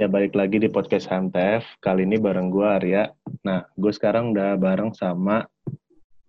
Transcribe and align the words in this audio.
Ya 0.00 0.08
balik 0.08 0.32
lagi 0.32 0.56
di 0.56 0.72
podcast 0.72 1.04
HMTF. 1.04 1.84
Kali 1.84 2.08
ini 2.08 2.16
bareng 2.16 2.48
gue 2.48 2.64
Arya. 2.64 3.12
Nah, 3.44 3.68
gue 3.76 3.92
sekarang 3.92 4.32
udah 4.32 4.56
bareng 4.56 4.96
sama 4.96 5.44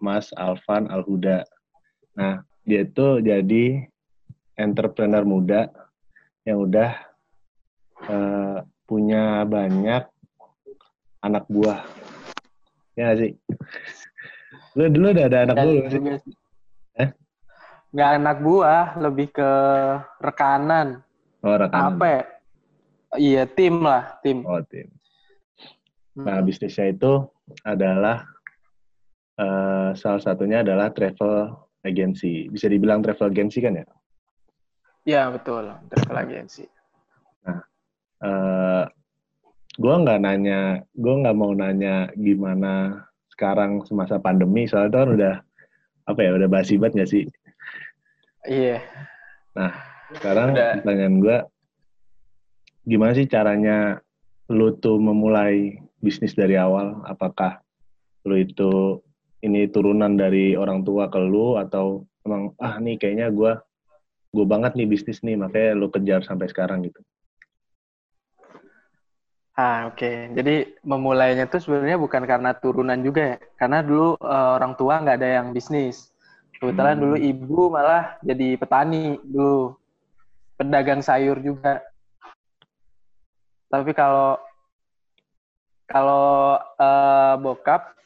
Mas 0.04 0.36
Alvan 0.36 0.92
Alhuda. 0.92 1.48
Nah, 2.20 2.44
dia 2.68 2.84
itu 2.84 3.24
jadi 3.24 3.88
entrepreneur 4.60 5.24
muda 5.24 5.72
yang 6.44 6.68
udah 6.68 6.92
uh, 8.04 8.68
punya 8.84 9.48
banyak 9.48 10.12
anak 11.24 11.48
buah. 11.48 11.88
Ya 13.00 13.16
gak 13.16 13.18
sih? 13.24 13.32
Lu 14.76 14.92
dulu 14.92 15.16
udah 15.16 15.26
ada 15.32 15.40
anak 15.48 15.56
buah 15.56 15.88
sih? 15.88 16.00
Eh? 17.00 17.10
Nggak 17.96 18.10
anak 18.12 18.38
buah, 18.44 19.00
lebih 19.00 19.32
ke 19.32 19.52
rekanan. 20.20 21.00
Oh, 21.40 21.56
rekanan. 21.56 21.96
Apa 21.96 22.08
ya? 22.12 22.24
Iya, 23.18 23.44
tim 23.46 23.82
lah, 23.82 24.18
tim. 24.26 24.42
Oh, 24.46 24.62
tim. 24.66 24.90
Nah, 26.18 26.42
hmm. 26.42 26.46
bisnisnya 26.46 26.94
itu 26.94 27.26
adalah 27.66 28.26
uh, 29.38 29.98
salah 29.98 30.22
satunya 30.22 30.62
adalah 30.62 30.94
travel 30.94 31.54
agency. 31.82 32.50
Bisa 32.50 32.70
dibilang 32.70 33.02
travel 33.02 33.34
agency 33.34 33.60
kan 33.62 33.82
ya? 33.82 33.86
Iya, 35.04 35.22
betul. 35.34 35.74
Travel 35.90 36.18
agency. 36.22 36.66
Nah, 37.44 37.60
uh, 37.60 37.60
eh, 38.24 38.84
gue 39.76 39.96
nggak 40.06 40.20
nanya, 40.22 40.80
gue 40.94 41.14
nggak 41.26 41.38
mau 41.38 41.52
nanya 41.52 42.08
gimana 42.16 43.04
sekarang 43.34 43.82
semasa 43.90 44.22
pandemi, 44.22 44.70
soalnya 44.70 44.90
itu 44.90 44.98
kan 45.02 45.10
udah 45.18 45.36
apa 46.04 46.20
ya, 46.22 46.32
udah 46.38 46.48
basi 46.48 46.78
banget 46.78 46.94
nggak 47.02 47.12
sih? 47.12 47.26
Iya. 48.46 48.80
Nah, 49.58 49.74
sekarang 50.14 50.54
udah. 50.54 50.80
pertanyaan 50.80 51.16
gue, 51.20 51.38
gimana 52.84 53.16
sih 53.16 53.28
caranya 53.28 54.00
lu 54.52 54.76
tuh 54.78 55.00
memulai 55.00 55.80
bisnis 56.04 56.36
dari 56.36 56.60
awal? 56.60 57.04
Apakah 57.08 57.64
lu 58.28 58.40
itu 58.40 59.00
ini 59.44 59.68
turunan 59.68 60.16
dari 60.16 60.56
orang 60.56 60.84
tua 60.88 61.12
ke 61.12 61.20
lu 61.20 61.60
atau 61.60 62.08
emang 62.24 62.56
ah 62.60 62.80
nih 62.80 62.96
kayaknya 62.96 63.28
gue 63.32 63.52
gue 64.34 64.46
banget 64.48 64.74
nih 64.80 64.88
bisnis 64.88 65.20
nih 65.22 65.36
makanya 65.36 65.76
lu 65.76 65.88
kejar 65.92 66.24
sampai 66.24 66.48
sekarang 66.48 66.88
gitu? 66.88 67.04
Ah 69.54 69.86
oke, 69.86 70.02
okay. 70.02 70.34
jadi 70.34 70.74
memulainya 70.82 71.46
tuh 71.46 71.62
sebenarnya 71.62 72.02
bukan 72.02 72.26
karena 72.26 72.58
turunan 72.58 72.98
juga 73.06 73.22
ya, 73.22 73.38
karena 73.62 73.86
dulu 73.86 74.18
uh, 74.18 74.58
orang 74.58 74.74
tua 74.74 74.98
nggak 74.98 75.22
ada 75.22 75.30
yang 75.30 75.54
bisnis. 75.54 76.10
Kebetulan 76.58 76.98
hmm. 76.98 77.04
dulu 77.06 77.16
ibu 77.22 77.62
malah 77.70 78.18
jadi 78.26 78.58
petani 78.58 79.22
dulu, 79.22 79.78
pedagang 80.58 81.06
sayur 81.06 81.38
juga. 81.38 81.86
Tapi 83.74 83.90
kalau 83.98 84.38
kalau 85.90 86.62
uh, 86.78 87.34
bokap 87.42 87.98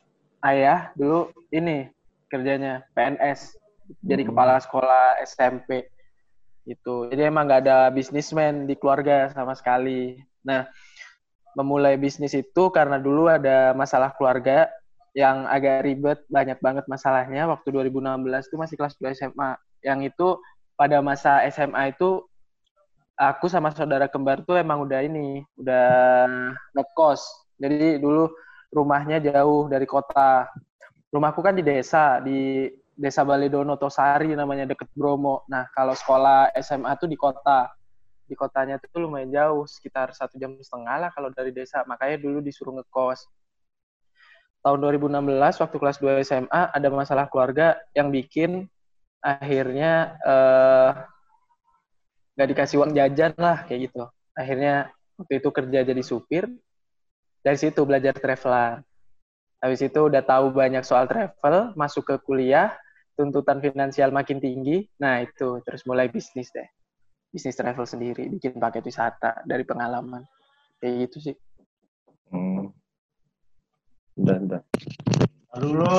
ayah 0.48 0.96
dulu 0.96 1.28
ini 1.52 1.92
kerjanya 2.32 2.88
PNS 2.96 3.60
jadi 4.00 4.24
hmm. 4.24 4.32
kepala 4.32 4.64
sekolah 4.64 5.20
SMP 5.28 5.92
itu 6.64 7.12
jadi 7.12 7.28
emang 7.28 7.52
nggak 7.52 7.68
ada 7.68 7.92
bisnismen 7.92 8.64
di 8.64 8.80
keluarga 8.80 9.28
sama 9.36 9.56
sekali. 9.60 10.16
Nah 10.48 10.68
memulai 11.60 12.00
bisnis 12.00 12.32
itu 12.32 12.72
karena 12.72 12.96
dulu 12.96 13.28
ada 13.28 13.76
masalah 13.76 14.16
keluarga 14.16 14.72
yang 15.12 15.44
agak 15.52 15.84
ribet 15.84 16.20
banyak 16.32 16.64
banget 16.64 16.88
masalahnya. 16.88 17.44
Waktu 17.52 17.76
2016 17.76 18.48
itu 18.48 18.56
masih 18.56 18.76
kelas 18.80 18.96
2 19.04 19.20
SMA 19.20 19.52
yang 19.84 20.00
itu 20.00 20.40
pada 20.80 21.04
masa 21.04 21.44
SMA 21.52 21.92
itu 21.92 22.24
aku 23.18 23.50
sama 23.50 23.74
saudara 23.74 24.06
kembar 24.06 24.46
tuh 24.46 24.62
emang 24.62 24.86
udah 24.86 25.02
ini, 25.02 25.42
udah 25.58 25.90
ngekos. 26.78 27.26
Jadi 27.58 27.98
dulu 27.98 28.30
rumahnya 28.70 29.18
jauh 29.18 29.66
dari 29.66 29.90
kota. 29.90 30.46
Rumahku 31.10 31.42
kan 31.42 31.58
di 31.58 31.66
desa, 31.66 32.22
di 32.22 32.70
Desa 32.98 33.22
Baledono 33.22 33.78
Tosari 33.78 34.34
namanya 34.34 34.66
deket 34.70 34.90
Bromo. 34.94 35.46
Nah, 35.50 35.70
kalau 35.74 35.94
sekolah 35.94 36.54
SMA 36.62 36.94
tuh 36.98 37.10
di 37.10 37.18
kota. 37.18 37.70
Di 38.28 38.36
kotanya 38.36 38.76
tuh 38.82 39.08
lumayan 39.08 39.32
jauh, 39.32 39.64
sekitar 39.70 40.12
satu 40.12 40.36
jam 40.36 40.58
setengah 40.60 41.08
lah 41.08 41.10
kalau 41.14 41.30
dari 41.30 41.54
desa. 41.54 41.86
Makanya 41.86 42.18
dulu 42.20 42.42
disuruh 42.42 42.74
ngekos. 42.76 43.30
Tahun 44.66 44.80
2016 44.84 45.64
waktu 45.64 45.78
kelas 45.80 45.98
2 46.02 46.26
SMA 46.28 46.62
ada 46.74 46.88
masalah 46.92 47.30
keluarga 47.32 47.80
yang 47.96 48.12
bikin 48.12 48.68
akhirnya 49.24 50.18
eh, 50.26 50.90
nggak 52.38 52.50
dikasih 52.54 52.78
uang 52.78 52.94
jajan 52.94 53.34
lah 53.42 53.66
kayak 53.66 53.90
gitu. 53.90 54.06
Akhirnya 54.38 54.94
waktu 55.18 55.42
itu 55.42 55.50
kerja 55.50 55.80
jadi 55.82 56.04
supir 56.06 56.46
dari 57.42 57.58
situ 57.58 57.82
belajar 57.82 58.14
traveler. 58.14 58.86
Habis 59.58 59.90
itu 59.90 60.00
udah 60.06 60.22
tahu 60.22 60.54
banyak 60.54 60.86
soal 60.86 61.10
travel 61.10 61.74
masuk 61.74 62.06
ke 62.06 62.16
kuliah 62.22 62.78
tuntutan 63.18 63.58
finansial 63.58 64.14
makin 64.14 64.38
tinggi. 64.38 64.86
Nah 65.02 65.26
itu 65.26 65.66
terus 65.66 65.82
mulai 65.90 66.14
bisnis 66.14 66.54
deh. 66.54 66.70
Bisnis 67.34 67.58
travel 67.58 67.90
sendiri 67.90 68.30
bikin 68.30 68.62
paket 68.62 68.86
wisata 68.86 69.42
dari 69.42 69.66
pengalaman. 69.66 70.22
Kayak 70.78 71.10
gitu 71.10 71.34
sih. 71.34 71.36
Hmm. 72.30 72.70
udah 74.14 74.38
udah. 74.46 74.62
Dulu 75.58 75.98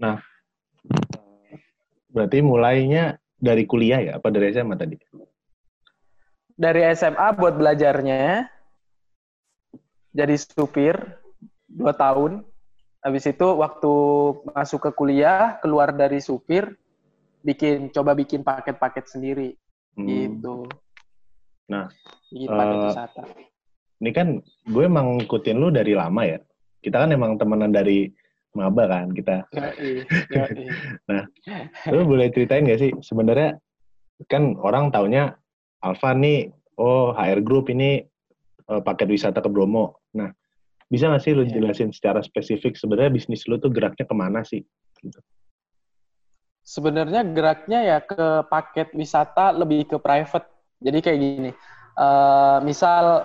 nah 0.00 0.16
berarti 2.08 2.40
mulainya 2.40 3.19
dari 3.40 3.64
kuliah 3.64 4.00
ya? 4.04 4.12
Apa 4.20 4.28
dari 4.28 4.52
SMA 4.52 4.76
tadi? 4.76 4.96
Dari 6.60 6.84
SMA 6.92 7.28
buat 7.40 7.56
belajarnya, 7.56 8.44
jadi 10.12 10.34
supir 10.36 11.00
dua 11.66 11.96
tahun. 11.96 12.44
Habis 13.00 13.32
itu 13.32 13.48
waktu 13.56 13.92
masuk 14.52 14.80
ke 14.84 14.90
kuliah, 14.92 15.56
keluar 15.64 15.88
dari 15.88 16.20
supir, 16.20 16.76
bikin 17.40 17.88
coba 17.88 18.12
bikin 18.12 18.44
paket-paket 18.44 19.08
sendiri. 19.08 19.56
Hmm. 19.96 20.04
Gitu. 20.04 20.68
Nah, 21.72 21.88
bikin 22.28 22.48
paket 22.52 22.76
uh, 22.76 22.84
wisata. 22.92 23.22
Ini 24.04 24.10
kan 24.12 24.28
gue 24.68 24.84
emang 24.84 25.16
ngikutin 25.16 25.56
lu 25.56 25.72
dari 25.72 25.96
lama 25.96 26.28
ya. 26.28 26.38
Kita 26.84 27.00
kan 27.00 27.10
emang 27.12 27.40
temenan 27.40 27.72
dari 27.72 28.12
maba 28.54 28.90
kan 28.90 29.14
kita. 29.14 29.46
nah, 31.10 31.22
lu 31.94 32.02
boleh 32.06 32.30
ceritain 32.34 32.66
gak 32.66 32.80
sih 32.82 32.90
sebenarnya 32.98 33.58
kan 34.26 34.58
orang 34.60 34.90
taunya 34.90 35.38
Alfa 35.80 36.12
nih, 36.12 36.52
oh 36.76 37.16
HR 37.16 37.40
Group 37.40 37.72
ini 37.72 38.04
uh, 38.68 38.82
paket 38.84 39.08
wisata 39.08 39.40
ke 39.40 39.48
Bromo. 39.48 39.96
Nah, 40.12 40.28
bisa 40.92 41.08
gak 41.08 41.24
sih 41.24 41.32
lu 41.32 41.48
yeah. 41.48 41.56
jelasin 41.56 41.94
secara 41.94 42.20
spesifik 42.20 42.76
sebenarnya 42.76 43.14
bisnis 43.14 43.48
lu 43.48 43.56
tuh 43.56 43.72
geraknya 43.72 44.04
ke 44.04 44.14
mana 44.14 44.44
sih? 44.44 44.60
Gitu. 45.00 45.16
Sebenarnya 46.60 47.24
geraknya 47.24 47.80
ya 47.80 47.98
ke 48.04 48.44
paket 48.46 48.92
wisata 48.92 49.56
lebih 49.56 49.88
ke 49.88 49.96
private. 49.96 50.46
Jadi 50.80 50.98
kayak 51.00 51.18
gini, 51.18 51.50
uh, 51.96 52.60
misal 52.60 53.24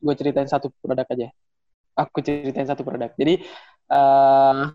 gue 0.00 0.14
ceritain 0.16 0.48
satu 0.48 0.72
produk 0.80 1.04
aja. 1.12 1.28
Aku 2.00 2.24
ceritain 2.24 2.64
satu 2.64 2.80
produk. 2.80 3.12
Jadi 3.12 3.44
uh, 3.90 4.70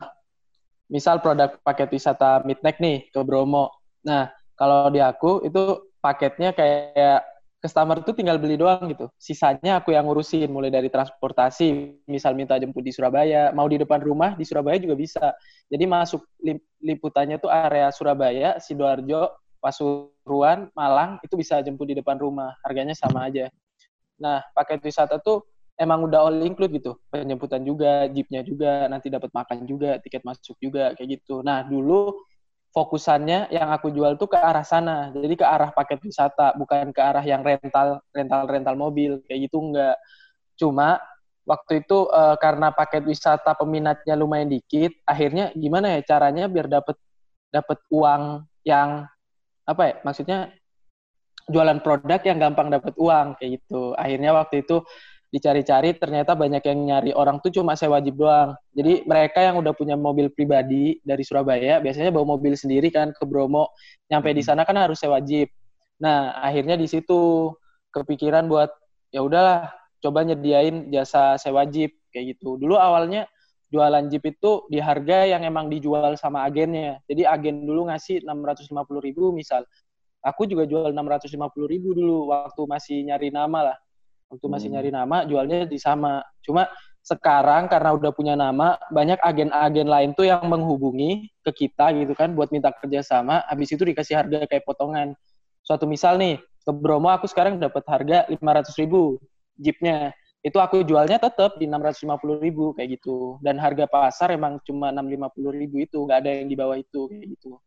misal 0.92 1.24
produk 1.24 1.58
paket 1.66 1.90
wisata 1.90 2.44
Midnight 2.46 2.78
nih 2.78 3.10
ke 3.10 3.20
Bromo. 3.26 3.74
Nah, 4.06 4.30
kalau 4.54 4.92
di 4.94 5.02
aku 5.02 5.42
itu 5.48 5.90
paketnya 6.04 6.54
kayak 6.54 7.26
customer 7.66 7.98
tuh 8.06 8.14
tinggal 8.14 8.38
beli 8.38 8.62
doang 8.62 8.86
gitu. 8.94 9.10
Sisanya 9.18 9.82
aku 9.82 9.90
yang 9.98 10.06
ngurusin 10.06 10.54
mulai 10.54 10.70
dari 10.70 10.86
transportasi, 10.94 11.98
misal 12.06 12.38
minta 12.38 12.62
jemput 12.62 12.86
di 12.86 12.94
Surabaya, 12.94 13.50
mau 13.58 13.66
di 13.66 13.82
depan 13.82 14.06
rumah 14.06 14.38
di 14.38 14.46
Surabaya 14.46 14.78
juga 14.78 14.94
bisa. 14.94 15.34
Jadi 15.66 15.84
masuk 15.90 16.22
liputannya 16.78 17.42
tuh 17.42 17.50
area 17.50 17.90
Surabaya, 17.90 18.62
Sidoarjo, 18.62 19.34
Pasuruan, 19.58 20.70
Malang 20.78 21.18
itu 21.26 21.34
bisa 21.34 21.58
jemput 21.66 21.90
di 21.90 21.98
depan 21.98 22.22
rumah. 22.22 22.54
Harganya 22.62 22.94
sama 22.94 23.26
aja. 23.26 23.50
Nah, 24.22 24.46
paket 24.54 24.86
wisata 24.86 25.18
tuh 25.18 25.42
emang 25.76 26.08
udah 26.08 26.20
all 26.28 26.40
include 26.44 26.80
gitu. 26.80 26.96
Penjemputan 27.12 27.62
juga 27.64 28.08
jeepnya 28.12 28.42
juga 28.42 28.88
nanti 28.88 29.12
dapat 29.12 29.32
makan 29.32 29.68
juga 29.68 30.00
tiket 30.00 30.24
masuk 30.24 30.56
juga 30.60 30.96
kayak 30.96 31.20
gitu. 31.22 31.44
Nah 31.44 31.68
dulu 31.68 32.16
fokusannya 32.76 33.52
yang 33.56 33.72
aku 33.72 33.92
jual 33.92 34.20
tuh 34.20 34.28
ke 34.32 34.40
arah 34.40 34.64
sana. 34.64 35.12
Jadi 35.16 35.36
ke 35.40 35.46
arah 35.48 35.72
paket 35.72 36.00
wisata 36.04 36.56
bukan 36.60 36.92
ke 36.92 37.02
arah 37.04 37.24
yang 37.24 37.40
rental 37.44 38.04
rental 38.12 38.42
rental 38.48 38.76
mobil 38.76 39.24
kayak 39.28 39.48
gitu 39.48 39.64
enggak. 39.64 39.96
Cuma 40.60 41.00
waktu 41.48 41.86
itu 41.86 42.10
uh, 42.10 42.36
karena 42.40 42.72
paket 42.76 43.04
wisata 43.08 43.54
peminatnya 43.56 44.18
lumayan 44.18 44.50
dikit 44.50 44.92
akhirnya 45.06 45.54
gimana 45.54 45.94
ya 45.94 46.02
caranya 46.02 46.50
biar 46.50 46.66
dapat 46.66 46.98
dapat 47.54 47.80
uang 47.94 48.44
yang 48.66 49.06
apa 49.64 49.82
ya 49.86 49.96
maksudnya 50.02 50.50
jualan 51.46 51.80
produk 51.86 52.18
yang 52.26 52.42
gampang 52.42 52.74
dapat 52.74 52.94
uang 52.98 53.38
kayak 53.38 53.62
gitu. 53.62 53.94
Akhirnya 53.94 54.34
waktu 54.34 54.66
itu 54.66 54.82
dicari-cari 55.34 55.98
ternyata 55.98 56.38
banyak 56.38 56.64
yang 56.64 56.80
nyari 56.86 57.12
orang 57.12 57.42
tuh 57.44 57.52
cuma 57.52 57.76
saya 57.76 57.94
wajib 57.98 58.16
doang. 58.16 58.56
Jadi 58.72 59.04
mereka 59.04 59.44
yang 59.44 59.60
udah 59.60 59.74
punya 59.76 60.00
mobil 60.00 60.32
pribadi 60.32 61.02
dari 61.04 61.24
Surabaya 61.26 61.82
biasanya 61.84 62.14
bawa 62.14 62.38
mobil 62.38 62.56
sendiri 62.56 62.88
kan 62.94 63.12
ke 63.12 63.24
Bromo, 63.28 63.74
nyampe 64.08 64.32
di 64.32 64.42
hmm. 64.42 64.48
sana 64.48 64.62
kan 64.64 64.78
harus 64.80 65.02
saya 65.02 65.18
wajib. 65.18 65.52
Nah, 66.00 66.36
akhirnya 66.40 66.76
di 66.76 66.88
situ 66.88 67.52
kepikiran 67.96 68.48
buat 68.52 68.72
ya 69.12 69.24
udahlah 69.24 69.72
coba 70.04 70.28
nyediain 70.28 70.92
jasa 70.92 71.40
sewa 71.40 71.64
jeep 71.66 71.96
kayak 72.12 72.38
gitu. 72.38 72.60
Dulu 72.60 72.76
awalnya 72.76 73.26
jualan 73.74 74.08
jeep 74.12 74.24
itu 74.28 74.68
di 74.72 74.80
harga 74.80 75.26
yang 75.26 75.44
emang 75.44 75.68
dijual 75.68 76.16
sama 76.16 76.46
agennya. 76.46 77.02
Jadi 77.10 77.26
agen 77.26 77.66
dulu 77.66 77.90
ngasih 77.90 78.24
650 78.24 78.72
ribu 79.04 79.34
misal. 79.34 79.66
Aku 80.26 80.50
juga 80.50 80.66
jual 80.66 80.90
650 80.96 81.38
ribu 81.70 81.94
dulu 81.94 82.34
waktu 82.34 82.62
masih 82.66 82.98
nyari 83.06 83.30
nama 83.30 83.74
lah. 83.74 83.78
Waktu 84.30 84.46
masih 84.50 84.68
hmm. 84.70 84.76
nyari 84.78 84.90
nama 84.92 85.18
jualnya 85.26 85.70
di 85.70 85.78
sama. 85.78 86.22
Cuma 86.42 86.66
sekarang 87.06 87.70
karena 87.70 87.94
udah 87.94 88.12
punya 88.18 88.34
nama, 88.34 88.82
banyak 88.90 89.22
agen-agen 89.22 89.86
lain 89.86 90.10
tuh 90.18 90.26
yang 90.26 90.42
menghubungi 90.50 91.30
ke 91.46 91.66
kita 91.66 91.94
gitu 91.94 92.18
kan 92.18 92.34
buat 92.34 92.50
minta 92.50 92.74
kerjasama. 92.74 93.46
Habis 93.46 93.78
itu 93.78 93.86
dikasih 93.86 94.18
harga 94.18 94.50
kayak 94.50 94.66
potongan. 94.66 95.14
Suatu 95.62 95.86
misal 95.86 96.18
nih, 96.18 96.42
ke 96.42 96.72
Bromo 96.74 97.14
aku 97.14 97.30
sekarang 97.30 97.62
dapat 97.62 97.86
harga 97.86 98.26
500 98.26 98.82
ribu 98.82 99.22
jeepnya. 99.54 100.18
Itu 100.42 100.58
aku 100.62 100.82
jualnya 100.86 101.22
tetap 101.22 101.58
di 101.62 101.70
650 101.70 102.42
ribu 102.42 102.74
kayak 102.74 102.98
gitu. 102.98 103.38
Dan 103.42 103.62
harga 103.62 103.86
pasar 103.86 104.34
emang 104.34 104.58
cuma 104.66 104.90
650 104.90 105.54
ribu 105.54 105.86
itu, 105.86 106.02
nggak 106.02 106.20
ada 106.26 106.32
yang 106.42 106.50
di 106.50 106.58
bawah 106.58 106.78
itu 106.78 107.06
kayak 107.06 107.38
gitu. 107.38 107.62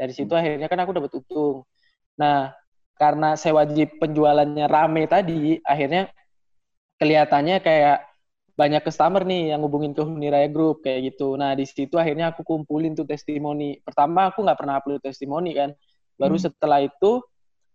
Dari 0.00 0.12
situ 0.16 0.32
akhirnya 0.32 0.68
kan 0.72 0.80
aku 0.80 0.96
dapat 0.96 1.12
untung. 1.20 1.68
Nah, 2.16 2.52
karena 3.00 3.32
sewa 3.32 3.64
jeep 3.64 3.96
penjualannya 3.96 4.68
rame 4.68 5.08
tadi, 5.08 5.56
akhirnya 5.64 6.12
kelihatannya 7.00 7.64
kayak 7.64 8.04
banyak 8.60 8.84
customer 8.84 9.24
nih 9.24 9.56
yang 9.56 9.64
hubungin 9.64 9.96
ke 9.96 10.04
Huniraya 10.04 10.52
Group 10.52 10.84
kayak 10.84 11.16
gitu. 11.16 11.32
Nah 11.40 11.56
di 11.56 11.64
situ 11.64 11.96
akhirnya 11.96 12.36
aku 12.36 12.44
kumpulin 12.44 12.92
tuh 12.92 13.08
testimoni. 13.08 13.80
Pertama 13.80 14.28
aku 14.28 14.44
nggak 14.44 14.58
pernah 14.60 14.76
upload 14.76 15.00
testimoni 15.00 15.56
kan. 15.56 15.72
Baru 16.20 16.36
hmm. 16.36 16.44
setelah 16.44 16.84
itu 16.84 17.24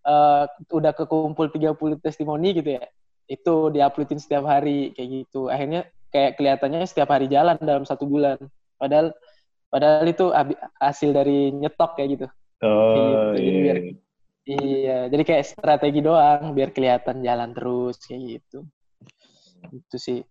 uh, 0.05 0.45
udah 0.69 0.93
kekumpul 0.93 1.49
30 1.49 1.73
testimoni 2.05 2.61
gitu 2.61 2.77
ya. 2.77 2.85
Itu 3.25 3.73
diuploadin 3.73 4.21
setiap 4.21 4.45
hari 4.45 4.93
kayak 4.93 5.25
gitu. 5.25 5.49
Akhirnya 5.49 5.89
kayak 6.13 6.37
kelihatannya 6.37 6.85
setiap 6.85 7.09
hari 7.09 7.25
jalan 7.25 7.57
dalam 7.65 7.81
satu 7.81 8.05
bulan. 8.05 8.37
Padahal 8.77 9.09
padahal 9.73 10.05
itu 10.05 10.29
hasil 10.77 11.09
dari 11.17 11.49
nyetok 11.49 11.97
kayak 11.97 12.09
gitu. 12.13 12.27
Oh, 12.61 12.93
gitu. 12.93 13.41
Jadi 13.41 13.49
iya. 13.49 13.61
biar 13.65 13.77
iya, 14.45 15.09
jadi 15.09 15.23
kayak 15.25 15.45
strategi 15.45 15.99
doang 16.05 16.53
biar 16.53 16.69
kelihatan 16.69 17.25
jalan 17.25 17.51
terus 17.51 17.97
kayak 18.05 18.39
gitu. 18.39 18.65
Itu 19.73 19.97
sih. 19.97 20.21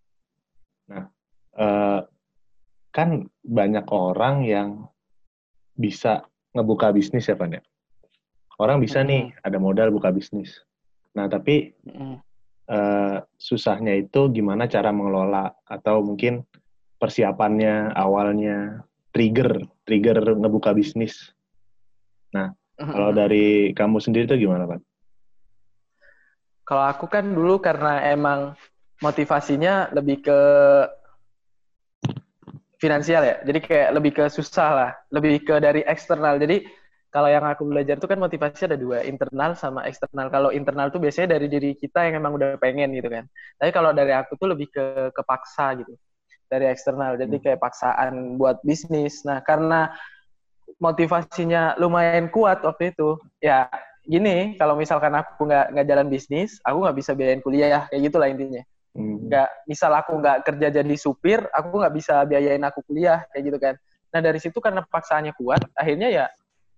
Nah, 0.87 1.11
uh, 1.59 2.01
kan 2.95 3.27
banyak 3.43 3.87
orang 3.91 4.47
yang 4.47 4.87
bisa 5.75 6.23
ngebuka 6.55 6.95
bisnis 6.95 7.27
ya, 7.27 7.35
Pan 7.35 7.59
ya. 7.59 7.63
Orang 8.63 8.79
bisa 8.79 9.03
mm 9.03 9.07
nih 9.11 9.23
ada 9.43 9.59
modal 9.59 9.91
buka 9.91 10.15
bisnis. 10.15 10.63
Nah, 11.19 11.27
tapi 11.27 11.75
mm 11.83 12.17
uh, 12.71 13.19
susahnya 13.35 13.99
itu 13.99 14.31
gimana 14.31 14.71
cara 14.71 14.95
mengelola 14.95 15.51
atau 15.67 16.01
mungkin 16.07 16.47
persiapannya 17.03 17.93
awalnya 17.93 18.87
trigger 19.11 19.67
trigger 19.83 20.39
ngebuka 20.39 20.71
bisnis. 20.71 21.35
Nah. 22.31 22.55
Kalau 22.79 23.11
dari 23.15 23.71
kamu 23.71 24.03
sendiri 24.03 24.27
itu 24.27 24.47
gimana, 24.47 24.67
Pak? 24.67 24.81
Kalau 26.65 26.85
aku 26.89 27.07
kan 27.07 27.29
dulu 27.29 27.61
karena 27.61 28.01
emang 28.09 28.57
motivasinya 29.05 29.93
lebih 29.93 30.25
ke 30.25 30.41
finansial 32.81 33.23
ya. 33.25 33.37
Jadi 33.45 33.59
kayak 33.65 33.89
lebih 33.97 34.13
ke 34.17 34.25
susah 34.33 34.71
lah, 34.73 34.91
lebih 35.13 35.45
ke 35.45 35.55
dari 35.61 35.85
eksternal. 35.85 36.41
Jadi 36.41 36.65
kalau 37.15 37.31
yang 37.31 37.47
aku 37.47 37.63
belajar 37.63 37.95
itu 37.95 38.09
kan 38.11 38.19
motivasi 38.19 38.67
ada 38.67 38.75
dua, 38.75 39.07
internal 39.07 39.55
sama 39.55 39.87
eksternal. 39.87 40.35
Kalau 40.35 40.51
internal 40.51 40.91
tuh 40.91 40.99
biasanya 40.99 41.39
dari 41.39 41.47
diri 41.47 41.79
kita 41.79 42.11
yang 42.11 42.19
emang 42.19 42.35
udah 42.35 42.59
pengen 42.59 42.91
gitu 42.91 43.07
kan. 43.07 43.25
Tapi 43.61 43.71
kalau 43.71 43.95
dari 43.95 44.11
aku 44.11 44.35
tuh 44.35 44.51
lebih 44.51 44.67
ke 44.75 45.15
kepaksa 45.15 45.79
gitu. 45.79 45.95
Dari 46.51 46.67
eksternal. 46.67 47.15
Jadi 47.15 47.39
kayak 47.39 47.63
paksaan 47.63 48.35
buat 48.35 48.59
bisnis. 48.67 49.23
Nah, 49.23 49.41
karena 49.47 49.95
motivasinya 50.81 51.79
lumayan 51.81 52.29
kuat 52.29 52.61
waktu 52.65 52.93
itu, 52.93 53.17
ya 53.41 53.69
gini, 54.05 54.57
kalau 54.61 54.77
misalkan 54.77 55.15
aku 55.17 55.49
nggak 55.49 55.73
nggak 55.73 55.87
jalan 55.87 56.07
bisnis, 56.13 56.61
aku 56.65 56.85
nggak 56.85 56.97
bisa 56.97 57.11
biayain 57.17 57.43
kuliah, 57.45 57.89
kayak 57.89 58.03
gitulah 58.11 58.29
intinya. 58.29 58.63
Hmm. 58.95 59.27
nggak 59.27 59.67
misal 59.67 59.91
aku 59.91 60.23
nggak 60.23 60.47
kerja 60.47 60.71
jadi 60.71 60.95
supir 60.95 61.43
aku 61.51 61.83
nggak 61.83 61.95
bisa 61.99 62.23
biayain 62.31 62.63
aku 62.63 62.79
kuliah 62.87 63.27
kayak 63.35 63.43
gitu 63.51 63.59
kan 63.59 63.75
nah 64.15 64.23
dari 64.23 64.39
situ 64.39 64.63
karena 64.63 64.87
paksaannya 64.87 65.35
kuat 65.35 65.67
akhirnya 65.75 66.15
ya 66.15 66.27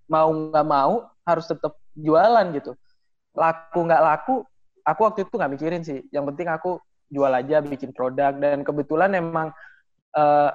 mau 0.09 0.33
nggak 0.33 0.65
mau 0.65 1.12
harus 1.29 1.44
tetap 1.44 1.77
jualan 1.93 2.56
gitu 2.56 2.73
laku 3.37 3.81
nggak 3.85 4.00
laku 4.00 4.37
aku 4.81 5.00
waktu 5.05 5.29
itu 5.29 5.35
nggak 5.37 5.53
mikirin 5.61 5.83
sih 5.85 6.00
yang 6.09 6.25
penting 6.33 6.49
aku 6.49 6.81
jual 7.12 7.29
aja 7.29 7.61
bikin 7.61 7.93
produk 7.93 8.33
dan 8.41 8.65
kebetulan 8.65 9.12
emang 9.12 9.53
uh, 10.17 10.50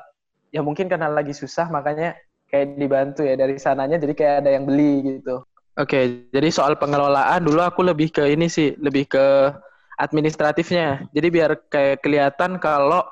ya 0.50 0.66
mungkin 0.66 0.90
karena 0.90 1.14
lagi 1.14 1.38
susah 1.38 1.70
makanya 1.70 2.18
kayak 2.52 2.76
dibantu 2.76 3.24
ya 3.24 3.40
dari 3.40 3.56
sananya 3.58 3.98
jadi 3.98 4.14
kayak 4.14 4.36
ada 4.46 4.50
yang 4.52 4.68
beli 4.68 5.18
gitu 5.18 5.42
Oke, 5.80 6.28
jadi 6.36 6.52
soal 6.52 6.76
pengelolaan 6.76 7.48
dulu 7.48 7.64
aku 7.64 7.80
lebih 7.80 8.12
ke 8.12 8.28
ini 8.28 8.52
sih, 8.52 8.76
lebih 8.76 9.08
ke 9.08 9.56
administratifnya. 9.96 11.08
Jadi 11.16 11.28
biar 11.32 11.52
kayak 11.72 12.04
kelihatan 12.04 12.60
kalau 12.60 13.08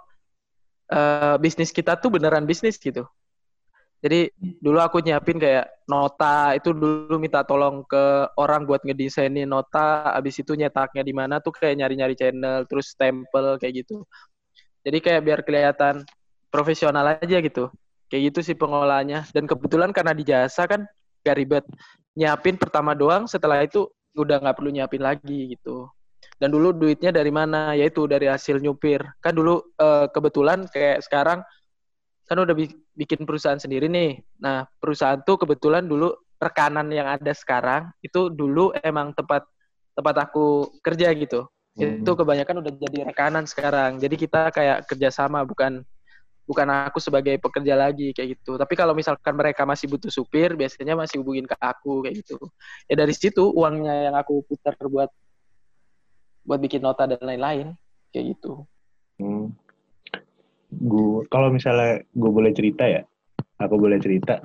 uh, 0.92 1.40
bisnis 1.40 1.72
kita 1.72 1.96
tuh 1.96 2.12
beneran 2.12 2.44
bisnis 2.44 2.76
gitu. 2.76 3.08
Jadi 4.04 4.32
dulu 4.60 4.80
aku 4.80 5.00
nyiapin 5.00 5.40
kayak 5.40 5.72
nota 5.88 6.56
itu 6.56 6.72
dulu 6.76 7.16
minta 7.20 7.44
tolong 7.48 7.84
ke 7.84 8.28
orang 8.36 8.68
buat 8.68 8.84
ngedesainin 8.84 9.48
nota, 9.48 10.12
abis 10.12 10.44
itu 10.44 10.56
nyetaknya 10.56 11.04
di 11.04 11.12
mana 11.16 11.40
tuh 11.40 11.56
kayak 11.56 11.80
nyari-nyari 11.80 12.16
channel, 12.16 12.68
terus 12.68 12.92
stempel 12.92 13.56
kayak 13.56 13.88
gitu. 13.88 14.04
Jadi 14.84 15.00
kayak 15.04 15.22
biar 15.24 15.40
kelihatan 15.48 16.04
profesional 16.52 17.16
aja 17.16 17.40
gitu. 17.40 17.72
Kayak 18.10 18.34
gitu 18.34 18.40
sih 18.52 18.56
pengolahannya. 18.58 19.30
Dan 19.32 19.46
kebetulan 19.46 19.94
karena 19.94 20.14
di 20.18 20.26
jasa 20.26 20.66
kan 20.66 20.84
gak 21.24 21.38
ribet. 21.38 21.66
Nyiapin 22.18 22.58
pertama 22.58 22.98
doang, 22.98 23.30
setelah 23.30 23.62
itu 23.64 23.88
udah 24.18 24.42
nggak 24.42 24.58
perlu 24.58 24.74
nyiapin 24.74 25.00
lagi 25.06 25.56
gitu 25.56 25.88
dan 26.40 26.50
dulu 26.52 26.72
duitnya 26.72 27.12
dari 27.12 27.32
mana 27.32 27.76
yaitu 27.76 28.08
dari 28.08 28.28
hasil 28.32 28.64
nyupir 28.64 29.04
kan 29.20 29.36
dulu 29.36 29.60
uh, 29.80 30.08
kebetulan 30.12 30.68
kayak 30.72 31.04
sekarang 31.04 31.44
kan 32.28 32.38
udah 32.38 32.56
bikin 32.96 33.28
perusahaan 33.28 33.60
sendiri 33.60 33.92
nih 33.92 34.24
nah 34.40 34.68
perusahaan 34.80 35.20
tuh 35.24 35.40
kebetulan 35.40 35.88
dulu 35.88 36.16
rekanan 36.40 36.88
yang 36.92 37.08
ada 37.08 37.36
sekarang 37.36 37.92
itu 38.00 38.32
dulu 38.32 38.72
emang 38.80 39.12
tempat 39.12 39.44
tempat 39.96 40.16
aku 40.30 40.72
kerja 40.80 41.12
gitu 41.12 41.44
hmm. 41.76 42.08
itu 42.08 42.12
kebanyakan 42.16 42.64
udah 42.64 42.72
jadi 42.72 43.00
rekanan 43.12 43.44
sekarang 43.44 44.00
jadi 44.00 44.16
kita 44.16 44.42
kayak 44.56 44.88
kerjasama 44.88 45.44
bukan 45.44 45.84
bukan 46.50 46.66
aku 46.90 46.98
sebagai 46.98 47.38
pekerja 47.38 47.78
lagi 47.78 48.10
kayak 48.10 48.42
gitu. 48.42 48.58
Tapi 48.58 48.74
kalau 48.74 48.98
misalkan 48.98 49.38
mereka 49.38 49.70
masih 49.70 49.86
butuh 49.86 50.10
supir, 50.10 50.58
biasanya 50.58 50.98
masih 50.98 51.22
hubungin 51.22 51.46
ke 51.46 51.54
aku 51.62 52.02
kayak 52.02 52.26
gitu. 52.26 52.42
Ya 52.90 52.98
dari 52.98 53.14
situ 53.14 53.54
uangnya 53.54 54.10
yang 54.10 54.16
aku 54.18 54.42
putar 54.50 54.74
buat 54.90 55.14
buat 56.42 56.58
bikin 56.58 56.82
nota 56.82 57.06
dan 57.06 57.22
lain-lain 57.22 57.78
kayak 58.10 58.34
gitu. 58.34 58.66
Hmm. 59.22 59.54
Gue 60.74 61.30
kalau 61.30 61.54
misalnya 61.54 62.02
gue 62.10 62.32
boleh 62.34 62.50
cerita 62.50 62.90
ya, 62.90 63.06
aku 63.62 63.78
boleh 63.78 64.02
cerita. 64.02 64.42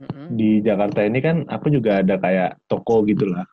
Mm-hmm. 0.00 0.26
Di 0.34 0.50
Jakarta 0.64 1.06
ini 1.06 1.22
kan 1.22 1.46
aku 1.46 1.70
juga 1.70 2.02
ada 2.02 2.18
kayak 2.18 2.66
toko 2.66 3.06
gitulah, 3.06 3.46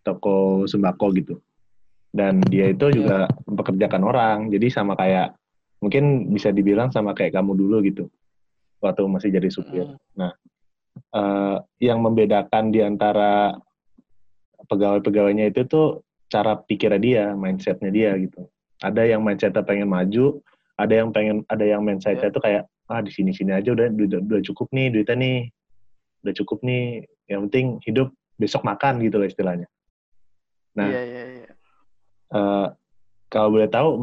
toko 0.00 0.64
sembako 0.64 1.06
gitu. 1.18 1.36
Dan 2.14 2.40
dia 2.46 2.70
itu 2.70 2.94
juga 2.94 3.26
yeah. 3.26 3.42
mempekerjakan 3.50 4.02
orang, 4.06 4.38
jadi 4.54 4.70
sama 4.70 4.94
kayak 4.94 5.34
mungkin 5.84 6.32
bisa 6.32 6.48
dibilang 6.48 6.88
sama 6.88 7.12
kayak 7.12 7.36
kamu 7.36 7.52
dulu 7.52 7.84
gitu, 7.84 8.08
waktu 8.80 9.04
masih 9.04 9.28
jadi 9.28 9.52
supir. 9.52 9.84
Mm. 9.84 10.00
Nah, 10.16 10.32
uh, 11.12 11.56
yang 11.76 12.00
membedakan 12.00 12.72
di 12.72 12.80
antara 12.80 13.52
pegawai-pegawainya 14.64 15.52
itu 15.52 15.68
tuh 15.68 16.00
cara 16.32 16.56
pikirnya 16.56 17.00
dia, 17.00 17.24
mindsetnya 17.36 17.92
dia 17.92 18.16
gitu. 18.16 18.48
Ada 18.80 19.04
yang 19.04 19.20
mindsetnya 19.20 19.60
pengen 19.60 19.92
maju, 19.92 20.40
ada 20.80 21.04
yang 21.04 21.12
pengen, 21.12 21.44
ada 21.52 21.64
yang 21.68 21.84
mindsetnya 21.84 22.32
yeah. 22.32 22.34
tuh 22.34 22.40
kayak 22.40 22.64
ah 22.88 23.00
di 23.04 23.12
sini 23.12 23.36
sini 23.36 23.52
aja 23.52 23.76
udah, 23.76 23.92
udah 23.92 24.20
udah 24.24 24.40
cukup 24.40 24.72
nih 24.72 24.88
duitnya 24.88 25.16
nih, 25.20 25.38
udah 26.24 26.34
cukup 26.40 26.58
nih. 26.64 27.04
Yang 27.28 27.40
penting 27.48 27.66
hidup 27.84 28.08
besok 28.40 28.64
makan 28.64 29.00
gitu 29.04 29.20
loh 29.20 29.28
istilahnya. 29.28 29.68
Nah, 30.76 30.88
yeah, 30.88 31.04
yeah, 31.04 31.26
yeah. 31.44 31.54
Uh, 32.32 32.66
kalau 33.28 33.52
boleh 33.52 33.68
tahu 33.68 34.00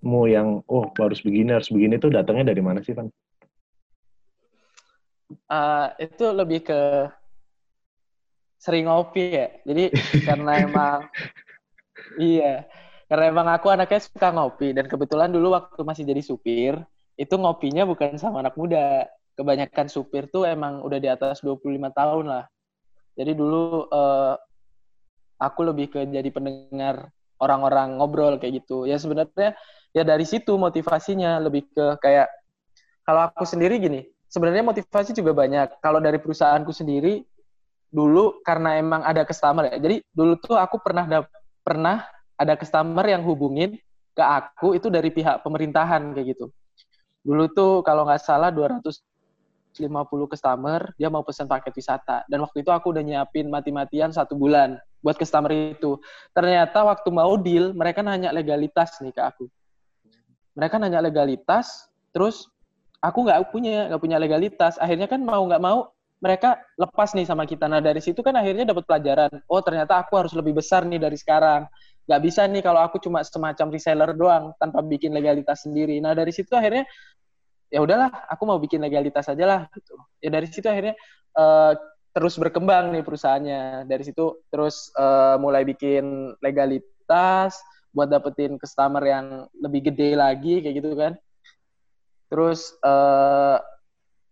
mindsetmu 0.00 0.22
yang 0.32 0.48
oh 0.64 0.88
harus 0.96 1.20
begini 1.20 1.52
harus 1.52 1.68
begini 1.68 2.00
tuh 2.00 2.10
datangnya 2.12 2.52
dari 2.52 2.62
mana 2.64 2.80
sih, 2.80 2.96
Van? 2.96 3.08
Uh, 5.46 5.86
itu 6.00 6.26
lebih 6.32 6.64
ke 6.64 6.80
sering 8.58 8.88
ngopi 8.88 9.24
ya. 9.30 9.46
Jadi 9.64 9.84
karena 10.28 10.52
emang 10.64 10.98
iya, 12.18 12.66
karena 13.06 13.24
emang 13.30 13.46
aku 13.52 13.68
anaknya 13.70 14.00
suka 14.00 14.32
ngopi 14.32 14.72
dan 14.74 14.88
kebetulan 14.88 15.30
dulu 15.30 15.54
waktu 15.54 15.80
masih 15.84 16.04
jadi 16.08 16.22
supir, 16.24 16.74
itu 17.16 17.34
ngopinya 17.36 17.84
bukan 17.86 18.16
sama 18.16 18.40
anak 18.40 18.56
muda. 18.56 19.06
Kebanyakan 19.36 19.88
supir 19.88 20.28
tuh 20.28 20.44
emang 20.44 20.84
udah 20.84 21.00
di 21.00 21.08
atas 21.08 21.40
25 21.40 21.64
tahun 21.96 22.24
lah. 22.28 22.44
Jadi 23.16 23.32
dulu 23.32 23.88
uh, 23.88 24.36
aku 25.40 25.60
lebih 25.64 25.88
ke 25.88 26.04
jadi 26.04 26.28
pendengar 26.28 27.08
orang-orang 27.40 27.96
ngobrol 27.96 28.36
kayak 28.36 28.60
gitu 28.60 28.84
ya 28.84 29.00
sebenarnya 29.00 29.56
ya 29.90 30.06
dari 30.06 30.26
situ 30.26 30.54
motivasinya 30.54 31.42
lebih 31.42 31.66
ke 31.70 31.98
kayak 31.98 32.30
kalau 33.02 33.26
aku 33.26 33.42
sendiri 33.42 33.78
gini 33.82 34.06
sebenarnya 34.30 34.62
motivasi 34.62 35.10
juga 35.10 35.34
banyak. 35.34 35.82
Kalau 35.82 35.98
dari 35.98 36.22
perusahaanku 36.22 36.70
sendiri 36.70 37.26
dulu 37.90 38.38
karena 38.46 38.78
emang 38.78 39.02
ada 39.02 39.26
customer 39.26 39.66
ya 39.66 39.82
jadi 39.82 39.98
dulu 40.14 40.38
tuh 40.38 40.54
aku 40.54 40.78
pernah 40.78 41.26
pernah 41.66 42.06
ada 42.38 42.54
customer 42.54 43.02
yang 43.02 43.26
hubungin 43.26 43.74
ke 44.14 44.22
aku 44.22 44.78
itu 44.78 44.86
dari 44.86 45.10
pihak 45.10 45.42
pemerintahan 45.42 46.14
kayak 46.14 46.38
gitu. 46.38 46.54
Dulu 47.26 47.50
tuh 47.50 47.72
kalau 47.82 48.06
nggak 48.06 48.22
salah 48.22 48.54
250 48.54 49.82
customer 50.30 50.94
dia 50.94 51.10
mau 51.10 51.26
pesan 51.26 51.50
paket 51.50 51.74
wisata. 51.74 52.22
Dan 52.30 52.46
waktu 52.46 52.62
itu 52.62 52.70
aku 52.70 52.94
udah 52.94 53.02
nyiapin 53.02 53.50
mati-matian 53.50 54.14
satu 54.14 54.38
bulan 54.38 54.78
buat 55.02 55.18
customer 55.18 55.50
itu. 55.50 55.98
Ternyata 56.30 56.86
waktu 56.86 57.10
mau 57.10 57.34
deal 57.34 57.74
mereka 57.74 58.06
nanya 58.06 58.30
legalitas 58.30 59.02
nih 59.02 59.10
ke 59.10 59.20
aku 59.20 59.50
mereka 60.60 60.76
nanya 60.76 61.00
legalitas 61.00 61.88
terus 62.12 62.52
aku 63.00 63.24
nggak 63.24 63.48
punya 63.48 63.88
nggak 63.88 64.02
punya 64.04 64.20
legalitas 64.20 64.76
akhirnya 64.76 65.08
kan 65.08 65.24
mau 65.24 65.40
nggak 65.48 65.64
mau 65.64 65.88
mereka 66.20 66.60
lepas 66.76 67.16
nih 67.16 67.24
sama 67.24 67.48
kita. 67.48 67.64
Nah 67.64 67.80
dari 67.80 67.98
situ 67.98 68.20
kan 68.20 68.36
akhirnya 68.36 68.68
dapat 68.68 68.84
pelajaran. 68.84 69.32
Oh 69.48 69.64
ternyata 69.64 69.96
aku 70.04 70.20
harus 70.20 70.36
lebih 70.36 70.60
besar 70.60 70.84
nih 70.84 71.00
dari 71.00 71.16
sekarang. 71.16 71.64
Gak 72.04 72.20
bisa 72.20 72.44
nih 72.44 72.60
kalau 72.60 72.84
aku 72.84 73.00
cuma 73.00 73.24
semacam 73.24 73.72
reseller 73.72 74.12
doang 74.12 74.52
tanpa 74.60 74.84
bikin 74.84 75.16
legalitas 75.16 75.64
sendiri. 75.64 75.96
Nah 76.04 76.12
dari 76.12 76.28
situ 76.28 76.52
akhirnya 76.52 76.84
ya 77.72 77.80
udahlah, 77.80 78.12
aku 78.28 78.42
mau 78.44 78.60
bikin 78.60 78.84
legalitas 78.84 79.32
aja 79.32 79.44
lah 79.48 79.60
gitu. 79.72 79.96
Ya 80.20 80.28
dari 80.28 80.44
situ 80.44 80.68
akhirnya 80.68 80.92
uh, 81.40 81.72
terus 82.12 82.36
berkembang 82.36 82.92
nih 82.92 83.00
perusahaannya. 83.00 83.88
Dari 83.88 84.04
situ 84.04 84.44
terus 84.52 84.92
uh, 85.00 85.40
mulai 85.40 85.64
bikin 85.64 86.36
legalitas 86.44 87.56
buat 87.90 88.06
dapetin 88.06 88.56
customer 88.56 89.02
yang 89.02 89.50
lebih 89.58 89.90
gede 89.90 90.14
lagi 90.14 90.62
kayak 90.62 90.74
gitu 90.78 90.90
kan. 90.94 91.12
Terus 92.30 92.74
uh, 92.86 93.58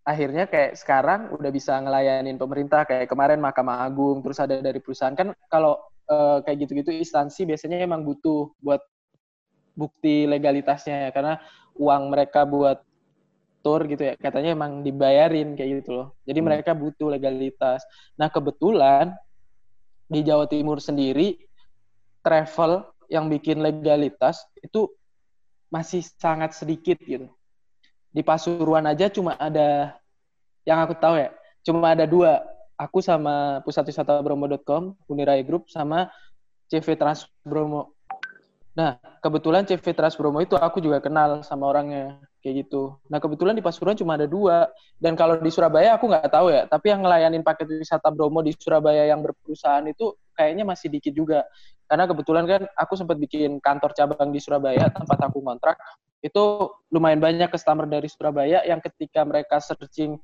akhirnya 0.09 0.49
kayak 0.49 0.73
sekarang 0.81 1.29
udah 1.37 1.51
bisa 1.53 1.77
ngelayanin 1.85 2.41
pemerintah 2.41 2.89
kayak 2.89 3.13
kemarin 3.13 3.45
Mahkamah 3.45 3.85
Agung 3.85 4.25
terus 4.25 4.41
ada 4.41 4.57
dari 4.57 4.81
perusahaan 4.81 5.13
kan 5.13 5.37
kalau 5.53 5.77
uh, 6.09 6.41
kayak 6.41 6.65
gitu-gitu 6.65 6.97
instansi 6.97 7.45
biasanya 7.45 7.85
emang 7.85 8.09
butuh 8.09 8.49
buat 8.65 8.81
bukti 9.77 10.25
legalitasnya 10.25 11.07
ya 11.07 11.11
karena 11.13 11.37
uang 11.77 12.09
mereka 12.09 12.49
buat 12.49 12.81
tour 13.61 13.85
gitu 13.85 14.09
ya 14.09 14.15
katanya 14.17 14.57
emang 14.57 14.81
dibayarin 14.81 15.53
kayak 15.53 15.85
gitu 15.85 15.91
loh 15.93 16.09
jadi 16.25 16.41
hmm. 16.41 16.47
mereka 16.49 16.73
butuh 16.73 17.13
legalitas 17.13 17.85
nah 18.17 18.33
kebetulan 18.33 19.13
di 20.09 20.25
Jawa 20.25 20.49
Timur 20.49 20.81
sendiri 20.81 21.37
travel 22.25 22.81
yang 23.09 23.27
bikin 23.27 23.61
legalitas 23.65 24.45
itu 24.61 24.93
masih 25.69 26.05
sangat 26.21 26.57
sedikit 26.57 26.97
gitu 27.03 27.29
di 28.09 28.23
Pasuruan 28.25 28.85
aja 28.89 29.13
cuma 29.13 29.37
ada 29.37 29.95
yang 30.65 30.85
aku 30.85 30.97
tahu 30.97 31.17
ya, 31.17 31.29
cuma 31.65 31.93
ada 31.93 32.05
dua. 32.05 32.45
Aku 32.79 33.03
sama 33.03 33.59
pusat 33.67 33.91
wisata 33.91 34.23
bromo.com, 34.23 34.95
Unirai 35.11 35.43
Group, 35.43 35.67
sama 35.67 36.07
CV 36.71 36.95
Trans 36.95 37.27
Bromo. 37.43 37.91
Nah, 38.79 38.95
kebetulan 39.19 39.67
CV 39.67 39.83
Trans 39.91 40.15
Bromo 40.15 40.39
itu 40.39 40.55
aku 40.55 40.79
juga 40.79 41.03
kenal 41.03 41.43
sama 41.43 41.67
orangnya 41.67 42.23
kayak 42.39 42.67
gitu. 42.67 42.95
Nah, 43.11 43.19
kebetulan 43.19 43.59
di 43.59 43.63
Pasuruan 43.67 43.99
cuma 43.99 44.15
ada 44.15 44.31
dua. 44.31 44.71
Dan 44.95 45.19
kalau 45.19 45.43
di 45.43 45.51
Surabaya 45.51 45.99
aku 45.99 46.07
nggak 46.07 46.31
tahu 46.31 46.55
ya, 46.55 46.71
tapi 46.71 46.95
yang 46.95 47.03
ngelayanin 47.03 47.43
paket 47.43 47.67
wisata 47.67 48.15
Bromo 48.15 48.47
di 48.47 48.55
Surabaya 48.55 49.11
yang 49.11 49.27
berperusahaan 49.27 49.83
itu 49.91 50.15
kayaknya 50.39 50.63
masih 50.63 50.87
dikit 50.87 51.11
juga. 51.11 51.43
Karena 51.89 52.05
kebetulan 52.05 52.45
kan 52.45 52.63
aku 52.77 52.95
sempat 53.01 53.17
bikin 53.17 53.59
kantor 53.65 53.97
cabang 53.97 54.29
di 54.29 54.39
Surabaya 54.39 54.93
tempat 54.93 55.19
aku 55.25 55.41
kontrak. 55.41 55.81
Itu 56.21 56.77
lumayan 56.93 57.19
banyak 57.19 57.49
customer 57.49 57.89
dari 57.89 58.07
Surabaya 58.13 58.61
yang 58.69 58.79
ketika 58.85 59.25
mereka 59.25 59.57
searching 59.57 60.21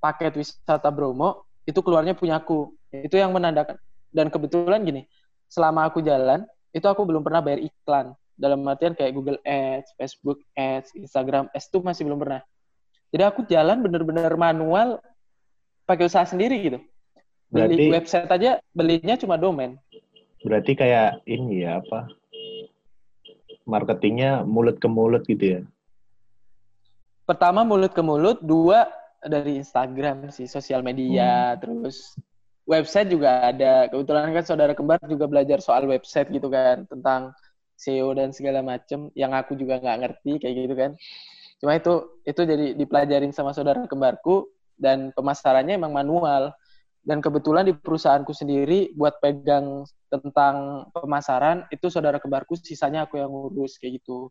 paket 0.00 0.34
wisata 0.34 0.88
Bromo 0.88 1.44
itu 1.68 1.78
keluarnya 1.84 2.16
punya 2.16 2.40
aku. 2.40 2.72
Itu 2.90 3.20
yang 3.20 3.36
menandakan. 3.36 3.76
Dan 4.12 4.32
kebetulan 4.32 4.84
gini, 4.84 5.04
selama 5.48 5.88
aku 5.88 6.00
jalan, 6.00 6.44
itu 6.72 6.84
aku 6.88 7.04
belum 7.04 7.20
pernah 7.20 7.44
bayar 7.44 7.60
iklan. 7.60 8.16
Dalam 8.32 8.64
artian 8.64 8.96
kayak 8.96 9.12
Google 9.12 9.40
Ads, 9.44 9.92
Facebook 10.00 10.40
Ads, 10.56 10.96
Instagram 10.96 11.52
Ads 11.52 11.68
itu 11.68 11.78
masih 11.84 12.02
belum 12.08 12.18
pernah. 12.20 12.40
Jadi 13.12 13.22
aku 13.28 13.44
jalan 13.44 13.84
bener-bener 13.84 14.32
manual 14.40 14.96
pakai 15.84 16.08
usaha 16.08 16.24
sendiri 16.24 16.56
gitu. 16.64 16.78
Beli 17.52 17.76
berarti, 17.76 17.84
website 17.92 18.30
aja 18.32 18.50
belinya 18.72 19.14
cuma 19.20 19.36
domain. 19.36 19.76
Berarti 20.42 20.72
kayak 20.74 21.22
ini 21.26 21.62
ya 21.62 21.78
apa? 21.78 22.10
Marketingnya 23.62 24.42
mulut 24.42 24.82
ke 24.82 24.90
mulut 24.90 25.22
gitu 25.26 25.58
ya? 25.58 25.60
Pertama 27.22 27.62
mulut 27.62 27.94
ke 27.94 28.02
mulut, 28.02 28.42
dua 28.42 28.90
dari 29.22 29.62
Instagram 29.62 30.34
sih, 30.34 30.50
sosial 30.50 30.82
media, 30.82 31.54
hmm. 31.54 31.58
terus 31.62 32.18
website 32.66 33.14
juga 33.14 33.54
ada. 33.54 33.86
Kebetulan 33.86 34.34
kan 34.34 34.44
saudara 34.44 34.74
kembar 34.74 34.98
juga 35.06 35.30
belajar 35.30 35.62
soal 35.62 35.86
website 35.86 36.34
gitu 36.34 36.50
kan, 36.50 36.82
tentang 36.90 37.30
SEO 37.78 38.14
dan 38.14 38.34
segala 38.34 38.62
macem 38.62 39.10
yang 39.14 39.34
aku 39.34 39.54
juga 39.54 39.78
nggak 39.78 39.98
ngerti 40.02 40.32
kayak 40.42 40.54
gitu 40.54 40.74
kan. 40.74 40.90
Cuma 41.62 41.78
itu 41.78 42.18
itu 42.26 42.42
jadi 42.42 42.66
dipelajarin 42.74 43.30
sama 43.30 43.54
saudara 43.54 43.86
kembarku 43.86 44.50
dan 44.74 45.14
pemasarannya 45.14 45.78
emang 45.78 45.94
manual. 45.94 46.50
Dan 47.02 47.18
kebetulan 47.18 47.66
di 47.66 47.74
perusahaanku 47.74 48.30
sendiri 48.30 48.94
buat 48.94 49.18
pegang 49.18 49.82
tentang 50.06 50.86
pemasaran 50.94 51.66
itu 51.74 51.90
saudara 51.90 52.22
kembarku, 52.22 52.54
sisanya 52.54 53.10
aku 53.10 53.18
yang 53.18 53.26
ngurus 53.26 53.74
kayak 53.82 53.98
gitu. 53.98 54.30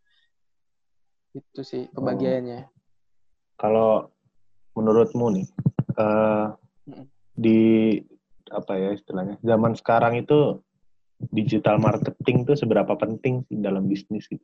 Itu 1.35 1.67
sih 1.67 1.91
pembagiannya. 1.91 2.63
Oh. 2.63 2.69
Kalau 3.59 3.91
menurutmu 4.71 5.35
nih 5.35 5.47
uh, 5.99 6.55
di 7.35 7.99
apa 8.51 8.73
ya 8.79 8.95
istilahnya 8.95 9.35
zaman 9.43 9.75
sekarang 9.75 10.23
itu 10.23 10.63
digital 11.31 11.75
marketing 11.77 12.47
tuh 12.47 12.55
seberapa 12.55 12.95
penting 12.95 13.43
sih 13.51 13.59
dalam 13.59 13.85
bisnis 13.85 14.25
gitu? 14.31 14.43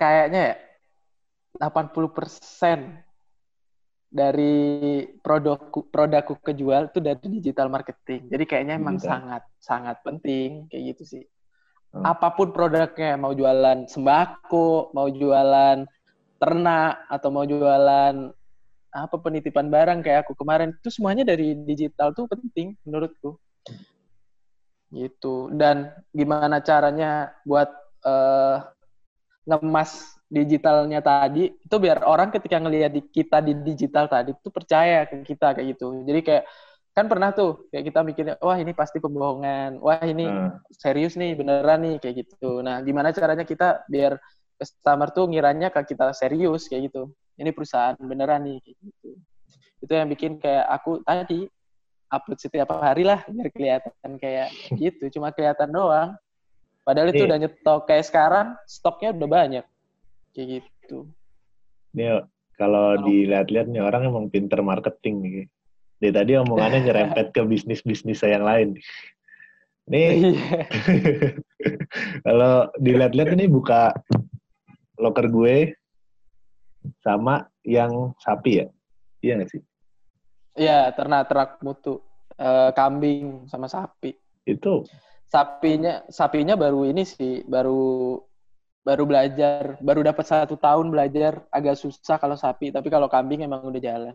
Kayaknya 0.00 0.56
ya 0.56 0.56
80% 1.60 3.09
dari 4.10 5.06
produkku 5.22 5.86
produkku 5.86 6.34
kejual 6.42 6.90
itu 6.90 6.98
dari 6.98 7.26
digital 7.40 7.70
marketing. 7.70 8.26
Jadi 8.26 8.44
kayaknya 8.44 8.74
emang 8.76 8.98
sangat 8.98 9.46
sangat 9.62 10.02
penting 10.02 10.66
kayak 10.66 10.98
gitu 10.98 11.02
sih. 11.06 11.24
Hmm. 11.94 12.06
Apa 12.06 12.34
pun 12.34 12.50
produknya, 12.50 13.14
mau 13.14 13.30
jualan 13.34 13.86
sembako, 13.86 14.94
mau 14.94 15.06
jualan 15.10 15.86
ternak 16.42 17.06
atau 17.06 17.28
mau 17.30 17.46
jualan 17.46 18.14
apa 18.90 19.16
penitipan 19.22 19.70
barang 19.70 20.02
kayak 20.02 20.26
aku 20.26 20.34
kemarin 20.34 20.74
itu 20.74 20.90
semuanya 20.90 21.22
dari 21.22 21.54
digital 21.54 22.10
tuh 22.10 22.26
penting 22.26 22.74
menurutku 22.82 23.38
gitu 24.90 25.46
dan 25.54 25.94
gimana 26.10 26.58
caranya 26.58 27.30
buat 27.46 27.70
uh, 28.02 28.66
ngemas 29.46 30.18
digitalnya 30.30 31.02
tadi 31.02 31.50
itu 31.50 31.76
biar 31.82 32.06
orang 32.06 32.30
ketika 32.30 32.62
ngelihat 32.62 32.94
di 32.94 33.02
kita 33.02 33.42
di 33.42 33.52
digital 33.66 34.06
tadi 34.06 34.30
itu 34.30 34.48
percaya 34.48 35.02
ke 35.10 35.26
kita 35.26 35.58
kayak 35.58 35.74
gitu 35.74 36.06
jadi 36.06 36.20
kayak 36.22 36.44
kan 36.94 37.10
pernah 37.10 37.34
tuh 37.34 37.66
kayak 37.74 37.90
kita 37.90 38.00
mikirnya 38.06 38.34
wah 38.38 38.54
ini 38.54 38.70
pasti 38.70 39.02
pembohongan 39.02 39.82
wah 39.82 39.98
ini 40.06 40.30
hmm. 40.30 40.70
serius 40.70 41.18
nih 41.18 41.34
beneran 41.34 41.82
nih 41.82 41.96
kayak 41.98 42.14
gitu 42.26 42.62
nah 42.62 42.78
gimana 42.78 43.10
caranya 43.10 43.42
kita 43.42 43.82
biar 43.90 44.22
customer 44.60 45.08
tuh 45.08 45.24
ngiranya 45.32 45.72
ke 45.72 45.96
kita 45.96 46.12
serius 46.12 46.68
kayak 46.68 46.92
gitu. 46.92 47.08
Ini 47.40 47.56
perusahaan 47.56 47.96
beneran 47.96 48.44
nih 48.44 48.60
kayak 48.60 48.76
gitu. 48.84 49.10
Itu 49.80 49.92
yang 49.96 50.08
bikin 50.12 50.36
kayak 50.36 50.68
aku 50.68 51.00
tadi 51.00 51.48
upload 52.12 52.36
setiap 52.36 52.68
hari 52.76 53.08
lah 53.08 53.24
biar 53.24 53.48
kelihatan 53.48 54.10
kayak 54.20 54.52
gitu. 54.80 55.08
Cuma 55.08 55.32
kelihatan 55.32 55.72
doang. 55.72 56.12
Padahal 56.84 57.08
itu 57.16 57.24
udah 57.24 57.38
nyetok 57.40 57.88
kayak 57.88 58.04
sekarang 58.04 58.46
stoknya 58.68 59.16
udah 59.16 59.28
banyak. 59.28 59.64
Kayak 60.40 60.64
gitu. 60.64 61.04
Nih 61.92 62.24
kalau 62.56 62.96
oh. 62.96 63.04
dilihat-lihat 63.04 63.68
nih 63.68 63.84
orang 63.84 64.08
emang 64.08 64.32
pinter 64.32 64.64
marketing 64.64 65.20
nih. 65.20 65.44
Dia 66.00 66.16
tadi 66.16 66.32
omongannya 66.40 66.80
nyerempet 66.88 67.36
ke 67.36 67.44
bisnis-bisnis 67.44 68.24
yang 68.24 68.48
lain. 68.48 68.80
Nih, 69.84 70.32
iya. 70.32 70.64
kalau 72.26 72.72
dilihat-lihat 72.80 73.36
ini 73.36 73.52
buka 73.52 73.92
loker 74.96 75.28
gue 75.28 75.76
sama 77.04 77.44
yang 77.68 78.16
sapi 78.16 78.64
ya? 78.64 78.66
Iya 79.20 79.44
nggak 79.44 79.50
sih? 79.52 79.60
Iya, 80.56 80.88
ternak 80.96 81.28
ternak 81.28 81.60
mutu. 81.60 82.00
E, 82.40 82.72
kambing 82.72 83.44
sama 83.44 83.68
sapi. 83.68 84.16
Itu 84.48 84.88
sapinya 85.28 86.00
sapinya 86.08 86.56
baru 86.56 86.88
ini 86.88 87.04
sih, 87.04 87.44
baru 87.44 88.16
baru 88.80 89.04
belajar, 89.04 89.76
baru 89.80 90.00
dapat 90.00 90.24
satu 90.24 90.56
tahun 90.56 90.88
belajar 90.88 91.44
agak 91.52 91.76
susah 91.76 92.16
kalau 92.16 92.36
sapi, 92.36 92.72
tapi 92.72 92.88
kalau 92.88 93.06
kambing 93.06 93.44
emang 93.44 93.60
udah 93.64 93.80
jalan. 93.80 94.14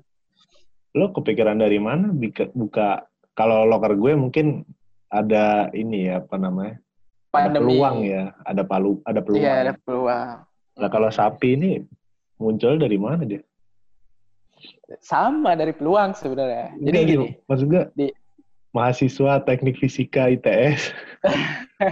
Lo 0.96 1.12
kepikiran 1.14 1.60
dari 1.60 1.78
mana 1.78 2.10
buka, 2.10 2.50
buka 2.56 3.06
kalau 3.36 3.68
loker 3.68 3.94
gue 3.94 4.14
mungkin 4.16 4.64
ada 5.12 5.70
ini 5.76 6.10
ya 6.10 6.24
apa 6.24 6.36
namanya? 6.40 6.82
Pandemi. 7.30 7.52
Ada 7.52 7.60
peluang 7.60 7.98
ya, 8.08 8.24
ada 8.48 8.64
palu, 8.64 8.94
ada 9.04 9.20
peluang. 9.20 9.44
Iya, 9.44 9.54
ada 9.68 9.74
peluang. 9.76 10.36
Nah, 10.76 10.90
kalau 10.92 11.10
sapi 11.12 11.60
ini 11.60 11.72
muncul 12.40 12.80
dari 12.80 12.96
mana 12.96 13.28
dia? 13.28 13.44
Sama 15.04 15.54
dari 15.54 15.76
peluang 15.76 16.16
sebenarnya. 16.16 16.74
Jadi 16.80 16.96
Enggak, 16.96 17.12
gini, 17.12 17.28
maksud 17.46 17.66
gue 17.70 17.84
di 17.94 18.08
mahasiswa 18.76 19.40
teknik 19.48 19.80
fisika 19.80 20.28
ITS. 20.36 20.92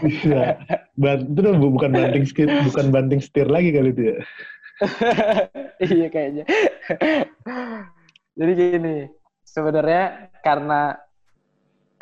Bisa. 0.03 0.59
itu 0.99 1.49
bukan 1.55 1.91
banting 1.95 2.27
setir, 2.27 2.51
bukan 2.67 2.91
banting 2.91 3.23
setir 3.23 3.47
lagi 3.47 3.71
kali 3.71 3.95
itu 3.95 4.03
ya. 4.11 4.17
iya 5.87 6.07
kayaknya. 6.11 6.45
Jadi 8.35 8.51
gini, 8.57 8.97
sebenarnya 9.47 10.27
karena 10.43 10.99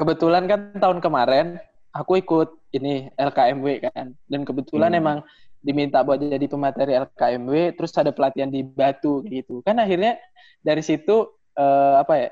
kebetulan 0.01 0.50
kan 0.50 0.73
tahun 0.81 0.97
kemarin 0.97 1.61
aku 1.93 2.23
ikut 2.23 2.50
ini 2.73 3.11
LKMW 3.19 3.91
kan 3.91 4.15
dan 4.31 4.41
kebetulan 4.47 4.95
hmm. 4.95 5.01
emang 5.03 5.17
diminta 5.61 6.01
buat 6.01 6.17
jadi 6.17 6.47
pemateri 6.50 6.97
LKMW 6.97 7.77
terus 7.77 7.93
ada 7.93 8.09
pelatihan 8.09 8.50
di 8.50 8.65
Batu 8.65 9.21
gitu 9.29 9.61
kan 9.61 9.77
akhirnya 9.77 10.17
dari 10.65 10.81
situ 10.81 11.29
uh, 11.53 12.01
apa 12.01 12.13
ya 12.17 12.29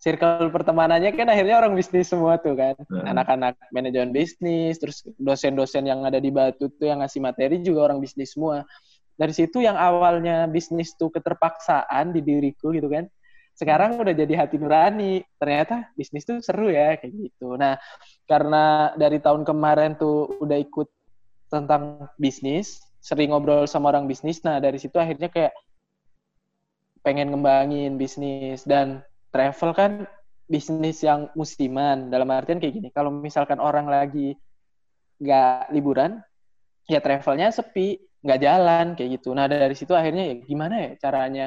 circle 0.00 0.48
pertemanannya 0.48 1.12
kan 1.12 1.28
akhirnya 1.28 1.60
orang 1.60 1.76
bisnis 1.76 2.08
semua 2.08 2.40
tuh 2.40 2.56
kan. 2.56 2.74
Hmm. 2.88 3.04
anak-anak 3.04 3.54
manajemen 3.70 4.16
bisnis 4.16 4.80
terus 4.80 5.04
dosen-dosen 5.20 5.84
yang 5.84 6.00
ada 6.08 6.16
di 6.16 6.32
Batu 6.32 6.72
tuh 6.72 6.88
yang 6.88 7.04
ngasih 7.04 7.20
materi 7.20 7.60
juga 7.60 7.92
orang 7.92 8.00
bisnis 8.00 8.32
semua. 8.32 8.64
Dari 9.20 9.36
situ 9.36 9.60
yang 9.60 9.76
awalnya 9.76 10.48
bisnis 10.48 10.96
tuh 10.96 11.12
keterpaksaan 11.12 12.16
di 12.16 12.24
diriku 12.24 12.72
gitu 12.72 12.88
kan 12.88 13.04
sekarang 13.60 14.00
udah 14.00 14.16
jadi 14.16 14.34
hati 14.40 14.56
nurani. 14.56 15.20
Ternyata 15.36 15.92
bisnis 15.92 16.24
tuh 16.24 16.40
seru 16.40 16.72
ya 16.72 16.96
kayak 16.96 17.12
gitu. 17.12 17.60
Nah 17.60 17.76
karena 18.24 18.96
dari 18.96 19.20
tahun 19.20 19.44
kemarin 19.44 20.00
tuh 20.00 20.40
udah 20.40 20.56
ikut 20.56 20.88
tentang 21.52 22.08
bisnis 22.16 22.80
sering 23.04 23.36
ngobrol 23.36 23.64
sama 23.64 23.90
orang 23.90 24.04
bisnis 24.04 24.44
nah 24.44 24.60
dari 24.60 24.76
situ 24.76 24.94
akhirnya 25.00 25.28
kayak 25.28 25.52
pengen 27.04 27.36
ngembangin 27.36 28.00
bisnis. 28.00 28.64
Dan 28.64 29.04
travel 29.30 29.70
kan 29.72 29.92
bisnis 30.50 31.02
yang 31.06 31.30
musiman. 31.38 32.10
Dalam 32.10 32.28
artian 32.30 32.58
kayak 32.58 32.74
gini 32.74 32.88
kalau 32.90 33.14
misalkan 33.14 33.62
orang 33.62 33.86
lagi 33.86 34.34
nggak 35.20 35.70
liburan 35.74 36.18
ya 36.88 36.98
travelnya 36.98 37.52
sepi 37.54 38.00
nggak 38.20 38.40
jalan 38.42 38.86
kayak 38.98 39.20
gitu. 39.20 39.32
Nah 39.32 39.46
dari 39.46 39.74
situ 39.78 39.94
akhirnya 39.94 40.34
ya 40.34 40.34
gimana 40.42 40.74
ya 40.76 40.90
caranya 40.98 41.46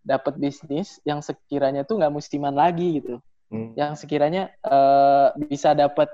dapat 0.00 0.40
bisnis 0.40 0.98
yang 1.04 1.20
sekiranya 1.20 1.84
tuh 1.84 2.00
nggak 2.00 2.12
musiman 2.12 2.56
lagi 2.56 3.04
gitu. 3.04 3.20
Hmm. 3.50 3.74
yang 3.74 3.98
sekiranya 3.98 4.46
uh, 4.62 5.34
bisa 5.34 5.74
dapat 5.74 6.06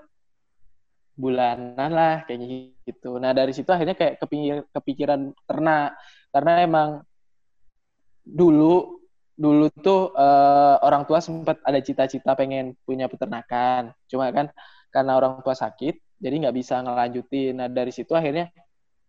bulanan 1.12 1.92
lah 1.92 2.24
kayak 2.24 2.72
gitu. 2.88 3.20
Nah 3.20 3.36
dari 3.36 3.52
situ 3.52 3.68
akhirnya 3.68 3.92
kayak 3.92 4.16
kepikir, 4.20 4.64
kepikiran 4.72 5.36
ternak. 5.44 6.00
Karena 6.32 6.64
emang 6.64 6.90
dulu 8.24 9.04
dulu 9.36 9.68
tuh 9.68 10.16
uh, 10.16 10.80
orang 10.80 11.04
tua 11.04 11.20
sempat 11.20 11.60
ada 11.60 11.76
cita-cita 11.84 12.32
pengen 12.32 12.72
punya 12.88 13.04
peternakan 13.06 13.92
cuma 14.08 14.32
kan 14.32 14.48
karena 14.88 15.12
orang 15.12 15.44
tua 15.44 15.52
sakit 15.52 16.00
jadi 16.16 16.48
nggak 16.48 16.56
bisa 16.56 16.80
ngelanjutin 16.80 17.60
nah 17.60 17.68
dari 17.68 17.92
situ 17.92 18.16
akhirnya 18.16 18.48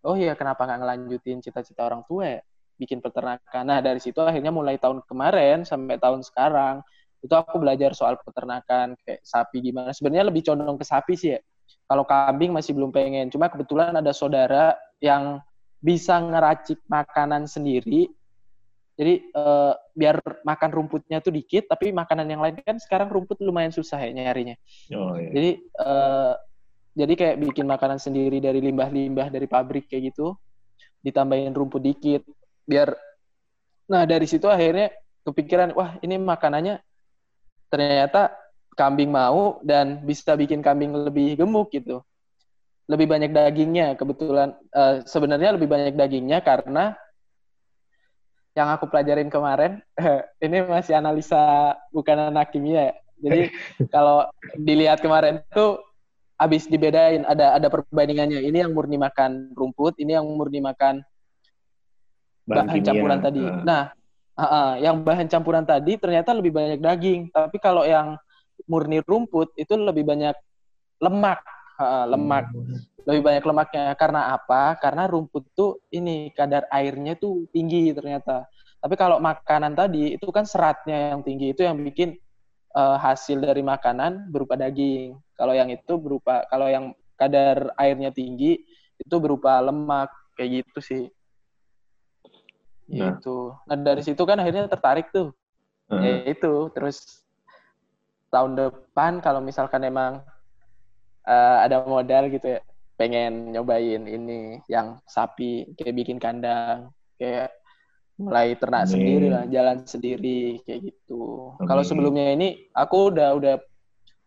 oh 0.03 0.19
iya 0.19 0.35
kenapa 0.35 0.67
nggak 0.67 0.79
ngelanjutin 0.83 1.39
cita-cita 1.39 1.87
orang 1.87 2.03
tua 2.03 2.39
ya 2.39 2.41
bikin 2.77 3.01
peternakan. 3.01 3.65
Nah, 3.65 3.81
dari 3.81 3.97
situ 3.97 4.21
akhirnya 4.21 4.53
mulai 4.53 4.77
tahun 4.77 5.01
kemarin 5.09 5.65
sampai 5.65 5.97
tahun 5.97 6.21
sekarang 6.21 6.85
itu 7.25 7.33
aku 7.33 7.57
belajar 7.57 7.97
soal 7.97 8.15
peternakan 8.21 8.93
kayak 9.01 9.25
sapi 9.25 9.59
gimana. 9.65 9.89
Sebenarnya 9.91 10.29
lebih 10.29 10.45
condong 10.45 10.77
ke 10.77 10.85
sapi 10.85 11.13
sih 11.17 11.35
ya. 11.35 11.41
Kalau 11.89 12.05
kambing 12.05 12.53
masih 12.53 12.77
belum 12.77 12.93
pengen. 12.93 13.33
Cuma 13.33 13.49
kebetulan 13.49 13.91
ada 13.97 14.13
saudara 14.13 14.77
yang 15.01 15.41
bisa 15.81 16.21
ngeracik 16.21 16.79
makanan 16.85 17.49
sendiri. 17.49 18.07
Jadi 18.97 19.13
eh, 19.29 19.73
biar 19.93 20.15
makan 20.41 20.69
rumputnya 20.73 21.21
tuh 21.21 21.29
dikit, 21.29 21.69
tapi 21.69 21.93
makanan 21.93 22.25
yang 22.25 22.41
lain 22.41 22.57
kan 22.65 22.81
sekarang 22.81 23.13
rumput 23.13 23.37
lumayan 23.45 23.69
susah 23.69 24.01
ya 24.01 24.09
nyarinya. 24.09 24.57
Oh, 24.97 25.13
iya. 25.13 25.29
Jadi 25.29 25.51
eh, 25.61 26.33
jadi 26.97 27.13
kayak 27.13 27.35
bikin 27.53 27.69
makanan 27.69 28.01
sendiri 28.01 28.41
dari 28.41 28.57
limbah-limbah 28.57 29.29
dari 29.29 29.45
pabrik 29.45 29.85
kayak 29.85 30.11
gitu, 30.13 30.33
ditambahin 31.05 31.53
rumput 31.53 31.85
dikit, 31.85 32.25
biar 32.65 32.97
nah 33.87 34.03
dari 34.03 34.27
situ 34.27 34.49
akhirnya 34.51 34.91
kepikiran 35.23 35.71
wah 35.71 35.95
ini 36.03 36.19
makanannya 36.19 36.83
ternyata 37.71 38.35
kambing 38.75 39.07
mau 39.07 39.63
dan 39.63 40.03
bisa 40.03 40.35
bikin 40.35 40.59
kambing 40.59 40.91
lebih 40.91 41.39
gemuk 41.39 41.71
gitu 41.71 42.03
lebih 42.87 43.07
banyak 43.07 43.31
dagingnya 43.31 43.95
kebetulan 43.95 44.55
uh, 44.75 45.03
sebenarnya 45.07 45.55
lebih 45.55 45.67
banyak 45.71 45.95
dagingnya 45.95 46.39
karena 46.43 46.95
yang 48.57 48.73
aku 48.73 48.89
pelajarin 48.89 49.29
kemarin 49.29 49.77
ini 50.45 50.65
masih 50.65 50.97
analisa 50.97 51.77
bukan 51.93 52.33
anak 52.33 52.49
kimia 52.49 52.89
ya. 52.89 52.93
jadi 53.21 53.41
kalau 53.93 54.25
dilihat 54.57 54.97
kemarin 54.97 55.45
tuh 55.53 55.77
habis 56.41 56.65
dibedain 56.65 57.21
ada 57.29 57.53
ada 57.53 57.69
perbandingannya 57.69 58.41
ini 58.41 58.65
yang 58.65 58.73
murni 58.73 58.97
makan 58.97 59.53
rumput 59.53 60.01
ini 60.01 60.17
yang 60.17 60.25
murni 60.25 60.61
makan 60.61 61.05
bahan, 62.47 62.65
bahan 62.71 62.81
campuran 62.81 63.19
tadi. 63.19 63.43
Uh. 63.43 63.61
Nah, 63.67 63.83
uh, 64.39 64.43
uh, 64.43 64.71
yang 64.79 65.03
bahan 65.03 65.27
campuran 65.27 65.65
tadi 65.67 65.99
ternyata 65.99 66.31
lebih 66.31 66.55
banyak 66.55 66.79
daging, 66.79 67.29
tapi 67.29 67.59
kalau 67.59 67.83
yang 67.83 68.15
murni 68.65 69.03
rumput 69.03 69.51
itu 69.59 69.75
lebih 69.75 70.07
banyak 70.07 70.33
lemak, 71.03 71.43
uh, 71.77 72.07
lemak. 72.07 72.47
Hmm. 72.47 72.96
Lebih 73.07 73.23
banyak 73.23 73.43
lemaknya 73.47 73.95
karena 73.95 74.35
apa? 74.35 74.75
Karena 74.83 75.07
rumput 75.07 75.55
tuh 75.55 75.79
ini 75.95 76.27
kadar 76.35 76.67
airnya 76.67 77.15
tuh 77.15 77.47
tinggi 77.55 77.95
ternyata. 77.95 78.43
Tapi 78.83 78.99
kalau 78.99 79.23
makanan 79.23 79.79
tadi 79.79 80.19
itu 80.19 80.27
kan 80.27 80.43
seratnya 80.43 81.15
yang 81.15 81.23
tinggi 81.23 81.55
itu 81.55 81.63
yang 81.63 81.79
bikin 81.79 82.19
uh, 82.75 82.99
hasil 82.99 83.39
dari 83.39 83.63
makanan 83.63 84.27
berupa 84.27 84.59
daging. 84.59 85.15
Kalau 85.39 85.55
yang 85.55 85.71
itu 85.71 85.95
berupa 85.95 86.43
kalau 86.51 86.67
yang 86.67 86.91
kadar 87.15 87.71
airnya 87.79 88.11
tinggi 88.11 88.59
itu 88.99 89.15
berupa 89.23 89.63
lemak 89.63 90.11
kayak 90.35 90.67
gitu 90.67 90.79
sih. 90.83 91.03
Nah. 92.91 93.15
Gitu. 93.15 93.55
Nah 93.71 93.75
dari 93.87 94.03
situ 94.03 94.19
kan 94.27 94.35
akhirnya 94.43 94.67
tertarik 94.67 95.15
tuh. 95.15 95.31
Uh. 95.87 96.03
Ya 96.03 96.27
itu 96.27 96.67
terus 96.75 97.23
tahun 98.35 98.59
depan 98.59 99.23
kalau 99.23 99.39
misalkan 99.39 99.87
emang 99.87 100.19
uh, 101.23 101.57
ada 101.63 101.87
modal 101.87 102.27
gitu 102.27 102.59
ya 102.59 102.61
pengen 102.97 103.53
nyobain 103.53 104.03
ini 104.09 104.59
yang 104.65 104.97
sapi 105.05 105.69
kayak 105.77 105.93
bikin 105.93 106.17
kandang 106.17 106.89
kayak 107.21 107.53
mulai 108.17 108.57
ternak 108.57 108.89
Amin. 108.89 108.93
sendiri 108.97 109.27
lah 109.29 109.45
jalan 109.45 109.77
sendiri 109.85 110.41
kayak 110.65 110.89
gitu. 110.89 111.53
Kalau 111.61 111.85
sebelumnya 111.85 112.33
ini 112.33 112.65
aku 112.73 113.13
udah 113.13 113.37
udah 113.37 113.55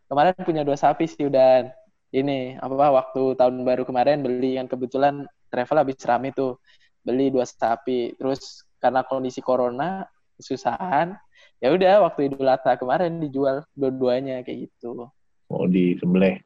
kemarin 0.06 0.38
punya 0.46 0.62
dua 0.62 0.78
sapi 0.78 1.10
sih 1.10 1.26
udah 1.26 1.66
ini 2.14 2.54
apa 2.62 2.74
waktu 2.94 3.34
tahun 3.34 3.66
baru 3.66 3.82
kemarin 3.82 4.22
beli 4.22 4.58
yang 4.58 4.70
kebetulan 4.70 5.26
travel 5.50 5.82
habis 5.82 5.98
rame 6.06 6.30
tuh 6.30 6.62
beli 7.02 7.34
dua 7.34 7.42
sapi. 7.42 8.14
Terus 8.14 8.62
karena 8.78 9.02
kondisi 9.02 9.42
corona 9.42 10.06
kesusahan 10.38 11.18
ya 11.58 11.74
udah 11.74 12.06
waktu 12.06 12.30
Idul 12.30 12.46
Adha 12.46 12.78
kemarin 12.78 13.18
dijual 13.18 13.66
dua-duanya 13.74 14.46
kayak 14.46 14.70
gitu. 14.70 15.10
Oh 15.50 15.66
di 15.66 15.98
sembelih 15.98 16.38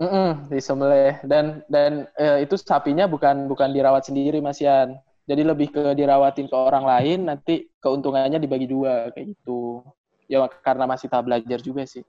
mm 0.00 0.08
-mm, 0.08 0.30
di 0.52 0.60
sembelih 0.60 1.14
dan 1.24 1.64
dan 1.68 2.04
e, 2.16 2.44
itu 2.44 2.54
sapinya 2.60 3.08
bukan 3.08 3.48
bukan 3.48 3.72
dirawat 3.72 4.08
sendiri 4.08 4.38
Mas 4.44 4.60
Yan 4.60 4.96
jadi 5.26 5.42
lebih 5.42 5.74
ke 5.74 5.96
dirawatin 5.96 6.46
ke 6.46 6.56
orang 6.56 6.84
lain 6.86 7.26
nanti 7.26 7.66
keuntungannya 7.82 8.38
dibagi 8.38 8.68
dua 8.68 9.10
kayak 9.12 9.34
gitu 9.34 9.82
ya 10.30 10.44
karena 10.62 10.84
masih 10.86 11.06
tahap 11.10 11.30
belajar 11.30 11.58
juga 11.62 11.86
sih 11.86 12.04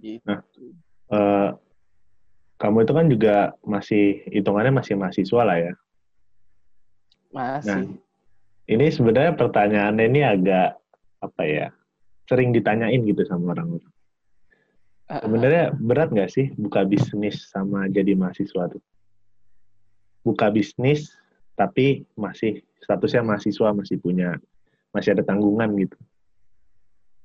gitu. 0.00 0.22
nah, 0.24 0.40
uh, 1.12 1.50
kamu 2.56 2.88
itu 2.88 2.92
kan 2.92 3.06
juga 3.10 3.36
masih 3.64 4.04
hitungannya 4.32 4.72
masih 4.72 4.94
mahasiswa 4.96 5.42
lah 5.44 5.58
ya 5.60 5.72
masih. 7.36 7.68
Nah, 7.68 7.80
ini 8.66 8.86
sebenarnya 8.90 9.36
pertanyaannya 9.36 10.04
ini 10.08 10.20
agak 10.24 10.80
apa 11.22 11.42
ya? 11.44 11.68
Sering 12.26 12.50
ditanyain 12.50 13.04
gitu 13.06 13.22
sama 13.28 13.54
orang-orang. 13.54 13.92
Sebenarnya 15.06 15.70
berat 15.78 16.10
nggak 16.10 16.30
sih 16.34 16.50
buka 16.58 16.82
bisnis 16.82 17.46
sama 17.46 17.86
jadi 17.86 18.18
mahasiswa 18.18 18.66
tuh? 18.66 18.82
Buka 20.26 20.50
bisnis 20.50 21.14
tapi 21.54 22.02
masih 22.18 22.66
statusnya 22.82 23.22
mahasiswa 23.22 23.70
masih 23.70 24.02
punya 24.02 24.34
masih 24.90 25.14
ada 25.14 25.22
tanggungan 25.22 25.70
gitu. 25.78 25.94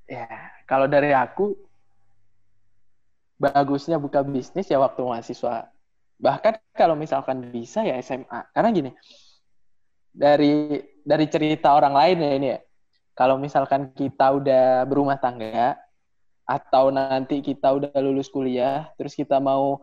Ya, 0.06 0.30
kalau 0.70 0.86
dari 0.86 1.10
aku 1.10 1.58
bagusnya 3.41 3.98
buka 3.98 4.22
bisnis 4.22 4.70
ya 4.70 4.78
waktu 4.78 5.02
mahasiswa. 5.02 5.74
Bahkan 6.22 6.78
kalau 6.78 6.94
misalkan 6.94 7.50
bisa 7.50 7.82
ya 7.82 7.98
SMA. 7.98 8.46
Karena 8.54 8.70
gini, 8.70 8.91
dari 10.13 10.78
dari 11.02 11.26
cerita 11.26 11.74
orang 11.74 11.98
lain 11.98 12.17
ya 12.22 12.32
ini 12.38 12.48
ya. 12.54 12.60
Kalau 13.17 13.41
misalkan 13.41 13.89
kita 13.98 14.38
udah 14.38 14.86
berumah 14.86 15.17
tangga, 15.17 15.81
atau 16.52 16.92
nanti 16.92 17.40
kita 17.40 17.72
udah 17.72 17.96
lulus 18.04 18.28
kuliah 18.28 18.92
terus 19.00 19.16
kita 19.16 19.40
mau 19.40 19.80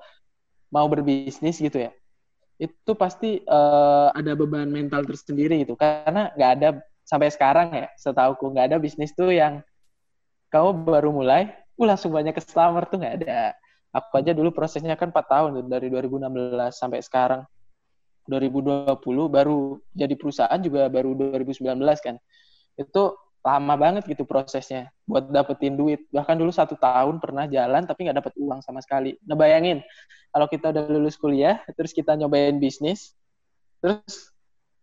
mau 0.68 0.84
berbisnis 0.84 1.56
gitu 1.56 1.88
ya 1.88 1.92
itu 2.58 2.92
pasti 2.98 3.38
uh, 3.46 4.10
ada 4.10 4.34
beban 4.34 4.66
mental 4.66 5.06
tersendiri 5.06 5.62
gitu. 5.62 5.78
Karena 5.78 6.34
nggak 6.34 6.50
ada 6.58 6.68
sampai 7.06 7.30
sekarang 7.30 7.70
ya 7.70 7.86
setahuku 7.94 8.50
nggak 8.52 8.74
ada 8.74 8.76
bisnis 8.82 9.14
tuh 9.14 9.30
yang 9.30 9.62
kamu 10.52 10.84
baru 10.84 11.08
mulai 11.14 11.48
uh 11.78 11.86
langsung 11.86 12.10
banyak 12.10 12.34
customer 12.34 12.82
tuh 12.90 12.98
nggak 12.98 13.14
ada. 13.24 13.54
Aku 13.94 14.20
aja 14.20 14.34
dulu 14.36 14.52
prosesnya 14.52 14.98
kan 15.00 15.08
4 15.08 15.16
tahun 15.16 15.48
tuh, 15.56 15.64
dari 15.70 15.88
2016 15.88 16.28
sampai 16.74 17.00
sekarang. 17.00 17.46
2020 18.28 18.92
baru 19.32 19.80
jadi 19.96 20.12
perusahaan 20.12 20.60
juga 20.60 20.84
baru 20.92 21.16
2019 21.16 21.64
kan. 22.04 22.20
Itu 22.76 23.16
lama 23.42 23.74
banget 23.78 24.04
gitu 24.10 24.26
prosesnya 24.26 24.90
buat 25.06 25.30
dapetin 25.30 25.78
duit. 25.78 26.04
Bahkan 26.10 26.36
dulu 26.36 26.50
satu 26.50 26.74
tahun 26.74 27.22
pernah 27.22 27.46
jalan 27.46 27.86
tapi 27.86 28.08
nggak 28.08 28.18
dapet 28.20 28.34
uang 28.36 28.60
sama 28.60 28.82
sekali. 28.82 29.14
Nah 29.24 29.38
bayangin 29.38 29.80
kalau 30.34 30.46
kita 30.50 30.74
udah 30.74 30.84
lulus 30.90 31.16
kuliah 31.16 31.62
terus 31.78 31.94
kita 31.94 32.18
nyobain 32.18 32.58
bisnis 32.58 33.14
terus 33.78 34.34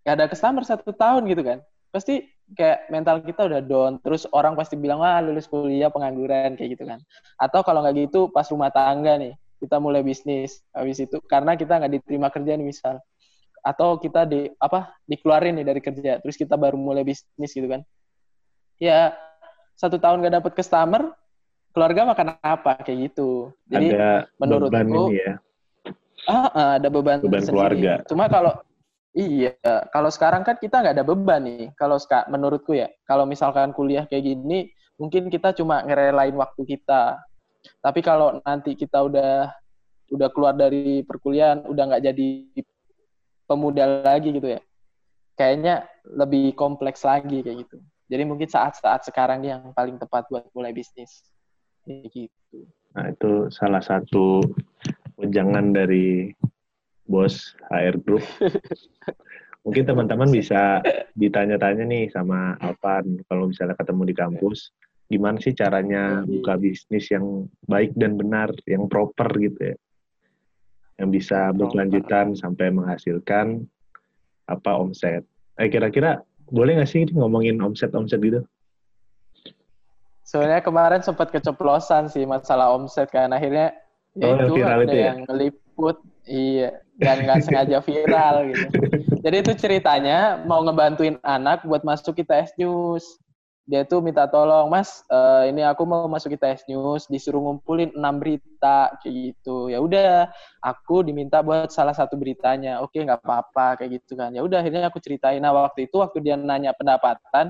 gak 0.08 0.22
ada 0.22 0.26
customer 0.32 0.64
satu 0.64 0.92
tahun 0.96 1.28
gitu 1.30 1.44
kan. 1.44 1.60
Pasti 1.92 2.28
kayak 2.56 2.92
mental 2.94 3.24
kita 3.26 3.42
udah 3.50 3.62
down 3.62 3.98
terus 4.00 4.30
orang 4.32 4.54
pasti 4.54 4.78
bilang 4.78 5.02
wah 5.02 5.20
lulus 5.20 5.50
kuliah 5.50 5.92
pengangguran 5.92 6.56
kayak 6.56 6.80
gitu 6.80 6.84
kan. 6.88 7.00
Atau 7.38 7.62
kalau 7.62 7.84
nggak 7.84 8.10
gitu 8.10 8.32
pas 8.32 8.48
rumah 8.50 8.72
tangga 8.72 9.20
nih 9.20 9.36
kita 9.60 9.78
mulai 9.78 10.02
bisnis. 10.02 10.64
Habis 10.72 11.06
itu 11.06 11.18
karena 11.28 11.54
kita 11.60 11.78
nggak 11.82 11.92
diterima 12.02 12.32
kerja 12.32 12.56
nih 12.56 12.66
misal. 12.66 12.98
Atau 13.66 13.98
kita 13.98 14.30
di 14.30 14.46
apa 14.62 14.94
dikeluarin 15.10 15.58
nih 15.62 15.66
dari 15.66 15.82
kerja 15.82 16.22
terus 16.22 16.38
kita 16.38 16.54
baru 16.54 16.78
mulai 16.78 17.02
bisnis 17.02 17.52
gitu 17.52 17.66
kan 17.66 17.82
ya 18.82 19.16
satu 19.76 20.00
tahun 20.00 20.24
gak 20.24 20.36
dapet 20.42 20.54
customer 20.56 21.12
keluarga 21.76 22.08
makan 22.08 22.28
apa? 22.40 22.80
Kayak 22.80 23.12
gitu. 23.12 23.52
Jadi 23.68 23.92
ada 23.92 24.32
menurutku 24.40 24.72
beban 24.72 24.88
ini 24.88 25.20
ya? 25.20 25.34
Ah, 26.26 26.48
ah 26.56 26.70
ada 26.80 26.88
beban, 26.88 27.20
beban 27.20 27.44
keluarga. 27.44 27.94
Cuma 28.08 28.32
kalau 28.32 28.56
iya 29.12 29.56
kalau 29.92 30.08
sekarang 30.08 30.48
kan 30.48 30.56
kita 30.56 30.80
nggak 30.80 30.96
ada 30.96 31.06
beban 31.06 31.44
nih. 31.44 31.76
Kalau 31.76 32.00
menurutku 32.32 32.72
ya 32.72 32.88
kalau 33.04 33.28
misalkan 33.28 33.76
kuliah 33.76 34.08
kayak 34.08 34.24
gini 34.24 34.72
mungkin 34.96 35.28
kita 35.28 35.52
cuma 35.52 35.84
ngerelain 35.84 36.34
waktu 36.34 36.64
kita. 36.64 37.20
Tapi 37.84 38.00
kalau 38.00 38.40
nanti 38.48 38.80
kita 38.80 39.04
udah 39.04 39.52
udah 40.16 40.30
keluar 40.32 40.54
dari 40.56 41.02
perkuliahan 41.04 41.66
udah 41.66 41.84
nggak 41.92 42.04
jadi 42.08 42.30
pemuda 43.46 44.06
lagi 44.06 44.34
gitu 44.34 44.58
ya 44.58 44.62
kayaknya 45.38 45.86
lebih 46.06 46.54
kompleks 46.54 47.02
lagi 47.06 47.42
kayak 47.42 47.66
gitu 47.66 47.78
jadi 48.06 48.24
mungkin 48.26 48.46
saat-saat 48.46 49.10
sekarang 49.10 49.42
yang 49.42 49.74
paling 49.74 49.98
tepat 49.98 50.30
buat 50.30 50.46
mulai 50.54 50.74
bisnis. 50.74 51.26
Kayak 51.86 52.10
gitu. 52.14 52.66
Nah, 52.94 53.10
itu 53.14 53.50
salah 53.50 53.82
satu 53.82 54.42
wejangan 55.18 55.74
dari 55.74 56.34
bos 57.06 57.54
HR 57.70 57.98
Group. 58.02 58.26
mungkin 59.66 59.82
teman-teman 59.90 60.30
bisa 60.30 60.78
ditanya-tanya 61.18 61.90
nih 61.90 62.06
sama 62.14 62.54
Alvan 62.62 63.18
kalau 63.26 63.50
misalnya 63.50 63.74
ketemu 63.74 64.14
di 64.14 64.16
kampus, 64.16 64.70
gimana 65.10 65.42
sih 65.42 65.58
caranya 65.58 66.22
buka 66.22 66.54
bisnis 66.62 67.10
yang 67.10 67.50
baik 67.66 67.98
dan 67.98 68.14
benar, 68.14 68.54
yang 68.70 68.86
proper 68.86 69.26
gitu 69.42 69.74
ya. 69.74 69.76
Yang 71.02 71.10
bisa 71.22 71.50
berkelanjutan 71.52 72.38
sampai 72.38 72.70
menghasilkan 72.70 73.66
apa 74.46 74.72
omset. 74.78 75.26
Eh 75.58 75.68
kira-kira 75.68 76.22
boleh 76.50 76.78
nggak 76.78 76.90
sih 76.90 77.06
ngomongin 77.14 77.58
omset-omset 77.62 78.22
gitu? 78.22 78.42
Soalnya 80.26 80.62
kemarin 80.62 81.06
sempat 81.06 81.30
keceplosan 81.30 82.10
sih 82.10 82.26
masalah 82.26 82.74
omset 82.74 83.10
kan 83.14 83.30
akhirnya 83.30 83.78
ya 84.18 84.34
oh, 84.34 84.36
itu 84.42 84.54
viral 84.58 84.80
ada 84.82 84.86
itu 84.86 84.98
ya? 84.98 85.06
yang 85.14 85.20
meliput 85.30 85.98
iya 86.26 86.70
dan 86.98 87.28
nggak 87.28 87.44
sengaja 87.46 87.78
viral 87.84 88.36
gitu. 88.50 88.68
Jadi 89.26 89.36
itu 89.42 89.52
ceritanya 89.58 90.42
mau 90.48 90.62
ngebantuin 90.64 91.20
anak 91.26 91.66
buat 91.68 91.84
masuk 91.84 92.22
ITS 92.22 92.56
News. 92.58 93.20
Dia 93.66 93.82
tuh 93.82 93.98
minta 93.98 94.30
tolong, 94.30 94.70
Mas, 94.70 95.02
uh, 95.10 95.42
ini 95.50 95.66
aku 95.66 95.90
mau 95.90 96.06
masuk 96.06 96.38
ITS 96.38 96.70
News, 96.70 97.10
disuruh 97.10 97.42
ngumpulin 97.42 97.90
enam 97.98 98.22
berita 98.22 98.94
kayak 99.02 99.14
gitu. 99.34 99.74
Ya 99.74 99.82
udah, 99.82 100.30
aku 100.62 101.02
diminta 101.02 101.42
buat 101.42 101.74
salah 101.74 101.98
satu 101.98 102.14
beritanya. 102.14 102.86
Oke, 102.86 103.02
nggak 103.02 103.26
apa-apa 103.26 103.82
kayak 103.82 104.02
gitu 104.02 104.14
kan. 104.14 104.38
Ya 104.38 104.46
udah, 104.46 104.62
akhirnya 104.62 104.86
aku 104.86 105.02
ceritain. 105.02 105.42
Nah, 105.42 105.50
waktu 105.50 105.90
itu 105.90 105.98
waktu 105.98 106.22
dia 106.22 106.38
nanya 106.38 106.78
pendapatan, 106.78 107.50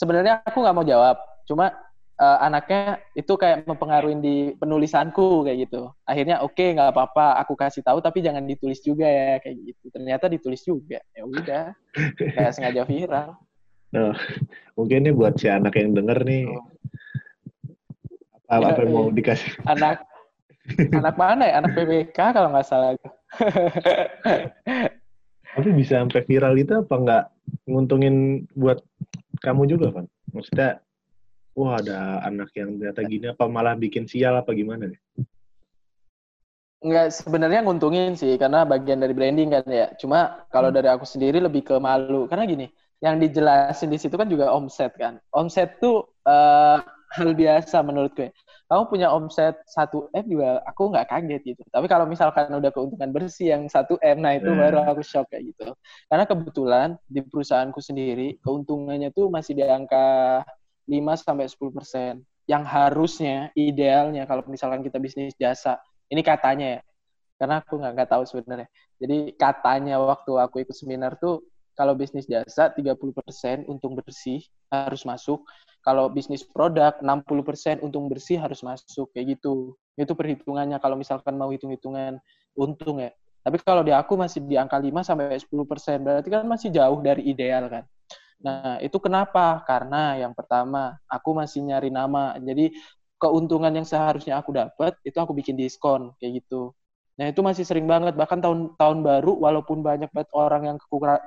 sebenarnya 0.00 0.40
aku 0.48 0.64
nggak 0.64 0.76
mau 0.80 0.86
jawab. 0.88 1.20
Cuma 1.44 1.76
uh, 2.18 2.38
anaknya 2.40 3.04
itu 3.12 3.32
kayak 3.36 3.64
mempengaruhi 3.64 4.16
di 4.24 4.36
penulisanku 4.58 5.46
kayak 5.46 5.68
gitu. 5.68 5.92
Akhirnya 6.08 6.40
oke 6.40 6.56
okay, 6.56 6.72
nggak 6.72 6.92
apa-apa, 6.92 7.36
aku 7.40 7.52
kasih 7.52 7.84
tahu 7.84 8.02
tapi 8.02 8.20
jangan 8.20 8.44
ditulis 8.44 8.82
juga 8.82 9.04
ya 9.04 9.44
kayak 9.44 9.56
gitu. 9.60 9.84
Ternyata 9.92 10.24
ditulis 10.32 10.62
juga. 10.66 11.00
Ya 11.14 11.22
udah, 11.24 11.64
kayak 12.16 12.52
sengaja 12.54 12.82
viral. 12.84 13.38
Nah, 13.94 14.12
mungkin 14.76 15.06
ini 15.06 15.12
buat 15.14 15.36
si 15.40 15.48
anak 15.48 15.76
yang 15.76 15.96
denger 15.96 16.24
nih. 16.24 16.44
Oh. 16.48 16.64
Apa, 18.48 18.72
apa 18.72 18.80
yang 18.84 18.92
mau 18.96 19.08
dikasih? 19.12 19.60
Anak 19.72 20.08
anak 20.92 21.16
mana 21.20 21.44
ya? 21.48 21.60
Anak 21.60 21.76
PBK 21.76 22.16
kalau 22.16 22.48
nggak 22.52 22.64
salah. 22.68 22.96
Tapi 25.56 25.68
bisa 25.74 26.00
sampai 26.00 26.24
viral 26.24 26.56
itu 26.56 26.72
apa 26.76 26.94
nggak 26.96 27.24
nguntungin 27.68 28.48
buat 28.56 28.80
kamu 29.44 29.68
juga, 29.68 30.00
kan? 30.00 30.06
Maksudnya, 30.32 30.80
wah 31.56 31.80
ada 31.80 32.24
anak 32.24 32.52
yang 32.56 32.76
ternyata 32.76 33.00
gini, 33.04 33.26
apa 33.32 33.44
malah 33.48 33.74
bikin 33.76 34.04
sial 34.08 34.36
apa 34.36 34.52
gimana 34.52 34.92
nih? 34.92 35.00
Nggak, 36.78 37.06
sebenarnya 37.10 37.60
nguntungin 37.66 38.14
sih, 38.14 38.38
karena 38.38 38.62
bagian 38.62 39.02
dari 39.02 39.12
branding 39.16 39.50
kan 39.50 39.64
ya. 39.66 39.90
Cuma 39.98 40.46
kalau 40.52 40.70
hmm. 40.70 40.76
dari 40.78 40.88
aku 40.92 41.04
sendiri 41.08 41.42
lebih 41.42 41.66
ke 41.66 41.74
malu. 41.80 42.30
Karena 42.30 42.46
gini, 42.46 42.70
yang 42.98 43.22
dijelasin 43.22 43.94
di 43.94 43.98
situ 43.98 44.14
kan 44.18 44.26
juga 44.26 44.50
omset 44.50 44.90
kan. 44.98 45.22
Omset 45.30 45.78
tuh 45.78 46.02
uh, 46.26 46.82
hal 47.14 47.30
biasa 47.32 47.80
menurut 47.80 48.12
gue. 48.12 48.28
Kamu 48.68 48.84
punya 48.92 49.08
omset 49.08 49.56
1 49.64 50.12
M 50.12 50.24
juga 50.28 50.60
aku 50.68 50.92
nggak 50.92 51.08
kaget 51.08 51.42
gitu. 51.56 51.62
Tapi 51.72 51.88
kalau 51.88 52.04
misalkan 52.04 52.52
udah 52.52 52.68
keuntungan 52.68 53.08
bersih 53.08 53.56
yang 53.56 53.64
1 53.64 53.96
M, 53.96 54.18
nah 54.20 54.36
itu 54.36 54.50
hmm. 54.50 54.60
baru 54.60 54.76
aku 54.84 55.00
shock 55.00 55.32
kayak 55.32 55.56
gitu. 55.56 55.72
Karena 56.10 56.24
kebetulan 56.28 56.88
di 57.08 57.24
perusahaanku 57.24 57.80
sendiri 57.80 58.36
keuntungannya 58.44 59.08
tuh 59.16 59.32
masih 59.32 59.56
di 59.56 59.64
angka 59.64 60.44
5 60.84 61.24
sampai 61.24 61.48
10 61.48 61.76
persen. 61.76 62.12
Yang 62.48 62.64
harusnya 62.68 63.36
idealnya 63.56 64.28
kalau 64.28 64.44
misalkan 64.48 64.84
kita 64.84 65.00
bisnis 65.00 65.36
jasa, 65.36 65.80
ini 66.08 66.20
katanya 66.24 66.76
ya, 66.76 66.80
karena 67.40 67.60
aku 67.60 67.76
nggak 67.76 67.92
nggak 67.96 68.10
tahu 68.10 68.24
sebenarnya. 68.24 68.68
Jadi 69.00 69.32
katanya 69.38 69.96
waktu 70.02 70.32
aku 70.36 70.60
ikut 70.64 70.76
seminar 70.76 71.16
tuh 71.16 71.40
kalau 71.78 71.94
bisnis 71.94 72.26
jasa 72.26 72.74
30% 72.74 73.70
untung 73.70 73.94
bersih 73.94 74.42
harus 74.66 75.06
masuk. 75.06 75.46
Kalau 75.86 76.10
bisnis 76.10 76.42
produk 76.42 76.98
60% 76.98 77.86
untung 77.86 78.10
bersih 78.10 78.42
harus 78.42 78.66
masuk 78.66 79.14
kayak 79.14 79.38
gitu. 79.38 79.78
Itu 79.94 80.18
perhitungannya 80.18 80.82
kalau 80.82 80.98
misalkan 80.98 81.38
mau 81.38 81.54
hitung-hitungan 81.54 82.18
untung 82.58 82.98
ya. 82.98 83.14
Tapi 83.46 83.62
kalau 83.62 83.86
di 83.86 83.94
aku 83.94 84.18
masih 84.18 84.42
di 84.42 84.58
angka 84.58 84.76
5 84.76 85.06
sampai 85.06 85.38
10%, 85.38 86.02
berarti 86.02 86.28
kan 86.28 86.42
masih 86.44 86.74
jauh 86.74 86.98
dari 86.98 87.30
ideal 87.30 87.70
kan. 87.70 87.86
Nah, 88.42 88.82
itu 88.82 88.98
kenapa? 88.98 89.62
Karena 89.62 90.18
yang 90.18 90.34
pertama, 90.34 90.98
aku 91.06 91.30
masih 91.38 91.62
nyari 91.62 91.94
nama. 91.94 92.34
Jadi 92.42 92.74
keuntungan 93.18 93.70
yang 93.74 93.86
seharusnya 93.86 94.38
aku 94.38 94.54
dapat 94.54 94.94
itu 95.02 95.18
aku 95.18 95.34
bikin 95.34 95.58
diskon 95.58 96.14
kayak 96.22 96.42
gitu. 96.42 96.74
Nah 97.18 97.34
itu 97.34 97.40
masih 97.42 97.66
sering 97.66 97.90
banget 97.90 98.14
bahkan 98.14 98.38
tahun 98.38 98.78
tahun 98.78 99.02
baru 99.02 99.34
walaupun 99.42 99.82
banyak 99.82 100.06
banget 100.14 100.30
orang 100.32 100.62
yang 100.70 100.76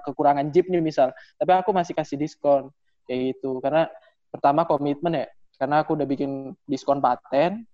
kekurangan 0.07 0.47
jeep 0.55 0.71
nih 0.71 0.79
misal, 0.79 1.11
tapi 1.35 1.51
aku 1.51 1.75
masih 1.75 1.91
kasih 1.91 2.15
diskon 2.15 2.71
kayak 3.05 3.35
gitu 3.35 3.59
karena 3.59 3.91
pertama 4.31 4.63
komitmen 4.63 5.19
ya 5.19 5.27
karena 5.59 5.83
aku 5.83 5.99
udah 5.99 6.07
bikin 6.07 6.55
diskon 6.63 7.03
paten 7.03 7.67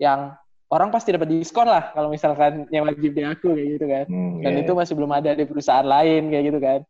yang 0.00 0.32
orang 0.72 0.88
pasti 0.88 1.12
dapat 1.12 1.28
diskon 1.28 1.68
lah 1.68 1.92
kalau 1.92 2.08
misalkan 2.08 2.64
nyewa 2.72 2.96
jeep 2.96 3.12
di 3.12 3.22
aku 3.22 3.52
kayak 3.52 3.68
gitu 3.76 3.86
kan. 3.86 4.04
Hmm, 4.08 4.40
Dan 4.40 4.52
yeah. 4.56 4.62
itu 4.64 4.72
masih 4.72 4.94
belum 4.96 5.12
ada 5.12 5.30
di 5.36 5.44
perusahaan 5.44 5.84
lain 5.84 6.32
kayak 6.32 6.44
gitu 6.48 6.58
kan. 6.58 6.80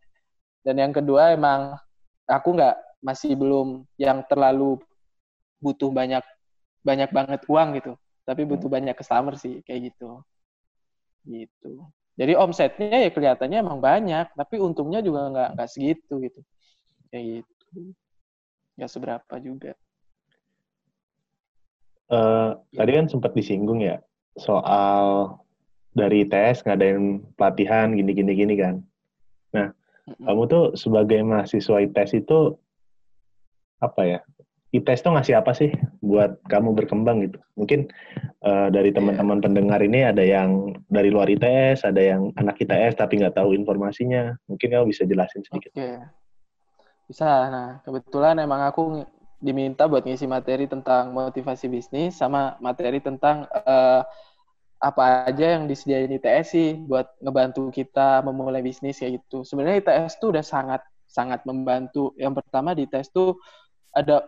Dan 0.62 0.74
yang 0.78 0.92
kedua 0.94 1.34
emang 1.34 1.74
aku 2.30 2.54
nggak 2.54 2.76
masih 3.02 3.34
belum 3.34 3.86
yang 3.98 4.22
terlalu 4.26 4.78
butuh 5.62 5.90
banyak 5.90 6.22
banyak 6.82 7.10
banget 7.10 7.40
uang 7.46 7.68
gitu 7.78 7.92
tapi 8.22 8.46
butuh 8.46 8.68
hmm. 8.70 8.76
banyak 8.76 8.94
customer 8.98 9.34
sih 9.34 9.62
kayak 9.66 9.92
gitu 9.94 10.22
gitu. 11.28 11.84
Jadi 12.18 12.32
omsetnya 12.34 13.06
ya 13.06 13.10
kelihatannya 13.14 13.58
emang 13.62 13.78
banyak 13.78 14.34
tapi 14.34 14.58
untungnya 14.58 14.98
juga 15.04 15.30
nggak 15.30 15.48
nggak 15.54 15.70
segitu 15.70 16.18
gitu. 16.24 16.40
Kayak 17.12 17.24
gitu. 17.44 17.94
Nggak 18.74 18.90
seberapa 18.90 19.34
juga. 19.38 19.72
Uh, 22.08 22.56
tadi 22.72 22.90
kan 22.96 23.06
sempat 23.06 23.36
disinggung 23.36 23.84
ya 23.84 24.00
soal 24.40 25.36
dari 25.92 26.24
tes 26.24 26.64
ngadain 26.64 27.20
pelatihan 27.36 27.92
gini 27.92 28.16
gini 28.16 28.32
gini 28.32 28.54
kan. 28.56 28.80
Nah 29.52 29.68
mm-hmm. 29.70 30.24
kamu 30.24 30.42
tuh 30.48 30.64
sebagai 30.74 31.20
mahasiswa 31.20 31.84
ITS 31.84 32.24
itu 32.24 32.56
apa 33.78 34.02
ya 34.08 34.20
ITS 34.68 35.00
tuh 35.00 35.16
ngasih 35.16 35.40
apa 35.40 35.56
sih 35.56 35.72
buat 36.04 36.44
kamu 36.44 36.76
berkembang 36.76 37.24
gitu? 37.24 37.40
Mungkin 37.56 37.88
uh, 38.44 38.68
dari 38.68 38.92
teman-teman 38.92 39.40
pendengar 39.40 39.80
ini 39.80 40.04
ada 40.04 40.20
yang 40.20 40.76
dari 40.92 41.08
luar 41.08 41.32
ITS, 41.32 41.88
ada 41.88 42.00
yang 42.00 42.36
anak 42.36 42.60
ITS 42.60 43.00
tapi 43.00 43.16
nggak 43.16 43.40
tahu 43.40 43.56
informasinya. 43.56 44.36
Mungkin 44.44 44.68
kamu 44.68 44.84
bisa 44.92 45.08
jelasin 45.08 45.40
sedikit. 45.40 45.72
Oke. 45.72 45.80
Okay. 45.80 45.96
Bisa. 47.08 47.48
Nah, 47.48 47.68
kebetulan 47.80 48.36
emang 48.44 48.60
aku 48.68 49.08
diminta 49.40 49.88
buat 49.88 50.04
ngisi 50.04 50.28
materi 50.28 50.68
tentang 50.68 51.16
motivasi 51.16 51.70
bisnis 51.72 52.20
sama 52.20 52.60
materi 52.60 53.00
tentang 53.00 53.48
uh, 53.48 54.04
apa 54.78 55.26
aja 55.26 55.58
yang 55.58 55.64
disediain 55.64 56.12
ITS 56.12 56.46
sih 56.54 56.70
buat 56.76 57.08
ngebantu 57.24 57.72
kita 57.72 58.20
memulai 58.20 58.60
bisnis 58.60 59.00
kayak 59.00 59.24
gitu. 59.24 59.48
Sebenarnya 59.48 59.80
ITS 59.80 60.20
tuh 60.20 60.36
udah 60.36 60.44
sangat 60.44 60.84
sangat 61.08 61.40
membantu. 61.48 62.12
Yang 62.20 62.44
pertama 62.44 62.76
di 62.76 62.84
ITS 62.84 63.16
tuh 63.16 63.40
ada 63.96 64.22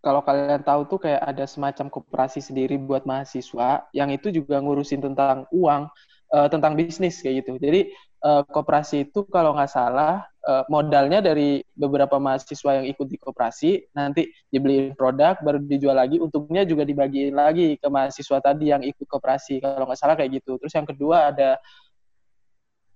kalau 0.00 0.24
kalian 0.24 0.64
tahu 0.64 0.88
tuh 0.88 0.98
kayak 1.04 1.20
ada 1.20 1.44
semacam 1.44 1.92
koperasi 1.92 2.40
sendiri 2.40 2.80
buat 2.80 3.04
mahasiswa 3.04 3.84
yang 3.92 4.08
itu 4.08 4.32
juga 4.32 4.56
ngurusin 4.56 5.04
tentang 5.04 5.44
uang, 5.52 5.92
uh, 6.32 6.48
tentang 6.48 6.72
bisnis 6.72 7.20
kayak 7.20 7.44
gitu. 7.44 7.60
Jadi 7.60 7.92
uh, 8.24 8.42
koperasi 8.48 9.08
itu 9.08 9.28
kalau 9.28 9.52
nggak 9.52 9.68
salah 9.68 10.24
uh, 10.48 10.64
modalnya 10.72 11.20
dari 11.20 11.60
beberapa 11.76 12.16
mahasiswa 12.16 12.80
yang 12.80 12.86
ikut 12.88 13.06
di 13.12 13.20
koperasi, 13.20 13.92
nanti 13.92 14.32
dibeliin 14.48 14.96
produk 14.96 15.36
baru 15.44 15.60
dijual 15.60 16.00
lagi, 16.00 16.16
untungnya 16.16 16.64
juga 16.64 16.88
dibagiin 16.88 17.36
lagi 17.36 17.76
ke 17.76 17.88
mahasiswa 17.92 18.40
tadi 18.40 18.72
yang 18.72 18.80
ikut 18.80 19.04
koperasi. 19.04 19.60
Kalau 19.60 19.84
nggak 19.84 20.00
salah 20.00 20.16
kayak 20.16 20.40
gitu. 20.40 20.56
Terus 20.56 20.72
yang 20.72 20.88
kedua 20.88 21.28
ada 21.28 21.60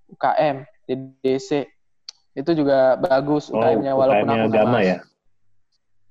UKM, 0.09 0.65
DDC. 0.89 1.69
Itu 2.35 2.51
juga 2.57 2.99
bagus 2.99 3.53
UKM-nya 3.53 3.93
oh, 3.93 4.01
walaupun 4.01 4.27
UKM 4.27 4.41
aku 4.41 4.49
agama 4.51 4.79
ya. 4.81 4.99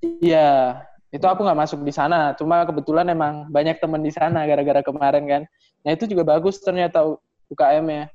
Iya, 0.04 0.84
itu 1.16 1.24
aku 1.24 1.48
nggak 1.48 1.60
masuk 1.64 1.80
di 1.88 1.94
sana. 1.96 2.36
Cuma 2.36 2.68
kebetulan 2.68 3.08
emang 3.08 3.48
banyak 3.48 3.80
teman 3.80 4.04
di 4.04 4.12
sana 4.12 4.44
gara-gara 4.44 4.84
kemarin 4.84 5.24
kan. 5.24 5.42
Nah 5.88 5.92
itu 5.96 6.04
juga 6.12 6.28
bagus 6.28 6.60
ternyata 6.60 7.08
UKM 7.48 7.86
ya 7.88 8.06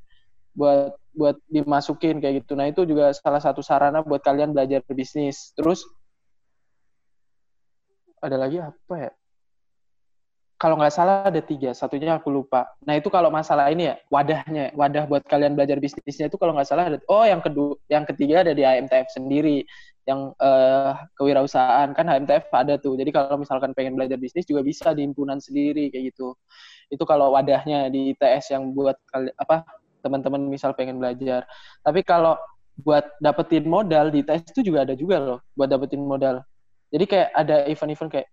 buat 0.53 0.93
buat 1.17 1.37
dimasukin 1.49 2.21
kayak 2.21 2.45
gitu. 2.45 2.53
Nah 2.55 2.69
itu 2.69 2.85
juga 2.85 3.11
salah 3.17 3.41
satu 3.41 3.65
sarana 3.65 4.05
buat 4.05 4.21
kalian 4.21 4.53
belajar 4.53 4.85
bisnis. 4.93 5.57
Terus 5.57 5.81
ada 8.21 8.37
lagi 8.37 8.59
apa 8.61 8.95
ya? 8.99 9.11
Kalau 10.59 10.75
nggak 10.75 10.91
salah 10.91 11.31
ada 11.31 11.39
tiga, 11.39 11.71
satunya 11.71 12.19
aku 12.19 12.35
lupa. 12.35 12.67
Nah 12.83 12.99
itu 12.99 13.07
kalau 13.07 13.31
masalah 13.31 13.71
ini 13.71 13.95
ya 13.95 13.95
wadahnya, 14.11 14.75
wadah 14.75 15.07
buat 15.07 15.23
kalian 15.23 15.55
belajar 15.55 15.79
bisnisnya 15.79 16.27
itu 16.27 16.35
kalau 16.35 16.51
nggak 16.51 16.67
salah 16.67 16.91
ada. 16.91 16.99
Oh 17.07 17.23
yang 17.23 17.39
kedua, 17.39 17.79
yang 17.87 18.03
ketiga 18.03 18.43
ada 18.43 18.51
di 18.51 18.67
HMTF 18.67 19.07
sendiri, 19.15 19.63
yang 20.03 20.35
uh, 20.43 20.99
kewirausahaan 21.15 21.95
kan 21.95 22.11
HMTF 22.11 22.51
ada 22.51 22.75
tuh. 22.75 22.99
Jadi 22.99 23.15
kalau 23.15 23.39
misalkan 23.39 23.71
pengen 23.71 23.95
belajar 23.95 24.19
bisnis 24.19 24.51
juga 24.51 24.67
bisa 24.67 24.91
di 24.91 25.07
himpunan 25.07 25.39
sendiri 25.39 25.95
kayak 25.95 26.11
gitu. 26.11 26.35
Itu 26.91 27.07
kalau 27.07 27.39
wadahnya 27.39 27.87
di 27.95 28.19
ITS 28.19 28.59
yang 28.59 28.75
buat 28.75 28.99
kali, 29.15 29.31
apa 29.39 29.63
teman-teman 30.03 30.43
misal 30.43 30.75
pengen 30.75 30.99
belajar. 30.99 31.47
Tapi 31.87 32.03
kalau 32.03 32.35
buat 32.83 33.07
dapetin 33.23 33.63
modal 33.63 34.11
di 34.11 34.27
ITS 34.27 34.59
itu 34.59 34.75
juga 34.75 34.83
ada 34.83 34.99
juga 34.99 35.23
loh 35.23 35.39
buat 35.55 35.71
dapetin 35.71 36.03
modal. 36.03 36.43
Jadi 36.91 37.05
kayak 37.07 37.29
ada 37.31 37.57
event-event 37.71 38.11
kayak 38.11 38.29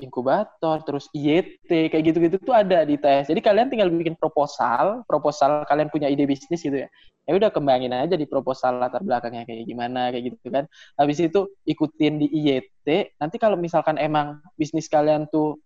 inkubator, 0.00 0.80
terus 0.84 1.06
IET, 1.12 1.68
kayak 1.68 2.04
gitu-gitu 2.04 2.36
tuh 2.40 2.56
ada 2.56 2.84
di 2.86 2.96
tes. 2.96 3.28
Jadi 3.28 3.40
kalian 3.44 3.68
tinggal 3.68 3.92
bikin 3.92 4.16
proposal, 4.16 5.04
proposal 5.04 5.68
kalian 5.68 5.92
punya 5.92 6.08
ide 6.08 6.24
bisnis 6.24 6.64
gitu 6.64 6.84
ya. 6.84 6.88
Ya 7.22 7.32
udah 7.38 7.54
kembangin 7.54 7.94
aja 7.94 8.18
di 8.18 8.26
proposal 8.26 8.82
latar 8.82 9.04
belakangnya 9.04 9.46
kayak 9.46 9.68
gimana, 9.68 10.10
kayak 10.10 10.32
gitu 10.32 10.48
kan. 10.48 10.64
Habis 10.96 11.18
itu 11.22 11.40
ikutin 11.68 12.18
di 12.18 12.26
IET, 12.32 13.14
nanti 13.20 13.36
kalau 13.36 13.54
misalkan 13.60 14.00
emang 14.00 14.40
bisnis 14.56 14.88
kalian 14.88 15.28
tuh 15.28 15.60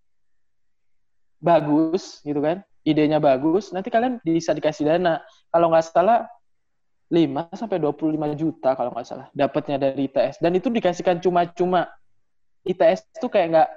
bagus 1.41 2.21
gitu 2.27 2.43
kan, 2.43 2.61
idenya 2.83 3.23
bagus, 3.23 3.71
nanti 3.71 3.89
kalian 3.89 4.19
bisa 4.21 4.53
dikasih 4.53 4.91
dana. 4.91 5.23
Kalau 5.55 5.71
nggak 5.71 5.87
salah 5.87 6.27
5 7.07 7.55
sampai 7.55 7.79
25 7.79 8.35
juta 8.35 8.75
kalau 8.75 8.91
nggak 8.91 9.07
salah 9.07 9.27
dapatnya 9.31 9.79
dari 9.79 10.11
ITS 10.11 10.43
dan 10.43 10.59
itu 10.59 10.67
dikasihkan 10.67 11.23
cuma-cuma 11.23 11.87
ITS 12.67 13.07
tuh 13.23 13.31
kayak 13.31 13.49
nggak 13.55 13.69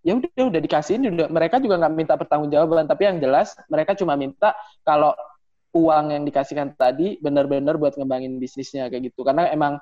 ya 0.00 0.16
udah 0.16 0.48
udah 0.48 0.60
dikasihin 0.64 1.12
udah 1.12 1.28
mereka 1.28 1.60
juga 1.60 1.76
nggak 1.76 1.92
minta 1.92 2.14
pertanggungjawaban 2.16 2.88
tapi 2.88 3.04
yang 3.04 3.20
jelas 3.20 3.52
mereka 3.68 3.92
cuma 3.92 4.16
minta 4.16 4.56
kalau 4.80 5.12
uang 5.70 6.10
yang 6.10 6.22
dikasihkan 6.26 6.74
tadi 6.74 7.18
benar-benar 7.22 7.78
buat 7.78 7.94
ngembangin 7.94 8.42
bisnisnya 8.42 8.90
kayak 8.90 9.14
gitu. 9.14 9.22
Karena 9.22 9.46
emang 9.54 9.78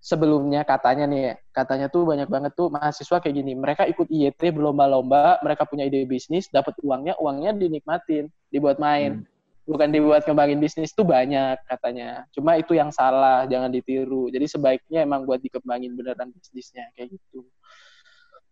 sebelumnya 0.00 0.64
katanya 0.64 1.04
nih 1.08 1.20
ya, 1.20 1.34
katanya 1.52 1.86
tuh 1.92 2.08
banyak 2.08 2.28
banget 2.28 2.52
tuh 2.56 2.72
mahasiswa 2.72 3.18
kayak 3.20 3.36
gini 3.42 3.52
mereka 3.56 3.82
ikut 3.88 4.06
IET 4.06 4.38
berlomba-lomba 4.38 5.42
mereka 5.42 5.66
punya 5.66 5.88
ide 5.88 6.06
bisnis 6.06 6.46
dapat 6.52 6.78
uangnya 6.80 7.18
uangnya 7.20 7.56
dinikmatin 7.56 8.30
dibuat 8.52 8.80
main. 8.80 9.24
Hmm. 9.24 9.34
bukan 9.66 9.90
dibuat 9.90 10.22
ngembangin 10.22 10.62
bisnis 10.62 10.94
tuh 10.94 11.02
banyak 11.02 11.58
katanya. 11.66 12.22
Cuma 12.30 12.54
itu 12.54 12.78
yang 12.78 12.94
salah 12.94 13.50
jangan 13.50 13.66
ditiru. 13.66 14.30
Jadi 14.30 14.46
sebaiknya 14.46 15.02
emang 15.02 15.26
buat 15.26 15.42
dikembangin 15.42 15.90
beneran 15.98 16.30
bisnisnya 16.30 16.86
kayak 16.94 17.18
gitu 17.18 17.42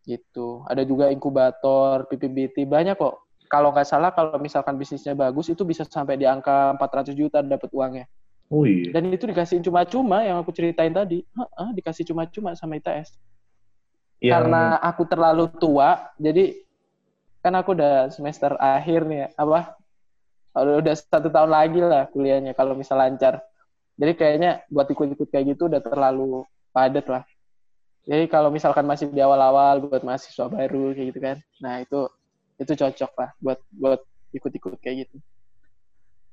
gitu. 0.05 0.63
Ada 0.69 0.85
juga 0.85 1.09
inkubator, 1.09 2.05
PPBT, 2.09 2.69
banyak 2.69 2.97
kok. 2.97 3.25
Kalau 3.49 3.73
nggak 3.73 3.89
salah, 3.89 4.11
kalau 4.13 4.37
misalkan 4.41 4.77
bisnisnya 4.77 5.13
bagus, 5.17 5.53
itu 5.53 5.65
bisa 5.65 5.85
sampai 5.85 6.17
di 6.17 6.25
angka 6.29 6.77
400 6.77 7.13
juta 7.17 7.41
dapat 7.45 7.69
uangnya. 7.73 8.07
Oh 8.53 8.69
iya. 8.69 8.93
Dan 8.93 9.09
itu 9.13 9.25
dikasih 9.25 9.65
cuma-cuma 9.65 10.21
yang 10.25 10.37
aku 10.41 10.53
ceritain 10.53 10.93
tadi. 10.93 11.25
Heeh, 11.25 11.69
dikasih 11.77 12.05
cuma-cuma 12.13 12.53
sama 12.57 12.77
ITS. 12.77 13.17
Yang... 14.21 14.33
Karena 14.33 14.79
aku 14.81 15.03
terlalu 15.09 15.49
tua, 15.57 16.13
jadi 16.21 16.57
kan 17.45 17.53
aku 17.57 17.77
udah 17.77 18.09
semester 18.09 18.57
akhir 18.57 19.05
nih, 19.05 19.19
ya, 19.25 19.29
apa? 19.37 19.77
Udah 20.55 20.95
satu 20.95 21.29
tahun 21.29 21.51
lagi 21.51 21.83
lah 21.83 22.07
kuliahnya 22.15 22.55
kalau 22.55 22.79
misal 22.79 23.01
lancar. 23.01 23.43
Jadi 23.99 24.13
kayaknya 24.15 24.63
buat 24.71 24.87
ikut-ikut 24.87 25.29
kayak 25.31 25.55
gitu 25.55 25.67
udah 25.67 25.83
terlalu 25.83 26.47
padat 26.71 27.07
lah. 27.11 27.23
Jadi 28.05 28.25
kalau 28.29 28.53
misalkan 28.53 28.85
masih 28.85 29.09
di 29.09 29.21
awal-awal 29.25 29.81
buat 29.89 30.05
mahasiswa 30.05 30.45
baru 30.53 30.93
kayak 30.93 31.07
gitu 31.09 31.21
kan, 31.25 31.37
nah 31.61 31.81
itu 31.81 32.05
itu 32.61 32.73
cocok 32.77 33.13
lah 33.17 33.31
buat 33.41 33.59
buat 33.73 34.01
ikut-ikut 34.37 34.77
kayak 34.79 35.09
gitu. 35.09 35.17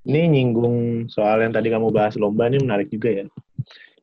Ini 0.01 0.27
nyinggung 0.33 1.07
soal 1.07 1.45
yang 1.45 1.53
tadi 1.53 1.69
kamu 1.69 1.93
bahas 1.93 2.17
lomba 2.17 2.49
ini 2.49 2.59
menarik 2.59 2.89
juga 2.89 3.23
ya. 3.23 3.25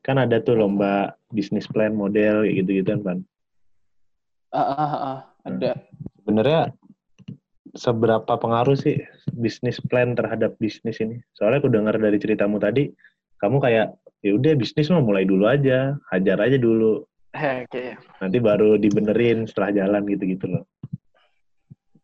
Kan 0.01 0.17
ada 0.17 0.39
tuh 0.39 0.55
lomba 0.55 1.13
bisnis 1.29 1.67
plan 1.67 1.91
model 1.91 2.47
kayak 2.47 2.55
gitu-gitu 2.63 2.87
kan, 2.87 2.99
Pan. 3.03 3.19
Ah, 4.49 4.63
ah, 4.63 4.79
ah, 4.79 4.93
ah 4.95 5.19
ada. 5.45 5.71
Nah, 5.75 5.77
sebenarnya 6.23 6.61
seberapa 7.75 8.33
pengaruh 8.39 8.79
sih 8.79 9.03
bisnis 9.35 9.77
plan 9.83 10.15
terhadap 10.15 10.55
bisnis 10.57 10.97
ini? 11.03 11.19
Soalnya 11.37 11.61
aku 11.61 11.69
dengar 11.69 11.99
dari 11.99 12.17
ceritamu 12.17 12.57
tadi, 12.57 12.89
kamu 13.43 13.59
kayak 13.59 13.93
ya 14.23 14.31
udah 14.35 14.53
bisnis 14.55 14.89
mah 14.89 15.03
mulai 15.03 15.27
dulu 15.27 15.45
aja, 15.45 15.99
hajar 16.09 16.39
aja 16.41 16.57
dulu. 16.57 17.05
Oke. 17.29 17.69
Okay. 17.69 17.89
Nanti 18.21 18.37
baru 18.41 18.75
dibenerin 18.81 19.45
setelah 19.45 19.69
jalan 19.85 20.01
gitu-gitu 20.09 20.45
loh. 20.49 20.63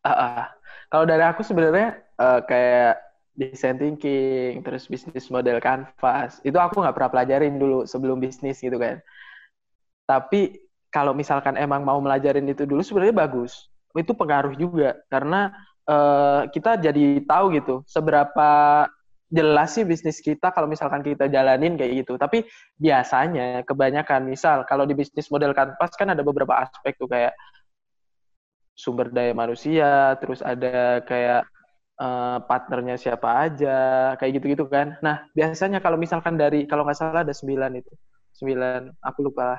Uh, 0.06 0.10
uh. 0.10 0.46
Kalau 0.94 1.06
dari 1.10 1.26
aku 1.26 1.42
sebenarnya 1.42 1.98
uh, 2.22 2.46
kayak 2.46 3.02
design 3.36 3.76
thinking, 3.82 4.62
terus 4.62 4.86
bisnis 4.88 5.28
model 5.34 5.58
canvas, 5.60 6.40
itu 6.46 6.56
aku 6.56 6.80
nggak 6.80 6.96
pernah 6.96 7.12
pelajarin 7.12 7.58
dulu 7.58 7.84
sebelum 7.90 8.22
bisnis 8.22 8.62
gitu 8.62 8.78
kan. 8.78 9.02
Tapi 10.06 10.62
kalau 10.94 11.12
misalkan 11.12 11.58
emang 11.60 11.84
mau 11.84 11.98
melajarin 12.00 12.48
itu 12.48 12.64
dulu 12.64 12.86
sebenarnya 12.86 13.28
bagus. 13.28 13.68
Itu 13.92 14.14
pengaruh 14.16 14.54
juga 14.56 14.96
karena 15.10 15.52
uh, 15.90 16.48
kita 16.54 16.78
jadi 16.80 17.26
tahu 17.26 17.46
gitu 17.58 17.76
seberapa 17.90 18.50
jelas 19.30 19.74
sih 19.74 19.84
bisnis 19.84 20.22
kita 20.22 20.54
kalau 20.54 20.70
misalkan 20.70 21.02
kita 21.02 21.26
jalanin 21.30 21.76
kayak 21.76 22.06
gitu. 22.06 22.16
Tapi 22.16 22.46
biasanya 22.78 23.66
kebanyakan 23.66 24.30
misal 24.30 24.64
kalau 24.70 24.86
di 24.86 24.94
bisnis 24.94 25.30
model 25.34 25.52
kanvas 25.52 25.94
kan 25.98 26.14
ada 26.14 26.22
beberapa 26.22 26.54
aspek 26.62 26.96
tuh 26.98 27.10
kayak 27.10 27.34
sumber 28.76 29.10
daya 29.10 29.32
manusia, 29.32 30.20
terus 30.20 30.44
ada 30.44 31.00
kayak 31.08 31.48
uh, 32.00 32.44
partnernya 32.44 33.00
siapa 33.00 33.48
aja, 33.48 34.14
kayak 34.20 34.42
gitu-gitu 34.42 34.68
kan. 34.68 35.00
Nah, 35.00 35.26
biasanya 35.32 35.80
kalau 35.80 35.96
misalkan 35.96 36.36
dari 36.36 36.68
kalau 36.68 36.84
nggak 36.84 36.98
salah 37.00 37.24
ada 37.24 37.32
sembilan 37.34 37.72
itu. 37.80 37.92
Sembilan, 38.36 39.00
aku 39.00 39.32
lupa 39.32 39.56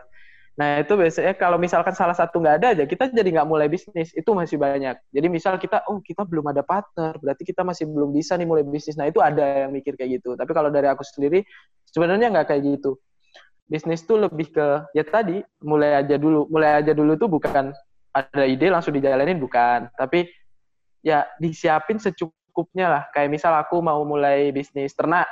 Nah, 0.57 0.81
itu 0.81 0.97
biasanya 0.97 1.37
kalau 1.37 1.61
misalkan 1.61 1.93
salah 1.93 2.17
satu 2.17 2.41
nggak 2.41 2.57
ada 2.65 2.69
aja, 2.73 2.85
kita 2.89 3.13
jadi 3.13 3.29
nggak 3.29 3.49
mulai 3.49 3.69
bisnis. 3.69 4.17
Itu 4.17 4.33
masih 4.33 4.57
banyak. 4.57 4.97
Jadi 5.13 5.27
misal 5.29 5.61
kita, 5.61 5.85
oh 5.85 6.01
kita 6.01 6.25
belum 6.25 6.49
ada 6.49 6.65
partner, 6.65 7.13
berarti 7.21 7.45
kita 7.45 7.61
masih 7.61 7.85
belum 7.85 8.17
bisa 8.17 8.41
nih 8.41 8.49
mulai 8.49 8.65
bisnis. 8.65 8.97
Nah, 8.97 9.05
itu 9.05 9.21
ada 9.21 9.69
yang 9.69 9.71
mikir 9.77 10.01
kayak 10.01 10.21
gitu. 10.21 10.33
Tapi 10.33 10.51
kalau 10.57 10.73
dari 10.73 10.89
aku 10.89 11.05
sendiri, 11.05 11.45
sebenarnya 11.85 12.33
nggak 12.33 12.57
kayak 12.57 12.63
gitu. 12.73 12.97
Bisnis 13.69 14.01
tuh 14.09 14.17
lebih 14.17 14.49
ke, 14.57 14.67
ya 14.97 15.05
tadi, 15.05 15.45
mulai 15.61 16.01
aja 16.01 16.17
dulu. 16.17 16.49
Mulai 16.49 16.81
aja 16.81 16.97
dulu 16.97 17.21
tuh 17.21 17.29
bukan 17.29 17.77
ada 18.17 18.45
ide 18.49 18.73
langsung 18.73 18.97
dijalanin, 18.97 19.37
bukan. 19.37 19.93
Tapi 19.93 20.25
ya 21.05 21.29
disiapin 21.37 22.01
secukupnya 22.01 22.89
lah. 22.89 23.03
Kayak 23.13 23.29
misal 23.29 23.53
aku 23.61 23.85
mau 23.85 24.01
mulai 24.09 24.57
bisnis 24.57 24.97
ternak, 24.97 25.29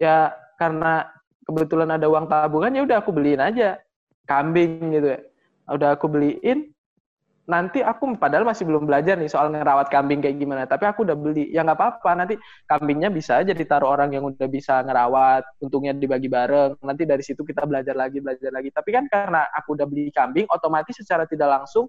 ya 0.00 0.32
karena 0.56 1.12
kebetulan 1.44 1.92
ada 1.92 2.08
uang 2.08 2.24
tabungan, 2.24 2.72
ya 2.72 2.88
udah 2.88 3.04
aku 3.04 3.12
beliin 3.12 3.44
aja 3.44 3.83
kambing 4.24 4.92
gitu 4.92 5.08
ya. 5.14 5.20
Udah 5.64 5.96
aku 5.96 6.12
beliin, 6.12 6.74
nanti 7.44 7.84
aku 7.84 8.16
padahal 8.16 8.48
masih 8.48 8.64
belum 8.64 8.88
belajar 8.88 9.20
nih 9.20 9.28
soal 9.28 9.52
ngerawat 9.52 9.92
kambing 9.92 10.24
kayak 10.24 10.40
gimana 10.40 10.64
tapi 10.64 10.88
aku 10.88 11.04
udah 11.04 11.16
beli. 11.16 11.52
Ya 11.52 11.60
nggak 11.60 11.76
apa-apa 11.76 12.10
nanti 12.16 12.34
kambingnya 12.64 13.12
bisa 13.12 13.40
aja 13.40 13.52
ditaruh 13.52 13.88
orang 13.88 14.16
yang 14.16 14.24
udah 14.24 14.48
bisa 14.48 14.80
ngerawat 14.80 15.44
untungnya 15.60 15.92
dibagi 15.92 16.28
bareng. 16.28 16.80
Nanti 16.80 17.04
dari 17.04 17.20
situ 17.20 17.44
kita 17.44 17.68
belajar 17.68 17.92
lagi 17.92 18.20
belajar 18.20 18.48
lagi. 18.52 18.72
Tapi 18.72 18.90
kan 18.92 19.04
karena 19.08 19.44
aku 19.52 19.76
udah 19.76 19.86
beli 19.88 20.08
kambing 20.08 20.48
otomatis 20.48 20.96
secara 20.96 21.28
tidak 21.28 21.52
langsung 21.60 21.88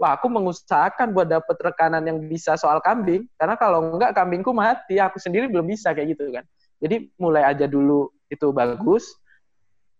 wah 0.00 0.18
aku 0.18 0.26
mengusahakan 0.26 1.14
buat 1.14 1.30
dapet 1.30 1.56
rekanan 1.62 2.02
yang 2.04 2.18
bisa 2.28 2.56
soal 2.60 2.82
kambing. 2.84 3.24
Karena 3.40 3.56
kalau 3.56 3.96
enggak 3.96 4.12
kambingku 4.12 4.52
mati. 4.52 5.00
Aku 5.00 5.16
sendiri 5.16 5.48
belum 5.48 5.64
bisa 5.68 5.96
kayak 5.96 6.16
gitu 6.16 6.28
kan. 6.32 6.44
Jadi 6.82 7.14
mulai 7.16 7.46
aja 7.46 7.64
dulu 7.70 8.10
itu 8.26 8.50
bagus 8.50 9.21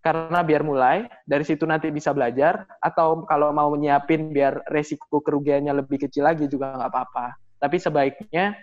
karena 0.02 0.42
biar 0.42 0.66
mulai 0.66 1.06
dari 1.22 1.46
situ 1.46 1.62
nanti 1.62 1.88
bisa 1.94 2.10
belajar 2.10 2.66
atau 2.82 3.22
kalau 3.24 3.54
mau 3.54 3.70
menyiapin 3.70 4.34
biar 4.34 4.66
resiko 4.68 5.22
kerugiannya 5.22 5.72
lebih 5.82 6.04
kecil 6.04 6.26
lagi 6.26 6.50
juga 6.50 6.74
nggak 6.74 6.90
apa-apa 6.90 7.38
tapi 7.62 7.78
sebaiknya 7.78 8.58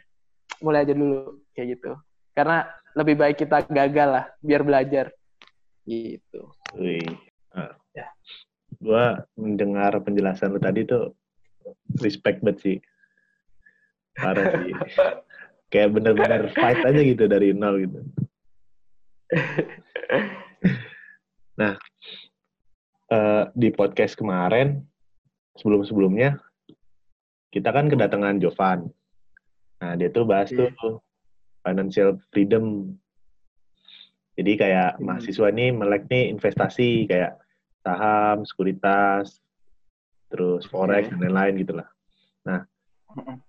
mulai 0.59 0.83
aja 0.83 0.91
dulu 0.91 1.39
kayak 1.55 1.79
gitu 1.79 1.95
karena 2.35 2.67
lebih 2.99 3.15
baik 3.15 3.39
kita 3.39 3.63
gagal 3.71 4.09
lah 4.11 4.25
biar 4.43 4.61
belajar 4.67 5.05
gitu. 5.89 6.41
Wih. 6.77 7.01
Uh, 7.49 7.73
ya. 7.97 8.07
Gua 8.77 9.25
mendengar 9.33 9.97
penjelasan 10.05 10.53
lu 10.53 10.61
tadi 10.61 10.85
tuh 10.85 11.17
respect 11.99 12.45
banget 12.45 12.57
sih. 12.61 12.77
Parah 14.13 14.53
sih. 14.61 14.73
Kayak 15.73 15.89
bener-bener 15.97 16.49
fight 16.53 16.81
aja 16.81 17.01
gitu 17.01 17.29
dari 17.29 17.53
nol 17.53 17.85
gitu. 17.85 17.99
Nah, 21.59 21.75
uh, 23.11 23.51
di 23.51 23.67
podcast 23.75 24.15
kemarin, 24.15 24.79
sebelum-sebelumnya, 25.59 26.39
kita 27.51 27.75
kan 27.75 27.91
kedatangan 27.91 28.39
Jovan. 28.39 28.87
Nah, 29.83 29.93
dia 29.99 30.07
tuh 30.07 30.23
bahas 30.23 30.47
yeah. 30.55 30.71
tuh 30.79 31.03
financial 31.67 32.15
freedom. 32.31 32.95
Jadi 34.39 34.55
kayak 34.55 34.95
hmm. 34.95 35.03
mahasiswa 35.03 35.51
nih 35.51 35.75
melek 35.75 36.07
nih 36.07 36.31
investasi 36.31 37.11
kayak 37.11 37.35
saham, 37.83 38.47
sekuritas, 38.47 39.43
terus 40.31 40.63
forex 40.63 41.11
yeah. 41.11 41.19
dan 41.19 41.19
lain-lain 41.27 41.53
gitu 41.59 41.73
lah. 41.75 41.89
Nah, 42.47 42.59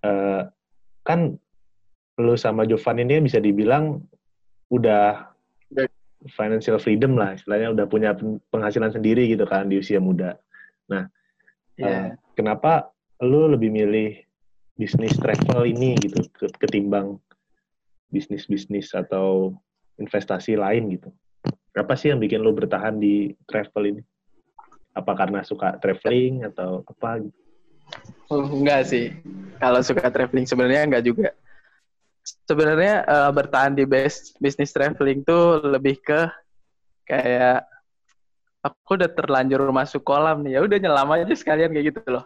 uh, 0.03 0.51
kan 1.07 1.39
lu 2.19 2.35
sama 2.35 2.67
Jovan 2.67 3.07
ini 3.07 3.23
bisa 3.23 3.39
dibilang 3.39 4.03
udah 4.67 5.30
financial 6.29 6.77
freedom 6.77 7.17
lah 7.17 7.33
istilahnya 7.33 7.73
udah 7.73 7.87
punya 7.89 8.13
penghasilan 8.53 8.93
sendiri 8.93 9.25
gitu 9.33 9.49
kan 9.49 9.73
di 9.73 9.81
usia 9.81 9.97
muda. 10.03 10.37
Nah, 10.93 11.09
yeah. 11.81 11.81
Iya. 11.81 11.89
uh, 11.97 12.09
kenapa 12.37 12.93
lu 13.25 13.49
lebih 13.49 13.73
milih 13.73 14.21
bisnis 14.77 15.17
travel 15.17 15.69
ini 15.69 15.97
gitu 16.01 16.25
ketimbang 16.61 17.21
bisnis-bisnis 18.13 18.93
atau 18.93 19.57
investasi 19.97 20.57
lain 20.61 20.93
gitu? 20.97 21.09
Apa 21.73 21.95
sih 21.97 22.13
yang 22.13 22.21
bikin 22.21 22.43
lu 22.43 22.53
bertahan 22.53 23.01
di 23.01 23.33
travel 23.49 23.97
ini? 23.97 24.03
Apa 24.93 25.15
karena 25.15 25.41
suka 25.47 25.79
traveling 25.79 26.45
atau 26.45 26.83
apa 26.85 27.23
gitu? 27.23 27.39
Oh, 28.31 28.47
enggak 28.47 28.87
sih. 28.87 29.15
Kalau 29.59 29.81
suka 29.83 30.11
traveling 30.11 30.47
sebenarnya 30.47 30.87
enggak 30.87 31.05
juga 31.07 31.29
sebenarnya 32.47 33.07
uh, 33.07 33.31
bertahan 33.33 33.75
di 33.75 33.85
base 33.87 34.35
bisnis 34.43 34.75
traveling 34.75 35.23
tuh 35.23 35.63
lebih 35.65 35.99
ke 36.03 36.29
kayak 37.07 37.67
aku 38.61 39.01
udah 39.01 39.11
terlanjur 39.11 39.65
masuk 39.73 40.05
kolam 40.05 40.45
nih 40.45 40.59
ya 40.59 40.61
udah 40.63 40.79
nyelam 40.79 41.09
aja 41.15 41.35
sekalian 41.35 41.73
kayak 41.73 41.95
gitu 41.95 42.01
loh. 42.11 42.25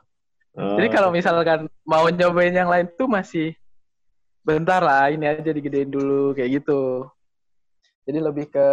Oh. 0.54 0.78
Jadi 0.78 0.88
kalau 0.90 1.10
misalkan 1.10 1.66
mau 1.82 2.06
nyobain 2.06 2.54
yang 2.54 2.70
lain 2.70 2.86
tuh 2.94 3.10
masih 3.10 3.54
bentar 4.44 4.82
lah 4.84 5.10
ini 5.10 5.26
aja 5.26 5.50
digedein 5.50 5.90
dulu 5.90 6.34
kayak 6.36 6.62
gitu. 6.62 7.08
Jadi 8.04 8.18
lebih 8.20 8.46
ke 8.52 8.68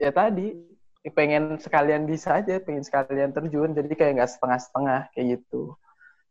ya 0.00 0.10
tadi 0.10 0.56
pengen 1.14 1.60
sekalian 1.62 2.02
bisa 2.02 2.42
aja, 2.42 2.58
pengen 2.58 2.82
sekalian 2.82 3.30
terjun 3.30 3.70
jadi 3.70 3.86
kayak 3.94 4.12
nggak 4.18 4.30
setengah-setengah 4.34 5.00
kayak 5.14 5.38
gitu 5.38 5.78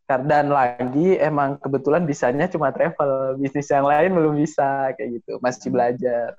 dan 0.06 0.54
lagi 0.54 1.18
emang 1.18 1.58
kebetulan 1.58 2.06
bisanya 2.06 2.46
cuma 2.46 2.70
travel. 2.70 3.42
Bisnis 3.42 3.70
yang 3.74 3.90
lain 3.90 4.14
belum 4.14 4.38
bisa 4.38 4.94
kayak 4.94 5.22
gitu. 5.22 5.42
Masih 5.42 5.74
belajar. 5.74 6.38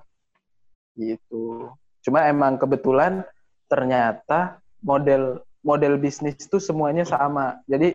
Gitu. 0.94 1.70
Cuma 2.06 2.30
emang 2.30 2.54
kebetulan 2.56 3.26
ternyata 3.66 4.62
model 4.78 5.42
model 5.66 5.98
bisnis 5.98 6.38
itu 6.38 6.62
semuanya 6.62 7.02
sama. 7.02 7.58
Jadi 7.66 7.90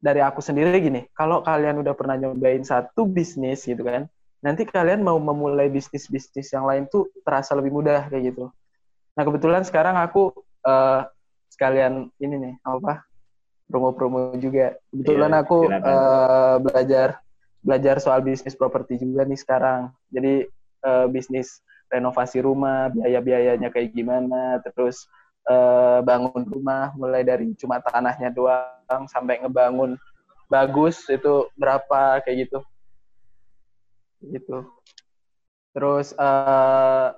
dari 0.00 0.24
aku 0.24 0.40
sendiri 0.40 0.72
gini 0.80 1.04
kalau 1.12 1.44
kalian 1.44 1.84
udah 1.84 1.92
pernah 1.92 2.16
nyobain 2.16 2.64
satu 2.64 3.04
bisnis 3.04 3.68
gitu 3.68 3.84
kan 3.84 4.08
nanti 4.40 4.64
kalian 4.64 5.04
mau 5.04 5.20
memulai 5.20 5.68
bisnis 5.68 6.08
bisnis 6.08 6.48
yang 6.56 6.64
lain 6.64 6.88
tuh 6.88 7.12
terasa 7.20 7.52
lebih 7.52 7.68
mudah 7.76 8.08
kayak 8.08 8.32
gitu. 8.32 8.48
Nah 9.12 9.22
kebetulan 9.28 9.60
sekarang 9.68 10.00
aku 10.00 10.32
uh, 10.64 11.04
sekalian 11.52 12.08
ini 12.16 12.48
nih 12.48 12.54
apa 12.64 13.04
promo-promo 13.70 14.34
juga. 14.36 14.74
Kebetulan 14.90 15.32
yeah, 15.32 15.42
aku 15.46 15.58
uh, 15.70 16.56
belajar 16.58 17.22
belajar 17.62 17.96
soal 18.02 18.20
bisnis 18.20 18.58
properti 18.58 18.98
juga 18.98 19.22
nih 19.24 19.38
sekarang. 19.38 19.94
Jadi 20.10 20.50
uh, 20.82 21.06
bisnis 21.06 21.62
renovasi 21.90 22.42
rumah, 22.42 22.90
biaya-biayanya 22.90 23.70
kayak 23.70 23.94
gimana, 23.94 24.58
terus 24.62 25.06
uh, 25.46 26.02
bangun 26.02 26.42
rumah 26.46 26.90
mulai 26.98 27.22
dari 27.22 27.54
cuma 27.58 27.78
tanahnya 27.82 28.30
doang 28.34 29.06
sampai 29.10 29.42
ngebangun 29.42 29.98
bagus 30.50 31.06
itu 31.06 31.46
berapa 31.54 32.20
kayak 32.26 32.50
gitu. 32.50 32.58
Gitu. 34.20 34.58
Terus 35.70 36.10
uh, 36.18 37.14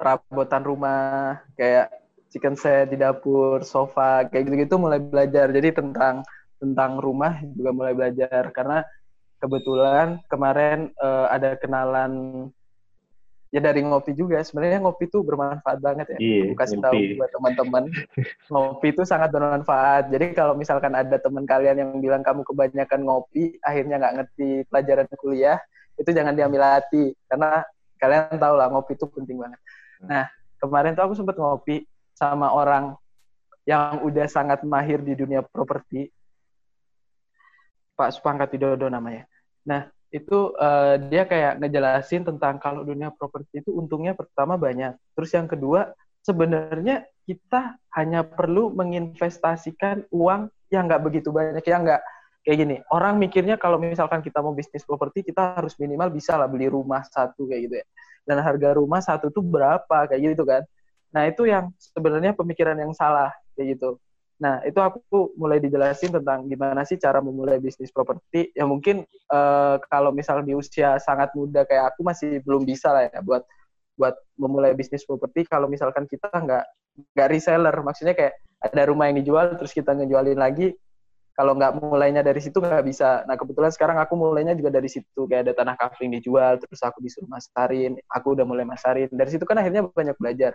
perabotan 0.00 0.64
rumah 0.66 1.40
kayak 1.54 2.01
chicken 2.32 2.56
set 2.56 2.88
di 2.88 2.96
dapur, 2.96 3.60
sofa, 3.60 4.24
kayak 4.26 4.48
gitu-gitu 4.48 4.80
mulai 4.80 4.98
belajar. 4.98 5.52
Jadi 5.52 5.68
tentang 5.76 6.24
tentang 6.56 6.96
rumah 6.96 7.36
juga 7.44 7.70
mulai 7.76 7.92
belajar. 7.92 8.48
Karena 8.56 8.80
kebetulan 9.36 10.16
kemarin 10.32 10.88
uh, 10.96 11.28
ada 11.28 11.60
kenalan 11.60 12.12
ya 13.52 13.60
dari 13.60 13.84
ngopi 13.84 14.16
juga. 14.16 14.40
Sebenarnya 14.40 14.80
ngopi 14.80 15.12
itu 15.12 15.20
bermanfaat 15.20 15.78
banget 15.84 16.16
ya. 16.16 16.18
Iya, 16.18 16.56
kasih 16.56 16.80
tahu 16.80 16.96
buat 17.20 17.30
teman-teman. 17.36 17.84
Ngopi 18.48 18.86
itu 18.96 19.04
sangat 19.04 19.28
bermanfaat. 19.28 20.08
Jadi 20.08 20.32
kalau 20.32 20.56
misalkan 20.56 20.96
ada 20.96 21.20
teman 21.20 21.44
kalian 21.44 21.76
yang 21.84 21.90
bilang 22.00 22.24
kamu 22.24 22.48
kebanyakan 22.48 23.04
ngopi 23.04 23.60
akhirnya 23.60 24.00
nggak 24.00 24.14
ngerti 24.24 24.48
pelajaran 24.72 25.06
kuliah 25.20 25.60
itu 26.00 26.08
jangan 26.08 26.32
diambil 26.32 26.64
hati. 26.64 27.12
Karena 27.28 27.60
kalian 28.00 28.40
tahu 28.40 28.54
lah 28.56 28.72
ngopi 28.72 28.96
itu 28.96 29.04
penting 29.04 29.36
banget. 29.36 29.60
Nah 30.00 30.24
kemarin 30.56 30.96
tuh 30.96 31.04
aku 31.04 31.14
sempat 31.18 31.36
ngopi 31.36 31.84
sama 32.22 32.54
orang 32.54 32.94
yang 33.66 34.06
udah 34.06 34.30
sangat 34.30 34.62
mahir 34.62 35.02
di 35.02 35.18
dunia 35.18 35.42
properti, 35.42 36.06
Pak 37.98 38.14
Supangkat 38.14 38.54
Widodo 38.54 38.86
namanya. 38.86 39.26
Nah, 39.66 39.90
itu 40.14 40.54
uh, 40.54 41.02
dia 41.10 41.26
kayak 41.26 41.58
ngejelasin 41.58 42.22
tentang 42.22 42.62
kalau 42.62 42.86
dunia 42.86 43.10
properti 43.10 43.66
itu 43.66 43.74
untungnya 43.74 44.14
pertama 44.14 44.54
banyak. 44.54 44.94
Terus 45.18 45.30
yang 45.34 45.50
kedua, 45.50 45.90
sebenarnya 46.22 47.02
kita 47.26 47.74
hanya 47.98 48.22
perlu 48.22 48.70
menginvestasikan 48.70 50.06
uang 50.14 50.46
yang 50.70 50.86
nggak 50.86 51.02
begitu 51.02 51.34
banyak, 51.34 51.64
yang 51.66 51.82
nggak 51.82 52.02
kayak 52.42 52.58
gini. 52.58 52.76
Orang 52.90 53.18
mikirnya 53.18 53.58
kalau 53.58 53.78
misalkan 53.78 54.20
kita 54.22 54.42
mau 54.42 54.54
bisnis 54.54 54.82
properti, 54.82 55.22
kita 55.26 55.58
harus 55.58 55.74
minimal 55.78 56.10
bisa 56.10 56.34
lah 56.34 56.46
beli 56.46 56.66
rumah 56.70 57.02
satu 57.06 57.46
kayak 57.46 57.60
gitu 57.66 57.74
ya. 57.82 57.86
Dan 58.22 58.38
harga 58.42 58.68
rumah 58.78 59.00
satu 59.02 59.30
tuh 59.30 59.42
berapa 59.42 60.06
kayak 60.06 60.34
gitu 60.34 60.44
kan. 60.46 60.62
Nah, 61.12 61.28
itu 61.28 61.44
yang 61.48 61.72
sebenarnya 61.78 62.32
pemikiran 62.32 62.76
yang 62.76 62.92
salah 62.96 63.30
kayak 63.54 63.76
gitu. 63.76 64.00
Nah, 64.42 64.58
itu 64.66 64.80
aku 64.82 65.36
mulai 65.38 65.62
dijelasin 65.62 66.10
tentang 66.10 66.50
gimana 66.50 66.82
sih 66.82 66.98
cara 66.98 67.22
memulai 67.22 67.62
bisnis 67.62 67.94
properti. 67.94 68.50
Ya 68.56 68.66
mungkin 68.66 69.06
uh, 69.30 69.78
kalau 69.86 70.10
misal 70.10 70.42
di 70.42 70.56
usia 70.56 70.98
sangat 70.98 71.30
muda 71.38 71.62
kayak 71.62 71.94
aku 71.94 72.02
masih 72.02 72.42
belum 72.42 72.66
bisa 72.66 72.90
lah 72.90 73.06
ya 73.06 73.22
buat 73.22 73.46
buat 73.94 74.16
memulai 74.40 74.72
bisnis 74.72 75.04
properti 75.04 75.44
kalau 75.46 75.68
misalkan 75.68 76.08
kita 76.08 76.26
nggak 76.32 76.64
nggak 77.12 77.28
reseller 77.28 77.76
maksudnya 77.84 78.16
kayak 78.16 78.34
ada 78.58 78.82
rumah 78.88 79.12
yang 79.12 79.20
dijual 79.20 79.52
terus 79.54 79.70
kita 79.70 79.92
ngejualin 79.92 80.40
lagi 80.40 80.72
kalau 81.32 81.56
nggak 81.56 81.80
mulainya 81.80 82.20
dari 82.20 82.40
situ 82.40 82.60
nggak 82.60 82.84
bisa 82.84 83.24
nah 83.24 83.36
kebetulan 83.36 83.72
sekarang 83.72 83.96
aku 84.00 84.14
mulainya 84.16 84.52
juga 84.52 84.72
dari 84.72 84.88
situ 84.88 85.24
kayak 85.24 85.48
ada 85.48 85.52
tanah 85.56 85.74
kafling 85.80 86.12
dijual 86.12 86.60
terus 86.60 86.80
aku 86.84 87.00
disuruh 87.00 87.28
masarin 87.28 87.96
aku 88.12 88.36
udah 88.36 88.44
mulai 88.44 88.68
masarin 88.68 89.08
dari 89.12 89.30
situ 89.32 89.44
kan 89.48 89.56
akhirnya 89.60 89.88
banyak 89.88 90.16
belajar 90.20 90.52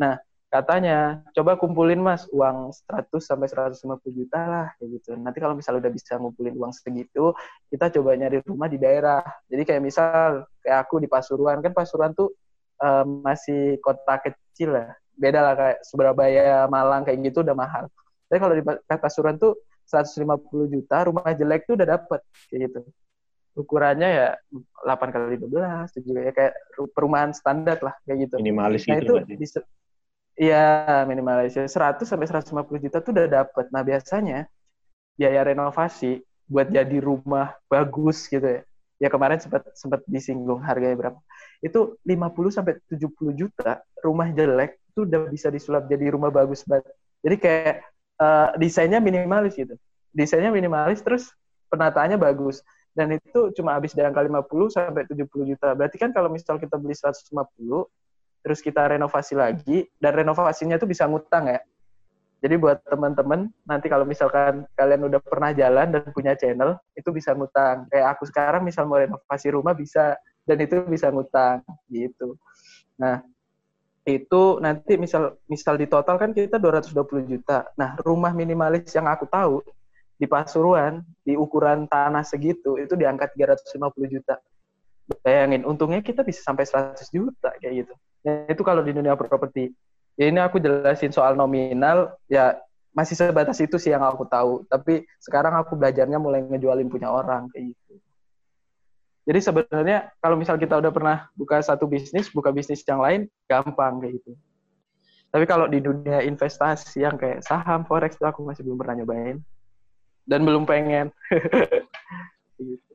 Nah, 0.00 0.14
katanya 0.52 1.24
coba 1.34 1.58
kumpulin 1.58 1.98
Mas 2.00 2.28
uang 2.30 2.70
100 2.72 3.18
sampai 3.18 3.48
150 3.50 4.12
juta 4.12 4.40
lah 4.46 4.66
kayak 4.78 4.88
gitu. 5.00 5.10
Nanti 5.18 5.38
kalau 5.42 5.56
misalnya 5.56 5.88
udah 5.88 5.92
bisa 5.92 6.20
ngumpulin 6.20 6.54
uang 6.54 6.72
segitu, 6.76 7.32
kita 7.72 7.90
coba 7.98 8.14
nyari 8.16 8.40
rumah 8.44 8.68
di 8.70 8.78
daerah. 8.78 9.24
Jadi 9.48 9.62
kayak 9.66 9.82
misal 9.82 10.46
kayak 10.62 10.78
aku 10.86 11.02
di 11.02 11.08
Pasuruan 11.10 11.58
kan 11.64 11.72
Pasuruan 11.72 12.12
tuh 12.12 12.32
um, 12.80 13.24
masih 13.24 13.80
kota 13.82 14.20
kecil 14.22 14.76
lah. 14.76 14.92
beda 15.16 15.40
lah 15.40 15.54
kayak 15.56 15.78
Surabaya, 15.80 16.68
Malang 16.68 17.08
kayak 17.08 17.24
gitu 17.24 17.40
udah 17.40 17.56
mahal. 17.56 17.88
Tapi 18.28 18.36
kalau 18.36 18.52
di 18.52 18.62
Pasuruan 19.00 19.40
tuh 19.40 19.56
150 19.86 20.66
juta 20.68 21.06
rumah 21.06 21.30
jelek 21.32 21.64
tuh 21.64 21.78
udah 21.78 21.88
dapet 21.96 22.20
kayak 22.50 22.60
gitu. 22.70 22.80
Ukurannya 23.56 24.08
ya 24.12 24.28
8 24.84 25.14
kali 25.14 25.40
12 25.40 25.96
itu 25.96 26.12
juga 26.12 26.20
ya 26.28 26.32
kayak 26.36 26.54
perumahan 26.92 27.32
standar 27.32 27.80
lah 27.80 27.94
kayak 28.04 28.28
gitu. 28.28 28.36
Minimalis 28.42 28.84
nah, 28.84 29.00
gitu 29.00 29.16
itu 29.24 29.60
Iya, 30.36 31.00
minimalis. 31.08 31.56
100 31.56 32.04
sampai 32.04 32.28
150 32.28 32.76
juta 32.76 33.00
tuh 33.00 33.16
udah 33.16 33.24
dapet. 33.40 33.72
Nah, 33.72 33.80
biasanya 33.80 34.44
biaya 35.16 35.40
renovasi 35.48 36.20
buat 36.44 36.68
jadi 36.68 37.00
rumah 37.00 37.56
bagus 37.72 38.28
gitu 38.28 38.44
ya. 38.44 38.62
Ya 38.96 39.08
kemarin 39.08 39.40
sempat 39.40 39.64
sempat 39.72 40.04
disinggung 40.04 40.60
harganya 40.60 40.96
berapa. 40.96 41.18
Itu 41.64 41.96
50 42.04 42.52
sampai 42.52 42.80
70 42.88 43.32
juta 43.32 43.80
rumah 44.04 44.28
jelek 44.28 44.76
itu 44.92 45.08
udah 45.08 45.28
bisa 45.32 45.48
disulap 45.48 45.88
jadi 45.88 46.12
rumah 46.12 46.28
bagus 46.28 46.64
banget. 46.68 46.92
Jadi 47.24 47.36
kayak 47.40 47.76
uh, 48.20 48.52
desainnya 48.60 49.00
minimalis 49.00 49.56
gitu. 49.56 49.74
Desainnya 50.12 50.52
minimalis 50.52 51.00
terus 51.04 51.32
penataannya 51.68 52.16
bagus. 52.16 52.64
Dan 52.96 53.12
itu 53.12 53.52
cuma 53.52 53.76
habis 53.76 53.92
di 53.92 54.00
angka 54.00 54.24
50 54.24 54.72
sampai 54.72 55.04
70 55.04 55.52
juta. 55.52 55.76
Berarti 55.76 56.00
kan 56.00 56.16
kalau 56.16 56.32
misal 56.32 56.56
kita 56.56 56.80
beli 56.80 56.96
150 56.96 57.28
terus 58.40 58.62
kita 58.62 58.86
renovasi 58.94 59.34
lagi 59.34 59.90
dan 59.98 60.14
renovasinya 60.14 60.78
itu 60.78 60.86
bisa 60.86 61.04
ngutang 61.04 61.50
ya. 61.50 61.60
Jadi 62.40 62.54
buat 62.62 62.78
teman-teman 62.86 63.50
nanti 63.66 63.90
kalau 63.90 64.06
misalkan 64.06 64.64
kalian 64.78 65.02
udah 65.08 65.18
pernah 65.18 65.50
jalan 65.50 65.90
dan 65.90 66.06
punya 66.14 66.38
channel 66.38 66.78
itu 66.94 67.10
bisa 67.10 67.34
ngutang. 67.34 67.90
Kayak 67.90 68.16
aku 68.16 68.24
sekarang 68.30 68.62
misal 68.62 68.86
mau 68.86 69.02
renovasi 69.02 69.50
rumah 69.50 69.74
bisa 69.74 70.14
dan 70.46 70.56
itu 70.62 70.78
bisa 70.86 71.10
ngutang 71.10 71.60
gitu. 71.90 72.38
Nah, 72.96 73.20
itu 74.06 74.62
nanti 74.62 74.94
misal 74.94 75.34
misal 75.50 75.74
di 75.74 75.90
total 75.90 76.14
kan 76.14 76.30
kita 76.30 76.62
220 76.62 77.26
juta. 77.26 77.66
Nah, 77.74 77.98
rumah 78.06 78.30
minimalis 78.30 78.94
yang 78.94 79.10
aku 79.10 79.26
tahu 79.26 79.66
di 80.14 80.30
Pasuruan 80.30 81.02
di 81.26 81.34
ukuran 81.34 81.90
tanah 81.90 82.22
segitu 82.22 82.78
itu 82.78 82.94
di 82.94 83.02
angka 83.02 83.26
350 83.34 84.06
juta. 84.06 84.38
Bayangin, 85.26 85.66
untungnya 85.66 86.02
kita 86.06 86.22
bisa 86.22 86.42
sampai 86.46 86.66
100 86.66 87.10
juta 87.10 87.50
kayak 87.58 87.86
gitu. 87.86 87.94
Ya, 88.22 88.46
itu 88.46 88.62
kalau 88.62 88.86
di 88.86 88.94
dunia 88.94 89.18
properti. 89.18 89.74
Ya, 90.14 90.30
ini 90.30 90.38
aku 90.38 90.62
jelasin 90.62 91.10
soal 91.10 91.34
nominal, 91.34 92.14
ya 92.30 92.58
masih 92.94 93.18
sebatas 93.18 93.58
itu 93.58 93.76
sih 93.76 93.90
yang 93.90 94.06
aku 94.06 94.26
tahu. 94.26 94.62
Tapi 94.70 95.02
sekarang 95.18 95.58
aku 95.58 95.74
belajarnya 95.74 96.18
mulai 96.22 96.46
ngejualin 96.46 96.88
punya 96.88 97.10
orang 97.10 97.50
kayak 97.50 97.74
gitu. 97.74 97.98
Jadi 99.26 99.40
sebenarnya 99.42 100.14
kalau 100.22 100.38
misal 100.38 100.54
kita 100.54 100.78
udah 100.78 100.92
pernah 100.94 101.26
buka 101.34 101.58
satu 101.58 101.90
bisnis, 101.90 102.30
buka 102.30 102.54
bisnis 102.54 102.86
yang 102.86 103.02
lain 103.02 103.26
gampang 103.50 103.98
kayak 103.98 104.22
gitu. 104.22 104.38
Tapi 105.34 105.44
kalau 105.50 105.66
di 105.66 105.82
dunia 105.82 106.22
investasi 106.22 107.02
yang 107.02 107.18
kayak 107.18 107.42
saham, 107.42 107.82
forex 107.82 108.14
itu 108.14 108.24
aku 108.24 108.46
masih 108.46 108.62
belum 108.62 108.78
pernah 108.78 109.02
nyobain 109.02 109.42
dan 110.30 110.46
belum 110.46 110.62
pengen. 110.62 111.10
gitu. 112.62 112.92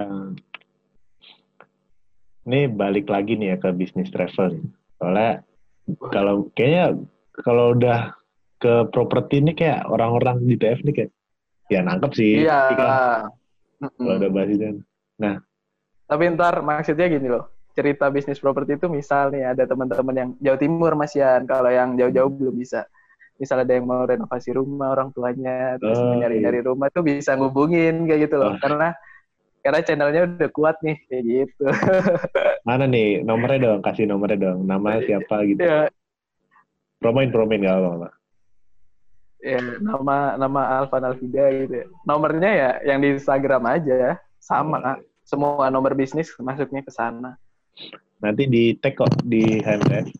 Uh, 0.00 0.32
ini 2.48 2.66
balik 2.72 3.12
lagi 3.12 3.36
nih 3.36 3.54
ya 3.54 3.56
ke 3.60 3.68
bisnis 3.76 4.08
travel. 4.08 4.56
Soalnya 4.96 5.44
kalau 6.08 6.48
kayaknya 6.56 6.96
kalau 7.44 7.76
udah 7.76 8.16
ke 8.56 8.88
properti 8.88 9.44
ini 9.44 9.52
kayak 9.52 9.84
orang-orang 9.84 10.40
di 10.48 10.56
TF 10.56 10.80
nih 10.88 10.94
kayak 10.96 11.10
ya 11.68 11.80
nangkep 11.84 12.12
sih. 12.16 12.48
Iya. 12.48 12.60
Kalau 13.80 14.16
udah 14.16 14.30
bahas 14.32 14.48
itu. 14.48 14.80
Nah. 15.20 15.36
Tapi 16.08 16.22
ntar 16.34 16.64
maksudnya 16.64 17.06
gini 17.06 17.28
loh. 17.30 17.52
Cerita 17.76 18.10
bisnis 18.10 18.42
properti 18.42 18.74
itu 18.74 18.90
misal 18.90 19.30
nih 19.30 19.54
ada 19.54 19.62
teman-teman 19.62 20.14
yang 20.16 20.30
Jawa 20.42 20.58
Timur 20.58 20.92
Mas 20.98 21.14
Yan. 21.14 21.46
Kalau 21.46 21.70
yang 21.70 21.94
jauh-jauh 21.94 22.32
belum 22.32 22.56
bisa. 22.58 22.88
Misal 23.38 23.62
ada 23.62 23.72
yang 23.72 23.86
mau 23.86 24.04
renovasi 24.04 24.52
rumah 24.52 24.92
orang 24.92 25.16
tuanya 25.16 25.80
terus 25.80 25.96
oh, 25.96 26.12
nyari-nyari 26.12 26.60
iya. 26.60 26.66
rumah 26.66 26.92
tuh 26.92 27.00
bisa 27.00 27.38
ngubungin 27.38 28.04
kayak 28.04 28.28
gitu 28.28 28.36
loh. 28.36 28.52
Oh. 28.52 28.58
Karena 28.60 28.92
karena 29.60 29.80
channelnya 29.84 30.20
udah 30.24 30.50
kuat 30.52 30.76
nih 30.80 30.96
kayak 31.08 31.24
gitu. 31.24 31.64
Mana 32.68 32.84
nih 32.88 33.24
nomornya 33.24 33.58
dong, 33.60 33.80
kasih 33.84 34.08
nomornya 34.08 34.36
dong, 34.40 34.64
namanya 34.64 35.00
siapa 35.04 35.44
gitu. 35.48 35.60
Ya. 35.60 35.88
Promoin 37.00 37.32
promoin 37.32 37.64
gak 37.64 37.76
apa-apa. 37.80 38.08
Ya, 39.40 39.56
nama 39.80 40.36
nama 40.36 40.60
Alvan 40.84 41.04
Alvida 41.08 41.48
gitu. 41.48 41.74
Ya. 41.80 41.86
Nomornya 42.04 42.50
ya 42.52 42.70
yang 42.92 43.00
di 43.00 43.16
Instagram 43.16 43.64
aja, 43.68 44.20
sama. 44.36 44.80
Oh. 44.84 45.09
Semua 45.30 45.70
nomor 45.70 45.94
bisnis 45.94 46.34
masuknya 46.42 46.82
ke 46.82 46.90
sana. 46.90 47.38
Nanti 48.18 48.50
di 48.50 48.74
tag 48.74 48.98
kok 48.98 49.14
di 49.22 49.62
handset. 49.62 50.10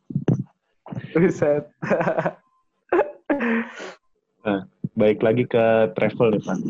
Buset. 1.11 1.67
nah, 4.47 4.71
baik 4.95 5.19
lagi 5.19 5.51
ke 5.51 5.91
travel 5.99 6.39
depan 6.39 6.63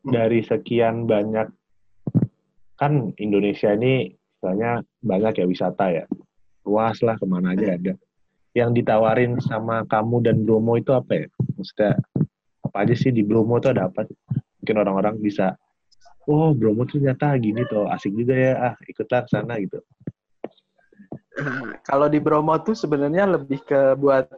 dari 0.00 0.40
sekian 0.40 1.04
banyak 1.04 1.52
kan 2.80 3.12
Indonesia 3.20 3.68
ini 3.76 4.16
misalnya 4.16 4.80
banyak 5.04 5.44
ya 5.44 5.46
wisata 5.46 5.92
ya. 5.92 6.08
Luas 6.64 7.04
lah 7.04 7.20
ke 7.20 7.28
mana 7.28 7.52
aja 7.52 7.76
ada. 7.76 8.00
Yang 8.56 8.80
ditawarin 8.80 9.36
sama 9.44 9.84
kamu 9.84 10.24
dan 10.24 10.48
Bromo 10.48 10.80
itu 10.80 10.96
apa 10.96 11.20
ya? 11.20 11.26
Maksudnya 11.60 12.00
apa 12.64 12.76
aja 12.80 12.96
sih 12.96 13.12
di 13.12 13.20
Bromo 13.20 13.60
itu 13.60 13.68
ada 13.68 13.92
apa? 13.92 14.08
Mungkin 14.64 14.76
orang-orang 14.80 15.20
bisa 15.20 15.60
oh 16.30 16.54
Bromo 16.54 16.86
tuh 16.86 17.02
ternyata 17.02 17.34
gini 17.42 17.66
tuh 17.66 17.90
asik 17.90 18.14
juga 18.14 18.34
ya 18.38 18.52
ah 18.70 18.74
ikutlah 18.86 19.26
sana 19.26 19.58
gitu 19.58 19.82
kalau 21.88 22.06
di 22.06 22.22
Bromo 22.22 22.54
tuh 22.62 22.78
sebenarnya 22.78 23.26
lebih 23.26 23.58
ke 23.66 23.98
buat 23.98 24.30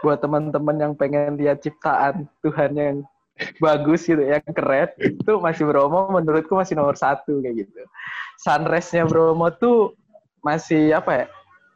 buat 0.00 0.18
teman-teman 0.22 0.76
yang 0.78 0.92
pengen 0.96 1.36
lihat 1.36 1.60
ciptaan 1.60 2.24
Tuhan 2.40 2.72
yang 2.72 2.96
bagus 3.62 4.06
gitu 4.06 4.22
yang 4.24 4.42
keren 4.50 4.88
itu 4.98 5.32
masih 5.38 5.68
Bromo 5.68 6.08
menurutku 6.10 6.56
masih 6.56 6.74
nomor 6.74 6.96
satu 6.96 7.44
kayak 7.44 7.68
gitu 7.68 7.82
sunrise-nya 8.40 9.04
Bromo 9.04 9.52
tuh 9.52 9.94
masih 10.42 10.94
apa 10.96 11.12
ya 11.12 11.26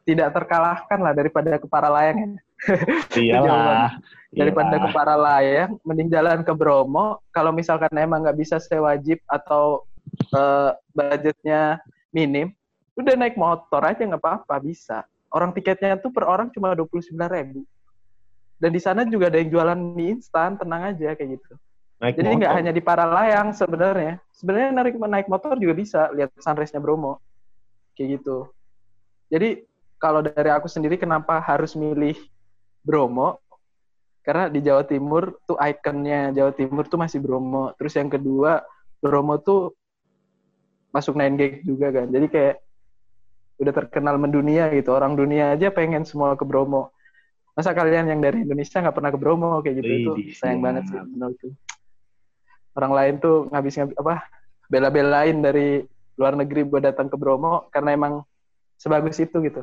tidak 0.02 0.34
terkalahkan 0.34 0.98
lah 0.98 1.12
daripada 1.14 1.58
ke 1.58 1.66
Paralayang 1.70 2.18
ya. 2.18 2.28
Iyalah. 3.18 3.98
daripada 4.32 4.80
ke 4.80 4.88
Paralayang 4.94 5.76
mending 5.84 6.08
jalan 6.08 6.40
ke 6.40 6.52
Bromo. 6.56 7.20
Kalau 7.34 7.52
misalkan 7.52 7.92
emang 7.98 8.24
nggak 8.24 8.38
bisa 8.38 8.56
sewa 8.62 8.96
jeep 8.96 9.20
atau 9.28 9.84
uh, 10.32 10.72
budgetnya 10.96 11.82
minim 12.12 12.52
udah 12.96 13.16
naik 13.16 13.36
motor 13.40 13.80
aja 13.84 14.04
nggak 14.04 14.20
apa-apa 14.20 14.56
bisa. 14.60 15.04
Orang 15.32 15.56
tiketnya 15.56 15.96
tuh 15.96 16.12
per 16.12 16.28
orang 16.28 16.52
cuma 16.52 16.76
dua 16.76 16.84
puluh 16.84 17.04
sembilan 17.04 17.30
ribu. 17.32 17.60
Dan 18.60 18.70
di 18.70 18.80
sana 18.80 19.02
juga 19.08 19.26
ada 19.32 19.40
yang 19.40 19.50
jualan 19.50 19.78
mie 19.96 20.20
instan 20.20 20.54
tenang 20.54 20.94
aja 20.94 21.16
kayak 21.16 21.40
gitu. 21.40 21.52
Naik 21.98 22.14
jadi 22.18 22.34
nggak 22.36 22.54
hanya 22.62 22.72
di 22.74 22.82
Paralayang 22.84 23.48
sebenarnya. 23.56 24.20
Sebenarnya 24.36 24.70
naik 24.70 24.96
naik 25.00 25.26
motor 25.26 25.56
juga 25.58 25.74
bisa 25.74 26.00
lihat 26.14 26.30
sunrise-nya 26.38 26.78
Bromo. 26.78 27.18
Kayak 27.96 28.20
gitu. 28.20 28.52
Jadi 29.32 29.64
kalau 29.96 30.20
dari 30.20 30.50
aku 30.52 30.68
sendiri 30.68 31.00
kenapa 31.00 31.40
harus 31.40 31.72
milih 31.78 32.18
Bromo 32.82 33.38
karena 34.22 34.46
di 34.46 34.62
Jawa 34.62 34.86
Timur 34.86 35.38
tuh 35.46 35.58
ikonnya 35.58 36.30
Jawa 36.30 36.52
Timur 36.54 36.86
tuh 36.86 36.98
masih 36.98 37.18
Bromo. 37.18 37.74
Terus 37.74 37.94
yang 37.98 38.10
kedua 38.10 38.62
Bromo 39.02 39.38
tuh 39.42 39.74
masuk 40.94 41.18
nine 41.18 41.34
gag 41.34 41.54
juga 41.66 41.90
kan. 41.90 42.06
Jadi 42.06 42.26
kayak 42.30 42.54
udah 43.58 43.72
terkenal 43.74 44.18
mendunia 44.18 44.70
gitu. 44.70 44.94
Orang 44.94 45.18
dunia 45.18 45.54
aja 45.54 45.70
pengen 45.74 46.06
semua 46.06 46.38
ke 46.38 46.46
Bromo. 46.46 46.94
Masa 47.52 47.74
kalian 47.74 48.08
yang 48.08 48.20
dari 48.22 48.46
Indonesia 48.46 48.78
nggak 48.78 48.94
pernah 48.94 49.10
ke 49.10 49.18
Bromo? 49.18 49.58
Kayak 49.62 49.82
gitu. 49.82 49.90
Itu 49.90 50.12
sayang 50.38 50.62
banget 50.62 50.86
sih 50.90 50.98
menurutku 50.98 51.50
orang 52.76 52.92
lain 52.92 53.14
tuh 53.20 53.48
ngabis 53.52 53.74
ngabis 53.80 53.96
apa 54.00 54.14
bela-belain 54.68 55.36
dari 55.44 55.84
luar 56.16 56.36
negeri 56.36 56.64
buat 56.64 56.84
datang 56.84 57.08
ke 57.08 57.16
Bromo 57.16 57.68
karena 57.68 57.96
emang 57.96 58.24
sebagus 58.80 59.20
itu 59.20 59.36
gitu. 59.44 59.62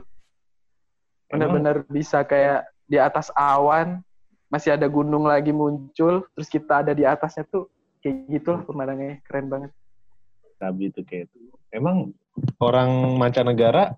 Benar-benar 1.30 1.86
bisa 1.90 2.26
kayak 2.26 2.66
di 2.90 2.98
atas 2.98 3.30
awan 3.38 4.02
masih 4.50 4.74
ada 4.74 4.90
gunung 4.90 5.30
lagi 5.30 5.54
muncul 5.54 6.26
terus 6.34 6.50
kita 6.50 6.82
ada 6.82 6.92
di 6.98 7.06
atasnya 7.06 7.46
tuh 7.46 7.70
kayak 8.02 8.26
gitulah 8.28 8.62
pemandangannya 8.66 9.22
keren 9.24 9.48
banget. 9.48 9.72
Tapi 10.58 10.92
itu 10.92 11.06
kayak 11.06 11.30
itu. 11.30 11.38
Emang 11.70 12.12
orang 12.58 13.16
mancanegara 13.16 13.94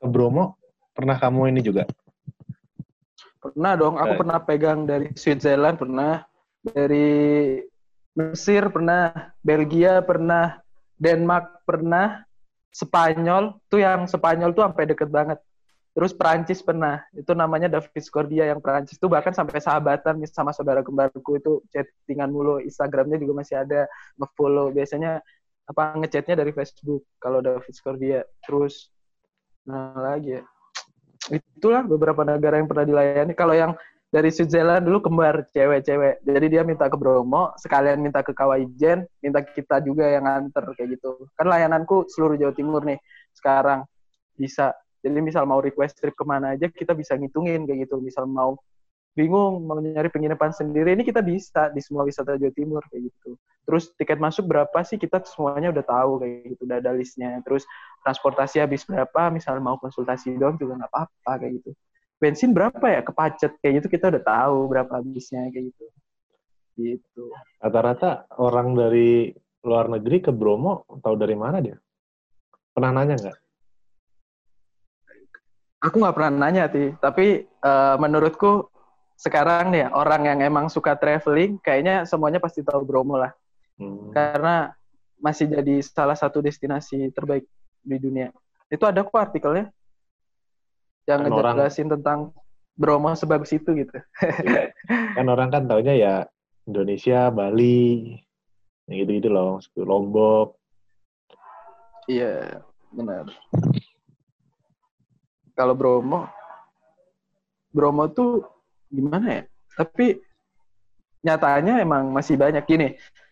ke 0.00 0.06
Bromo 0.08 0.56
pernah 0.96 1.20
kamu 1.20 1.52
ini 1.52 1.60
juga? 1.60 1.84
Pernah 3.36 3.72
dong, 3.78 3.94
aku 4.00 4.12
eh. 4.16 4.18
pernah 4.18 4.38
pegang 4.42 4.80
dari 4.88 5.12
Switzerland, 5.14 5.78
pernah. 5.78 6.24
Dari 6.66 7.60
Mesir, 8.16 8.66
pernah. 8.72 9.12
Belgia, 9.44 10.02
pernah. 10.02 10.58
Denmark, 10.98 11.62
pernah. 11.62 12.26
Spanyol, 12.74 13.56
tuh 13.72 13.80
yang 13.80 14.04
Spanyol 14.04 14.52
tuh 14.52 14.66
sampai 14.66 14.84
deket 14.84 15.08
banget. 15.08 15.38
Terus 15.96 16.12
Perancis 16.12 16.60
pernah, 16.60 17.00
itu 17.16 17.32
namanya 17.32 17.72
David 17.72 18.04
Scordia 18.04 18.44
yang 18.52 18.60
Perancis 18.60 19.00
tuh 19.00 19.08
bahkan 19.08 19.32
sampai 19.32 19.64
sahabatan 19.64 20.20
sama 20.28 20.52
saudara 20.52 20.84
kembarku 20.84 21.40
itu 21.40 21.64
chattingan 21.72 22.28
mulu, 22.28 22.60
Instagramnya 22.60 23.16
juga 23.16 23.40
masih 23.40 23.64
ada 23.64 23.88
ngefollow. 24.20 24.68
Biasanya 24.76 25.24
apa 25.64 25.96
ngechatnya 25.96 26.36
dari 26.36 26.52
Facebook 26.52 27.08
kalau 27.16 27.40
David 27.40 27.72
Scordia. 27.72 28.20
Terus 28.44 28.92
Nah 29.66 29.98
lagi 29.98 30.38
ya. 30.38 30.42
Itulah 31.26 31.82
beberapa 31.82 32.22
negara 32.22 32.62
yang 32.62 32.70
pernah 32.70 32.86
dilayani. 32.86 33.34
Kalau 33.34 33.54
yang 33.54 33.74
dari 34.06 34.30
Switzerland 34.30 34.86
dulu 34.86 35.10
kembar 35.10 35.50
cewek-cewek. 35.50 36.22
Jadi 36.22 36.46
dia 36.46 36.62
minta 36.62 36.86
ke 36.86 36.94
Bromo, 36.94 37.50
sekalian 37.58 37.98
minta 37.98 38.22
ke 38.22 38.30
Kawaijen, 38.30 39.02
minta 39.18 39.42
kita 39.42 39.82
juga 39.82 40.06
yang 40.06 40.24
nganter 40.24 40.70
kayak 40.78 40.96
gitu. 40.96 41.26
Kan 41.34 41.50
layananku 41.50 42.06
seluruh 42.06 42.38
Jawa 42.38 42.54
Timur 42.54 42.86
nih 42.86 42.98
sekarang 43.34 43.82
bisa. 44.38 44.72
Jadi 45.06 45.22
misal 45.22 45.46
mau 45.46 45.62
request 45.62 46.02
trip 46.02 46.18
ke 46.18 46.24
mana 46.26 46.58
aja 46.58 46.66
kita 46.66 46.90
bisa 46.98 47.14
ngitungin 47.14 47.62
kayak 47.62 47.86
gitu. 47.86 48.02
Misal 48.02 48.26
mau 48.26 48.58
bingung 49.14 49.64
mau 49.64 49.78
nyari 49.78 50.10
penginapan 50.10 50.52
sendiri 50.52 50.92
ini 50.92 51.06
kita 51.06 51.22
bisa 51.24 51.70
di 51.70 51.80
semua 51.80 52.04
wisata 52.04 52.34
Jawa 52.34 52.52
Timur 52.52 52.82
kayak 52.90 53.08
gitu. 53.08 53.38
Terus 53.66 53.94
tiket 53.94 54.18
masuk 54.18 54.50
berapa 54.50 54.78
sih 54.82 54.98
kita 54.98 55.22
semuanya 55.26 55.70
udah 55.70 55.84
tahu 55.86 56.10
kayak 56.22 56.54
gitu, 56.54 56.62
udah 56.66 56.78
ada 56.82 56.90
listnya. 56.92 57.38
Terus 57.42 57.62
transportasi 58.02 58.62
habis 58.62 58.82
berapa, 58.86 59.30
misal 59.30 59.58
mau 59.62 59.78
konsultasi 59.78 60.34
doang 60.38 60.58
juga 60.58 60.78
nggak 60.82 60.90
apa-apa 60.90 61.32
kayak 61.42 61.52
gitu. 61.62 61.70
Bensin 62.18 62.50
berapa 62.54 62.86
ya 62.86 63.00
kepacet 63.02 63.58
kayak 63.62 63.82
gitu 63.82 63.88
kita 63.94 64.10
udah 64.10 64.22
tahu 64.22 64.58
berapa 64.70 64.92
habisnya 65.00 65.48
kayak 65.50 65.70
gitu. 65.72 65.84
Gitu. 66.76 67.24
Rata-rata 67.58 68.28
orang 68.36 68.76
dari 68.76 69.32
luar 69.64 69.90
negeri 69.90 70.28
ke 70.28 70.30
Bromo 70.30 70.84
tahu 71.00 71.14
dari 71.16 71.34
mana 71.34 71.58
dia? 71.58 71.74
Pernah 72.70 72.90
nanya 73.02 73.16
nggak? 73.16 73.36
Aku 75.84 76.00
nggak 76.00 76.16
pernah 76.16 76.48
nanya, 76.48 76.68
sih. 76.72 76.96
Tapi 76.96 77.44
uh, 77.60 77.96
menurutku 78.00 78.72
sekarang 79.16 79.72
nih 79.72 79.86
ya, 79.86 79.88
orang 79.96 80.22
yang 80.28 80.38
emang 80.44 80.66
suka 80.68 80.96
traveling 80.96 81.56
kayaknya 81.60 82.04
semuanya 82.04 82.40
pasti 82.40 82.60
tahu 82.64 82.84
Bromo 82.84 83.16
lah. 83.16 83.32
Hmm. 83.76 84.12
Karena 84.12 84.72
masih 85.20 85.48
jadi 85.48 85.80
salah 85.80 86.16
satu 86.16 86.44
destinasi 86.44 87.12
terbaik 87.12 87.48
di 87.80 87.96
dunia. 87.96 88.28
Itu 88.68 88.84
ada 88.84 89.04
kok 89.04 89.16
artikelnya 89.16 89.72
yang 91.06 91.22
kan 91.22 91.30
ngejelasin 91.30 91.88
tentang 91.88 92.34
Bromo 92.76 93.16
sebagus 93.16 93.56
itu 93.56 93.72
gitu. 93.72 93.96
kan 95.16 95.26
orang 95.28 95.48
kan 95.48 95.64
taunya 95.64 95.96
ya 95.96 96.14
Indonesia, 96.68 97.32
Bali, 97.32 98.12
gitu-gitu 98.90 99.32
loh, 99.32 99.62
Lombok. 99.78 100.58
Iya, 102.10 102.60
benar. 102.92 103.30
Kalau 105.56 105.72
Bromo, 105.72 106.28
Bromo 107.72 108.04
tuh 108.12 108.44
gimana 108.92 109.40
ya? 109.40 109.42
Tapi 109.72 110.20
nyatanya 111.24 111.80
emang 111.80 112.12
masih 112.12 112.36
banyak 112.36 112.62
gini. 112.68 112.88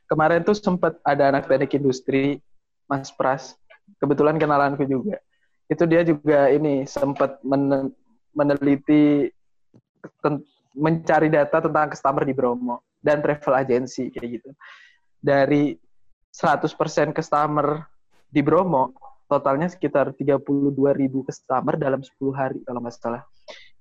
Kemarin 0.08 0.40
tuh 0.40 0.56
sempat 0.56 0.96
ada 1.04 1.28
anak 1.28 1.44
teknik 1.48 1.76
industri, 1.76 2.40
Mas 2.88 3.12
Pras. 3.12 3.56
Kebetulan 4.00 4.40
kenalanku 4.40 4.88
juga. 4.88 5.20
Itu 5.68 5.84
dia 5.84 6.00
juga 6.04 6.48
ini 6.48 6.88
sempat 6.88 7.40
men 7.44 7.92
meneliti 8.34 9.30
mencari 10.74 11.30
data 11.30 11.62
tentang 11.62 11.92
customer 11.92 12.26
di 12.26 12.34
Bromo 12.34 12.82
dan 12.98 13.22
travel 13.22 13.54
agency 13.56 14.10
kayak 14.10 14.40
gitu. 14.40 14.50
Dari 15.22 15.78
100% 16.34 17.14
customer 17.14 17.86
di 18.26 18.42
Bromo, 18.42 18.90
totalnya 19.26 19.68
sekitar 19.70 20.12
32 20.12 20.40
ribu 20.94 21.24
customer 21.24 21.74
dalam 21.80 22.00
10 22.04 22.12
hari 22.34 22.60
kalau 22.62 22.80
nggak 22.84 22.94
salah 22.94 23.24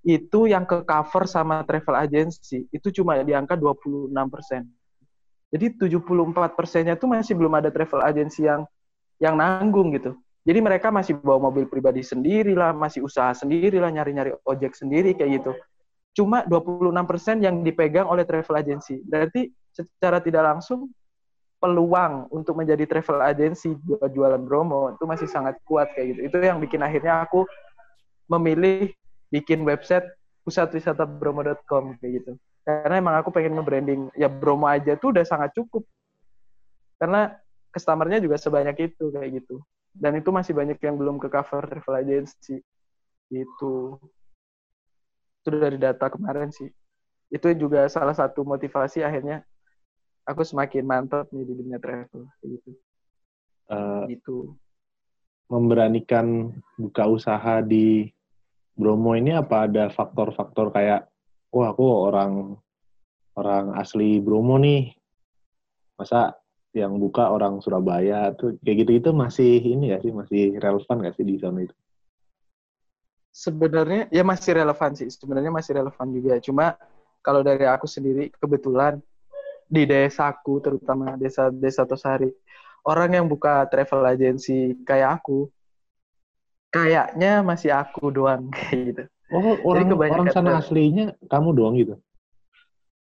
itu 0.04 0.52
yang 0.52 0.68
ke 0.68 0.84
cover 0.84 1.24
sama 1.24 1.64
travel 1.64 1.96
agency 1.96 2.68
itu 2.76 2.92
cuma 2.92 3.16
di 3.24 3.32
angka 3.32 3.56
26 3.56 4.12
persen. 4.28 4.68
Jadi 5.48 5.80
74 5.80 6.60
persennya 6.60 7.00
tuh 7.00 7.08
masih 7.08 7.40
belum 7.40 7.56
ada 7.56 7.72
travel 7.72 8.04
agency 8.04 8.44
yang 8.44 8.68
yang 9.24 9.40
nanggung 9.40 9.96
gitu. 9.96 10.20
Jadi 10.44 10.60
mereka 10.60 10.92
masih 10.92 11.16
bawa 11.16 11.48
mobil 11.48 11.72
pribadi 11.72 12.04
sendiri 12.04 12.52
lah, 12.52 12.76
masih 12.76 13.00
usaha 13.00 13.32
sendiri 13.32 13.80
lah, 13.80 13.88
nyari-nyari 13.96 14.36
ojek 14.44 14.76
sendiri 14.76 15.16
kayak 15.16 15.40
gitu. 15.40 15.52
Cuma 16.20 16.44
26 16.44 16.92
persen 17.08 17.40
yang 17.40 17.64
dipegang 17.64 18.12
oleh 18.12 18.28
travel 18.28 18.60
agency. 18.60 19.00
Berarti 19.08 19.48
secara 19.72 20.20
tidak 20.20 20.44
langsung 20.44 20.92
peluang 21.64 22.28
untuk 22.28 22.60
menjadi 22.60 22.84
travel 22.84 23.24
agency 23.24 23.72
buat 23.88 24.12
jualan 24.12 24.44
Bromo 24.44 24.92
itu 24.92 25.08
masih 25.08 25.32
sangat 25.32 25.56
kuat 25.64 25.88
kayak 25.96 26.12
gitu. 26.12 26.20
Itu 26.28 26.38
yang 26.44 26.60
bikin 26.60 26.84
akhirnya 26.84 27.24
aku 27.24 27.48
memilih 28.28 28.92
bikin 29.32 29.64
website 29.64 30.04
pusatwisata.bromo.com 30.44 31.96
kayak 32.04 32.12
gitu. 32.20 32.32
Karena 32.68 33.00
emang 33.00 33.16
aku 33.16 33.32
pengen 33.32 33.56
nge-branding 33.56 34.12
ya 34.20 34.28
Bromo 34.28 34.68
aja 34.68 35.00
tuh 35.00 35.16
udah 35.16 35.24
sangat 35.24 35.56
cukup. 35.56 35.88
Karena 37.00 37.32
customer-nya 37.72 38.20
juga 38.20 38.36
sebanyak 38.36 38.92
itu 38.92 39.08
kayak 39.16 39.32
gitu. 39.40 39.64
Dan 39.96 40.20
itu 40.20 40.36
masih 40.36 40.52
banyak 40.52 40.76
yang 40.84 41.00
belum 41.00 41.16
ke 41.16 41.32
cover 41.32 41.64
travel 41.64 41.96
agency. 41.96 42.60
Itu. 43.32 43.96
Itu 45.40 45.48
dari 45.48 45.80
data 45.80 46.12
kemarin 46.12 46.52
sih. 46.52 46.68
Itu 47.32 47.48
juga 47.56 47.88
salah 47.88 48.12
satu 48.12 48.44
motivasi 48.44 49.00
akhirnya 49.00 49.48
aku 50.24 50.42
semakin 50.44 50.84
mantap 50.88 51.28
nih 51.32 51.44
di 51.44 51.54
dunia 51.54 51.80
travel 51.80 52.28
gitu. 52.44 52.72
Uh, 53.68 54.08
gitu. 54.12 54.38
Memberanikan 55.52 56.52
buka 56.80 57.08
usaha 57.08 57.60
di 57.64 58.10
Bromo 58.74 59.14
ini 59.14 59.36
apa 59.36 59.70
ada 59.70 59.92
faktor-faktor 59.94 60.74
kayak 60.74 61.06
wah 61.54 61.70
aku 61.70 61.86
orang 62.10 62.58
orang 63.38 63.78
asli 63.78 64.18
Bromo 64.18 64.58
nih 64.58 64.90
masa 65.94 66.34
yang 66.74 66.98
buka 66.98 67.30
orang 67.30 67.62
Surabaya 67.62 68.34
tuh 68.34 68.58
kayak 68.66 68.86
gitu 68.86 68.92
itu 68.98 69.10
masih 69.14 69.62
ini 69.62 69.94
ya 69.94 70.02
sih 70.02 70.10
masih 70.10 70.58
relevan 70.58 71.06
gak 71.06 71.14
sih 71.14 71.26
di 71.26 71.38
zona 71.38 71.70
itu? 71.70 71.76
Sebenarnya 73.30 74.10
ya 74.10 74.26
masih 74.26 74.58
relevan 74.58 74.98
sih 74.98 75.10
sebenarnya 75.14 75.54
masih 75.54 75.78
relevan 75.78 76.08
juga 76.10 76.34
cuma 76.42 76.66
kalau 77.22 77.46
dari 77.46 77.70
aku 77.70 77.86
sendiri 77.86 78.34
kebetulan 78.42 78.98
di 79.74 79.90
desaku 79.90 80.62
terutama 80.62 81.18
desa 81.18 81.50
desa 81.50 81.82
Tosari 81.90 82.30
orang 82.86 83.18
yang 83.18 83.26
buka 83.26 83.66
travel 83.66 84.06
agency 84.06 84.78
kayak 84.86 85.18
aku 85.18 85.50
kayaknya 86.70 87.42
masih 87.42 87.74
aku 87.74 88.14
doang 88.14 88.50
kayak 88.54 88.82
gitu. 88.94 89.04
Oh, 89.34 89.58
orang 89.66 89.90
orang 89.90 90.30
sana 90.30 90.62
aslinya 90.62 91.18
kamu 91.26 91.50
doang 91.58 91.74
gitu? 91.74 91.98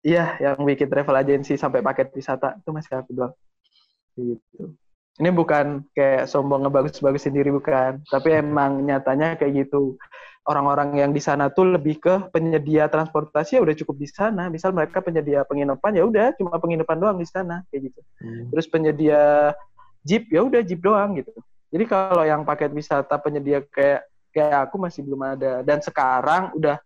Iya, 0.04 0.36
yang 0.40 0.60
bikin 0.64 0.88
travel 0.88 1.16
agency 1.16 1.56
sampai 1.56 1.80
paket 1.80 2.12
wisata 2.12 2.60
itu 2.60 2.70
masih 2.72 2.92
aku 2.96 3.10
doang. 3.12 3.34
Gitu. 4.16 4.72
Ini 5.20 5.30
bukan 5.32 5.84
kayak 5.96 6.28
sombong 6.28 6.64
ngebagus-bagusin 6.64 7.32
diri 7.32 7.48
bukan, 7.52 8.04
tapi 8.08 8.36
emang 8.36 8.84
nyatanya 8.84 9.36
kayak 9.36 9.64
gitu. 9.64 9.96
Orang-orang 10.44 11.00
yang 11.00 11.10
di 11.16 11.24
sana 11.24 11.48
tuh 11.48 11.72
lebih 11.72 12.04
ke 12.04 12.28
penyedia 12.28 12.84
transportasi 12.92 13.56
ya 13.56 13.64
udah 13.64 13.72
cukup 13.80 13.96
di 13.96 14.08
sana. 14.12 14.52
Misal 14.52 14.76
mereka 14.76 15.00
penyedia 15.00 15.40
penginapan 15.48 15.96
ya 15.96 16.04
udah 16.04 16.36
cuma 16.36 16.60
penginapan 16.60 17.00
doang 17.00 17.16
di 17.16 17.24
sana 17.24 17.64
kayak 17.72 17.88
gitu. 17.88 18.00
Hmm. 18.20 18.52
Terus 18.52 18.66
penyedia 18.68 19.52
jeep 20.04 20.28
ya 20.28 20.44
udah 20.44 20.60
jeep 20.60 20.84
doang 20.84 21.16
gitu. 21.16 21.32
Jadi 21.72 21.84
kalau 21.88 22.28
yang 22.28 22.44
paket 22.44 22.70
wisata 22.76 23.16
penyedia 23.16 23.64
kayak 23.64 24.04
kayak 24.36 24.68
aku 24.68 24.76
masih 24.76 25.00
belum 25.00 25.22
ada 25.24 25.64
dan 25.64 25.80
sekarang 25.80 26.52
udah 26.58 26.76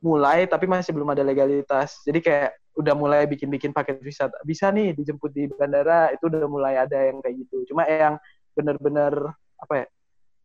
mulai 0.00 0.48
tapi 0.48 0.64
masih 0.64 0.96
belum 0.96 1.12
ada 1.12 1.20
legalitas. 1.20 2.00
Jadi 2.08 2.24
kayak 2.24 2.56
udah 2.72 2.94
mulai 2.96 3.28
bikin-bikin 3.28 3.70
paket 3.76 4.00
wisata. 4.00 4.40
Bisa 4.48 4.72
nih 4.72 4.96
dijemput 4.96 5.28
di 5.28 5.44
bandara 5.52 6.08
itu 6.10 6.24
udah 6.24 6.48
mulai 6.48 6.80
ada 6.80 6.96
yang 6.96 7.20
kayak 7.20 7.36
gitu. 7.46 7.68
Cuma 7.68 7.84
yang 7.84 8.16
bener-bener 8.56 9.12
apa 9.60 9.84
ya? 9.84 9.86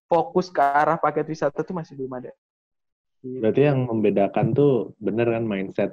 Fokus 0.08 0.48
ke 0.50 0.64
arah 0.64 0.98
paket 0.98 1.28
wisata 1.28 1.62
tuh 1.62 1.76
masih 1.76 2.00
belum 2.00 2.18
ada. 2.18 2.32
Gitu. 3.22 3.44
Berarti 3.44 3.62
yang 3.68 3.86
membedakan 3.86 4.56
tuh 4.56 4.96
bener 4.98 5.28
kan 5.28 5.44
mindset 5.44 5.92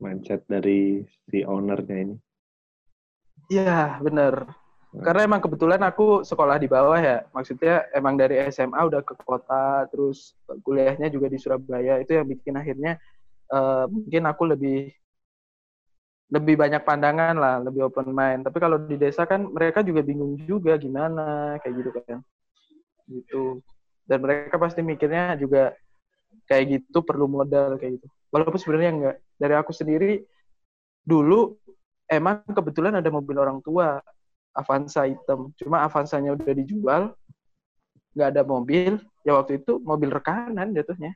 mindset 0.00 0.44
dari 0.48 1.04
si 1.28 1.44
ownernya 1.44 1.96
ini. 2.08 2.16
Iya, 3.50 3.98
bener. 4.00 4.48
Karena 4.90 5.22
emang 5.22 5.38
kebetulan 5.38 5.78
aku 5.86 6.26
sekolah 6.26 6.58
di 6.58 6.66
bawah 6.66 6.98
ya. 6.98 7.22
Maksudnya 7.30 7.86
emang 7.94 8.18
dari 8.18 8.42
SMA 8.50 8.74
udah 8.74 9.06
ke 9.06 9.14
kota, 9.22 9.86
terus 9.86 10.34
kuliahnya 10.66 11.06
juga 11.14 11.30
di 11.30 11.38
Surabaya. 11.38 12.02
Itu 12.02 12.18
yang 12.18 12.26
bikin 12.26 12.58
akhirnya 12.58 12.98
uh, 13.54 13.86
mungkin 13.86 14.26
aku 14.26 14.50
lebih 14.50 14.90
lebih 16.30 16.54
banyak 16.58 16.82
pandangan 16.82 17.38
lah, 17.38 17.62
lebih 17.62 17.86
open 17.86 18.10
mind. 18.10 18.42
Tapi 18.42 18.58
kalau 18.58 18.82
di 18.82 18.98
desa 18.98 19.26
kan 19.30 19.46
mereka 19.46 19.86
juga 19.86 20.02
bingung 20.02 20.34
juga 20.42 20.74
gimana 20.74 21.54
kayak 21.62 21.74
gitu 21.78 21.90
kan. 21.94 22.18
Gitu. 23.10 23.58
Dan 24.06 24.18
mereka 24.22 24.54
pasti 24.56 24.80
mikirnya 24.86 25.34
juga 25.34 25.74
kayak 26.46 26.64
gitu 26.78 27.02
perlu 27.02 27.26
modal 27.26 27.74
kayak 27.76 27.98
gitu. 27.98 28.06
Walaupun 28.30 28.58
sebenarnya 28.58 28.90
enggak. 28.94 29.16
Dari 29.34 29.54
aku 29.58 29.74
sendiri 29.74 30.22
dulu 31.02 31.58
emang 32.06 32.46
kebetulan 32.46 32.98
ada 33.02 33.10
mobil 33.10 33.34
orang 33.38 33.58
tua 33.62 33.98
Avanza 34.54 35.06
hitam. 35.06 35.54
Cuma 35.58 35.86
Avanzanya 35.86 36.34
udah 36.34 36.54
dijual, 36.54 37.02
nggak 38.14 38.28
ada 38.34 38.42
mobil. 38.42 38.98
Ya 39.22 39.36
waktu 39.38 39.62
itu 39.62 39.78
mobil 39.82 40.10
rekanan 40.10 40.74
jatuhnya. 40.74 41.14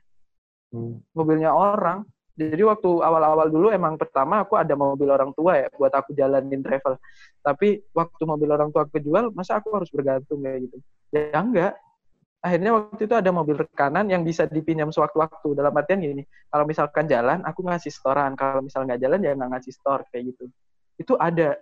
Hmm. 0.71 1.03
Mobilnya 1.11 1.51
orang. 1.51 2.07
Jadi 2.35 2.67
waktu 2.67 2.99
awal-awal 2.99 3.47
dulu 3.47 3.71
emang 3.71 3.95
pertama 3.95 4.43
aku 4.43 4.59
ada 4.59 4.75
mobil 4.75 5.07
orang 5.07 5.31
tua 5.31 5.55
ya 5.55 5.67
buat 5.71 5.91
aku 5.95 6.11
jalanin 6.11 6.59
travel. 6.59 6.99
Tapi 7.39 7.79
waktu 7.95 8.23
mobil 8.27 8.51
orang 8.51 8.75
tua 8.75 8.83
kejual, 8.91 9.31
masa 9.31 9.63
aku 9.63 9.71
harus 9.71 9.87
bergantung 9.87 10.43
kayak 10.43 10.67
gitu? 10.67 10.77
Ya 11.15 11.39
enggak. 11.39 11.79
Akhirnya 12.45 12.77
waktu 12.77 13.09
itu 13.09 13.15
ada 13.17 13.33
mobil 13.33 13.57
rekanan 13.57 14.05
yang 14.05 14.21
bisa 14.21 14.45
dipinjam 14.45 14.93
sewaktu-waktu. 14.93 15.57
Dalam 15.57 15.73
artian 15.73 15.97
gini 15.97 16.21
kalau 16.53 16.69
misalkan 16.69 17.09
jalan 17.09 17.41
aku 17.41 17.65
ngasih 17.65 17.89
storean 17.89 18.37
kalau 18.37 18.61
misalnya 18.61 18.93
nggak 18.93 19.01
jalan 19.01 19.19
ya 19.25 19.31
nggak 19.33 19.51
ngasih 19.57 19.73
store 19.73 20.05
kayak 20.13 20.29
gitu. 20.29 20.45
Itu 21.01 21.17
ada. 21.17 21.57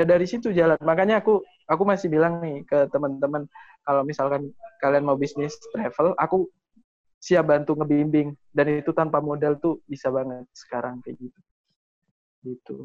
Ya 0.00 0.04
dari 0.08 0.24
situ 0.24 0.48
jalan. 0.56 0.80
Makanya 0.80 1.20
aku 1.20 1.44
aku 1.68 1.82
masih 1.84 2.08
bilang 2.08 2.40
nih 2.40 2.64
ke 2.64 2.88
teman-teman 2.88 3.44
kalau 3.84 4.00
misalkan 4.08 4.48
kalian 4.80 5.04
mau 5.04 5.20
bisnis 5.20 5.52
travel 5.76 6.16
aku 6.16 6.48
siap 7.20 7.52
bantu 7.52 7.76
ngebimbing. 7.76 8.32
Dan 8.48 8.80
itu 8.80 8.96
tanpa 8.96 9.20
modal 9.20 9.60
tuh 9.60 9.84
bisa 9.84 10.08
banget 10.08 10.48
sekarang 10.56 11.04
kayak 11.04 11.20
gitu. 11.20 11.40
Gitu. 12.48 12.76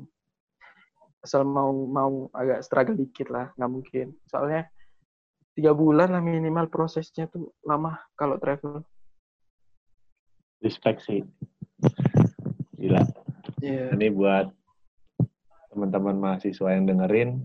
Asal 1.24 1.48
mau 1.48 1.72
mau 1.72 2.28
agak 2.36 2.68
struggle 2.68 3.00
dikit 3.00 3.32
lah 3.32 3.56
nggak 3.56 3.72
mungkin. 3.72 4.12
Soalnya 4.28 4.68
tiga 5.58 5.74
bulan 5.74 6.14
lah 6.14 6.22
minimal 6.22 6.70
prosesnya 6.70 7.26
tuh 7.26 7.50
lama 7.66 7.98
kalau 8.14 8.38
travel 8.38 8.86
respect 10.62 11.02
sih 11.02 11.26
gila 12.78 13.02
yeah. 13.58 13.90
ini 13.98 14.14
buat 14.14 14.54
teman-teman 15.74 16.22
mahasiswa 16.22 16.70
yang 16.70 16.86
dengerin 16.86 17.42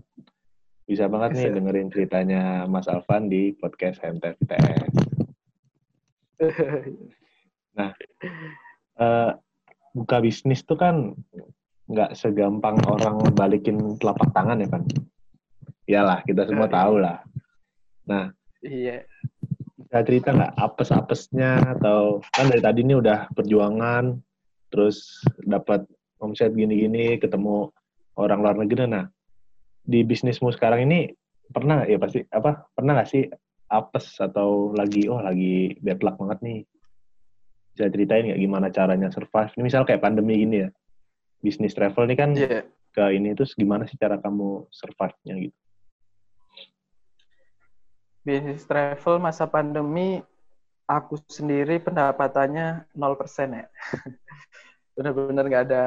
bisa 0.85 1.09
banget 1.09 1.41
nih 1.41 1.57
dengerin 1.57 1.89
ceritanya 1.89 2.69
Mas 2.69 2.85
Alvan 2.85 3.33
di 3.33 3.49
podcast 3.57 3.97
MTFTS 4.05 4.93
nah, 7.77 7.89
uh, 8.99 9.31
buka 9.93 10.17
bisnis 10.21 10.65
tuh 10.65 10.77
kan 10.77 11.13
nggak 11.87 12.15
segampang 12.15 12.79
orang 12.87 13.19
balikin 13.35 13.99
telapak 13.99 14.31
tangan 14.31 14.63
ya 14.63 14.69
kan? 14.71 14.83
Iyalah, 15.83 16.19
kita 16.23 16.47
semua 16.47 16.71
iya. 16.71 16.75
tahu 16.79 16.93
lah. 16.95 17.17
Nah, 18.09 18.31
iya. 18.63 19.07
Bisa 19.77 20.01
cerita 20.03 20.33
nggak 20.33 20.53
apes-apesnya 20.57 21.77
atau 21.77 22.19
kan 22.33 22.49
dari 22.49 22.61
tadi 22.63 22.81
ini 22.81 22.97
udah 22.97 23.29
perjuangan, 23.31 24.17
terus 24.73 25.21
dapat 25.43 25.85
omset 26.17 26.51
gini-gini, 26.55 27.21
ketemu 27.21 27.69
orang 28.17 28.39
luar 28.41 28.55
negeri. 28.57 28.89
Nah, 28.89 29.05
di 29.83 30.01
bisnismu 30.01 30.49
sekarang 30.55 30.87
ini 30.87 31.11
pernah 31.51 31.83
ya 31.85 31.99
pasti 31.99 32.23
apa 32.31 32.65
pernah 32.71 32.97
nggak 32.97 33.09
sih 33.11 33.23
apes 33.67 34.17
atau 34.21 34.71
lagi 34.71 35.11
oh 35.11 35.19
lagi 35.19 35.75
bad 35.83 35.99
luck 36.01 36.15
banget 36.17 36.39
nih 36.39 36.59
bisa 37.73 37.89
ceritain 37.89 38.29
nggak 38.31 38.41
gimana 38.41 38.67
caranya 38.71 39.09
survive 39.11 39.51
ini 39.57 39.67
misal 39.67 39.83
kayak 39.83 40.01
pandemi 40.01 40.39
gini 40.39 40.65
ya 40.65 40.69
bisnis 41.43 41.75
travel 41.75 42.07
ini 42.07 42.15
kan 42.15 42.31
yeah. 42.37 42.63
ke 42.95 43.03
ini 43.11 43.35
terus 43.35 43.57
gimana 43.57 43.83
sih 43.83 43.99
cara 43.99 44.21
kamu 44.21 44.69
survive-nya 44.71 45.35
gitu 45.49 45.57
bisnis 48.23 48.63
travel 48.63 49.19
masa 49.19 49.45
pandemi 49.45 50.23
aku 50.87 51.19
sendiri 51.27 51.79
pendapatannya 51.79 52.87
0% 52.95 53.59
ya 53.59 53.65
benar-benar 54.95 55.45
nggak 55.47 55.65
ada 55.69 55.83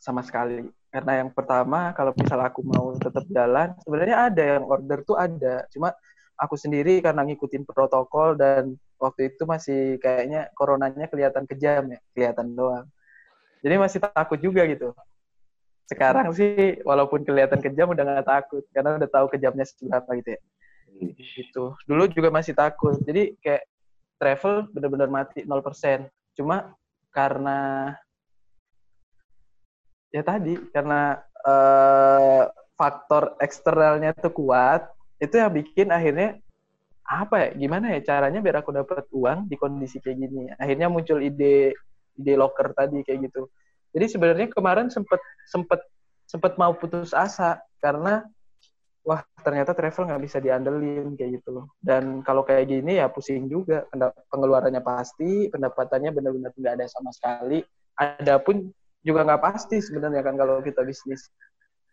sama 0.00 0.22
sekali 0.22 0.64
karena 0.90 1.22
yang 1.22 1.30
pertama 1.30 1.94
kalau 1.94 2.10
misal 2.16 2.40
aku 2.42 2.66
mau 2.66 2.94
tetap 2.98 3.26
jalan 3.30 3.74
sebenarnya 3.82 4.16
ada 4.30 4.42
yang 4.58 4.64
order 4.66 4.98
tuh 5.06 5.18
ada 5.18 5.66
cuma 5.70 5.94
aku 6.40 6.56
sendiri 6.56 7.04
karena 7.04 7.20
ngikutin 7.28 7.68
protokol 7.68 8.32
dan 8.34 8.80
waktu 8.96 9.32
itu 9.32 9.42
masih 9.44 10.00
kayaknya 10.00 10.48
coronanya 10.56 11.08
kelihatan 11.08 11.44
kejam 11.44 11.92
ya, 11.92 12.00
kelihatan 12.16 12.56
doang. 12.56 12.88
Jadi 13.60 13.74
masih 13.76 14.00
takut 14.00 14.40
juga 14.40 14.64
gitu. 14.64 14.96
Sekarang 15.84 16.32
sih 16.32 16.80
walaupun 16.80 17.24
kelihatan 17.28 17.60
kejam 17.60 17.92
udah 17.92 18.24
gak 18.24 18.28
takut 18.28 18.64
karena 18.72 18.96
udah 18.96 19.10
tahu 19.10 19.26
kejamnya 19.36 19.68
seberapa 19.68 20.10
gitu 20.16 20.30
ya. 20.36 20.40
Gitu. 21.00 21.72
Dulu 21.88 22.04
juga 22.12 22.28
masih 22.28 22.52
takut. 22.52 23.00
Jadi 23.00 23.34
kayak 23.40 23.64
travel 24.20 24.68
benar-benar 24.76 25.08
mati 25.08 25.42
0%. 25.48 26.06
Cuma 26.36 26.76
karena 27.10 27.90
ya 30.10 30.22
tadi 30.22 30.58
karena 30.70 31.18
uh, 31.46 32.50
faktor 32.74 33.38
eksternalnya 33.38 34.14
tuh 34.14 34.34
kuat 34.34 34.90
itu 35.22 35.36
yang 35.38 35.52
bikin 35.52 35.88
akhirnya 35.92 36.38
apa 37.06 37.34
ya 37.42 37.48
gimana 37.58 37.90
ya 37.98 38.00
caranya 38.06 38.38
biar 38.38 38.62
aku 38.62 38.70
dapat 38.70 39.06
uang 39.10 39.50
di 39.50 39.58
kondisi 39.58 39.98
kayak 39.98 40.18
gini 40.18 40.42
akhirnya 40.54 40.86
muncul 40.86 41.18
ide 41.18 41.74
ide 42.18 42.32
locker 42.38 42.70
tadi 42.70 43.02
kayak 43.02 43.30
gitu 43.30 43.50
jadi 43.90 44.06
sebenarnya 44.06 44.46
kemarin 44.54 44.86
sempet 44.86 45.18
sempet 45.50 45.82
sempet 46.30 46.54
mau 46.54 46.70
putus 46.74 47.10
asa 47.10 47.58
karena 47.82 48.22
wah 49.00 49.24
ternyata 49.40 49.72
travel 49.72 50.12
nggak 50.12 50.22
bisa 50.22 50.38
diandelin 50.38 51.16
kayak 51.16 51.40
gitu 51.40 51.48
loh. 51.60 51.66
Dan 51.80 52.20
kalau 52.20 52.44
kayak 52.44 52.68
gini 52.68 53.00
ya 53.00 53.08
pusing 53.08 53.48
juga. 53.48 53.88
Pengeluarannya 54.28 54.82
pasti 54.84 55.48
pendapatannya 55.48 56.10
benar-benar 56.12 56.52
tidak 56.52 56.72
ada 56.80 56.86
sama 56.88 57.10
sekali. 57.14 57.64
Ada 57.96 58.40
pun 58.40 58.68
juga 59.00 59.24
nggak 59.24 59.42
pasti 59.42 59.80
sebenarnya 59.80 60.20
kan 60.20 60.36
kalau 60.36 60.60
kita 60.60 60.84
bisnis. 60.84 61.32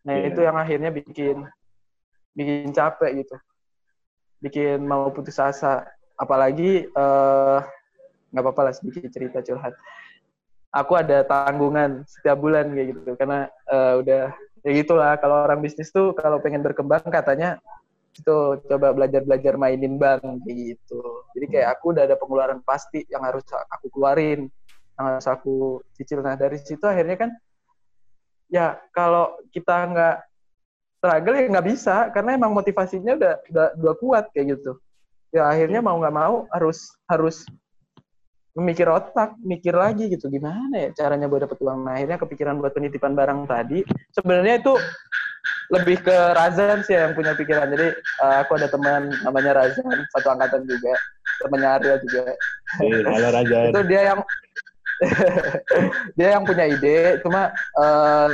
Nah 0.03 0.19
yeah. 0.19 0.27
itu 0.27 0.39
yang 0.43 0.57
akhirnya 0.59 0.91
bikin 0.91 1.47
bikin 2.35 2.71
capek 2.75 3.23
gitu. 3.23 3.35
Bikin 4.43 4.83
mau 4.83 5.07
putus 5.11 5.39
asa. 5.39 5.87
Apalagi 6.17 6.89
eh, 6.89 7.59
nggak 8.33 8.43
uh, 8.43 8.45
apa-apa 8.45 8.71
lah 8.71 8.73
sedikit 8.75 9.07
cerita 9.13 9.39
curhat. 9.45 9.73
Aku 10.75 10.93
ada 10.99 11.23
tanggungan 11.23 12.03
setiap 12.03 12.37
bulan 12.37 12.69
kayak 12.75 12.93
gitu. 12.93 13.15
Karena 13.15 13.47
uh, 13.71 14.03
udah 14.03 14.35
ya 14.67 14.71
gitulah 14.83 15.15
kalau 15.15 15.47
orang 15.47 15.63
bisnis 15.63 15.95
tuh 15.95 16.11
kalau 16.11 16.43
pengen 16.43 16.59
berkembang 16.59 16.99
katanya 17.07 17.55
itu 18.11 18.37
coba 18.67 18.91
belajar-belajar 18.91 19.55
mainin 19.55 19.95
bank 19.95 20.43
gitu. 20.49 21.23
Jadi 21.31 21.45
kayak 21.53 21.79
aku 21.79 21.95
udah 21.95 22.03
ada 22.03 22.19
pengeluaran 22.19 22.59
pasti 22.65 23.05
yang 23.07 23.23
harus 23.23 23.45
aku 23.47 23.87
keluarin 23.93 24.51
yang 24.99 25.05
harus 25.05 25.23
aku 25.29 25.79
cicil. 25.95 26.19
Nah 26.19 26.35
dari 26.35 26.59
situ 26.59 26.83
akhirnya 26.83 27.15
kan 27.15 27.29
ya 28.51 28.75
kalau 28.91 29.37
kita 29.53 29.87
nggak 29.93 30.17
struggle 30.97 31.37
ya 31.37 31.45
nggak 31.47 31.67
bisa 31.69 31.95
karena 32.09 32.35
emang 32.35 32.51
motivasinya 32.51 33.13
udah 33.15 33.33
udah, 33.53 33.67
udah 33.79 33.95
kuat 34.01 34.25
kayak 34.33 34.59
gitu. 34.59 34.81
Ya 35.31 35.47
akhirnya 35.47 35.79
mau 35.79 35.95
nggak 36.01 36.15
mau 36.15 36.49
harus 36.51 36.91
harus 37.07 37.45
memikir 38.57 38.89
otak 38.89 39.37
mikir 39.45 39.77
lagi 39.77 40.09
gitu. 40.09 40.33
Gimana 40.33 40.73
ya 40.73 40.89
caranya 40.97 41.29
buat 41.29 41.45
dapet 41.45 41.61
uang? 41.61 41.85
Nah 41.85 41.93
akhirnya 41.93 42.17
kepikiran 42.17 42.57
buat 42.57 42.73
penitipan 42.73 43.13
barang 43.13 43.45
tadi. 43.45 43.85
Sebenarnya 44.17 44.57
itu 44.57 44.73
lebih 45.69 46.01
ke 46.01 46.17
Razan 46.33 46.81
sih 46.81 46.97
yang 46.97 47.13
punya 47.13 47.37
pikiran. 47.37 47.69
Jadi 47.69 47.93
uh, 48.25 48.35
aku 48.41 48.57
ada 48.57 48.67
teman 48.67 49.13
namanya 49.21 49.61
Razan 49.61 50.09
satu 50.09 50.27
angkatan 50.33 50.65
juga. 50.65 50.97
Temannya 51.45 51.69
Arya 51.69 51.95
juga. 52.01 52.23
Hey, 52.81 53.05
halo 53.05 53.27
Razan. 53.29 53.69
Itu 53.69 53.81
dia 53.85 54.01
yang 54.09 54.19
dia 56.17 56.29
yang 56.33 56.43
punya 56.43 56.65
ide. 56.65 57.21
Cuma 57.21 57.53
uh, 57.77 58.29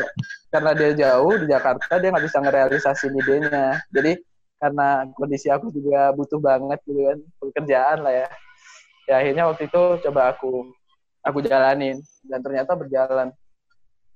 karena 0.56 0.72
dia 0.72 0.90
jauh 0.96 1.36
di 1.36 1.52
Jakarta 1.52 2.00
dia 2.00 2.10
nggak 2.16 2.26
bisa 2.32 2.40
ngerealisasi 2.40 3.12
idenya. 3.12 3.84
Jadi 3.92 4.24
karena 4.64 5.04
kondisi 5.20 5.52
aku 5.52 5.68
juga 5.76 6.16
butuh 6.16 6.40
banget 6.40 6.80
gitu 6.88 7.04
kan 7.04 7.20
pekerjaan 7.44 8.00
lah 8.00 8.24
ya 8.24 8.28
ya 9.10 9.20
akhirnya 9.20 9.44
waktu 9.50 9.68
itu 9.68 9.84
coba 10.08 10.36
aku 10.36 10.72
aku 11.24 11.40
jalanin 11.44 12.00
dan 12.28 12.40
ternyata 12.40 12.76
berjalan 12.76 13.32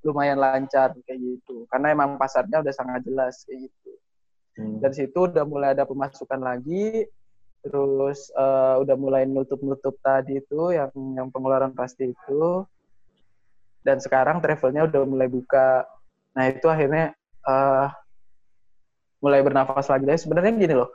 lumayan 0.05 0.39
lancar 0.39 0.95
kayak 1.03 1.19
gitu 1.19 1.67
karena 1.67 1.91
emang 1.91 2.15
pasarnya 2.15 2.63
udah 2.63 2.73
sangat 2.75 3.03
jelas 3.03 3.43
kayak 3.43 3.67
gitu 3.67 3.91
hmm. 4.59 4.79
dari 4.79 4.95
situ 4.95 5.19
udah 5.27 5.43
mulai 5.43 5.75
ada 5.75 5.83
pemasukan 5.83 6.39
lagi 6.39 7.03
terus 7.65 8.31
uh, 8.37 8.79
udah 8.79 8.95
mulai 8.95 9.27
nutup-nutup 9.27 9.99
tadi 9.99 10.39
itu 10.39 10.71
yang 10.71 10.91
yang 11.17 11.27
pengeluaran 11.27 11.75
pasti 11.75 12.15
itu 12.15 12.63
dan 13.83 13.99
sekarang 13.99 14.39
travelnya 14.39 14.87
udah 14.87 15.01
mulai 15.03 15.27
buka 15.27 15.83
Nah 16.37 16.53
itu 16.53 16.69
akhirnya 16.69 17.17
uh, 17.49 17.89
mulai 19.17 19.41
bernafas 19.41 19.89
lagi. 19.89 20.05
Jadi 20.05 20.21
sebenarnya 20.21 20.53
gini 20.53 20.75
loh, 20.77 20.93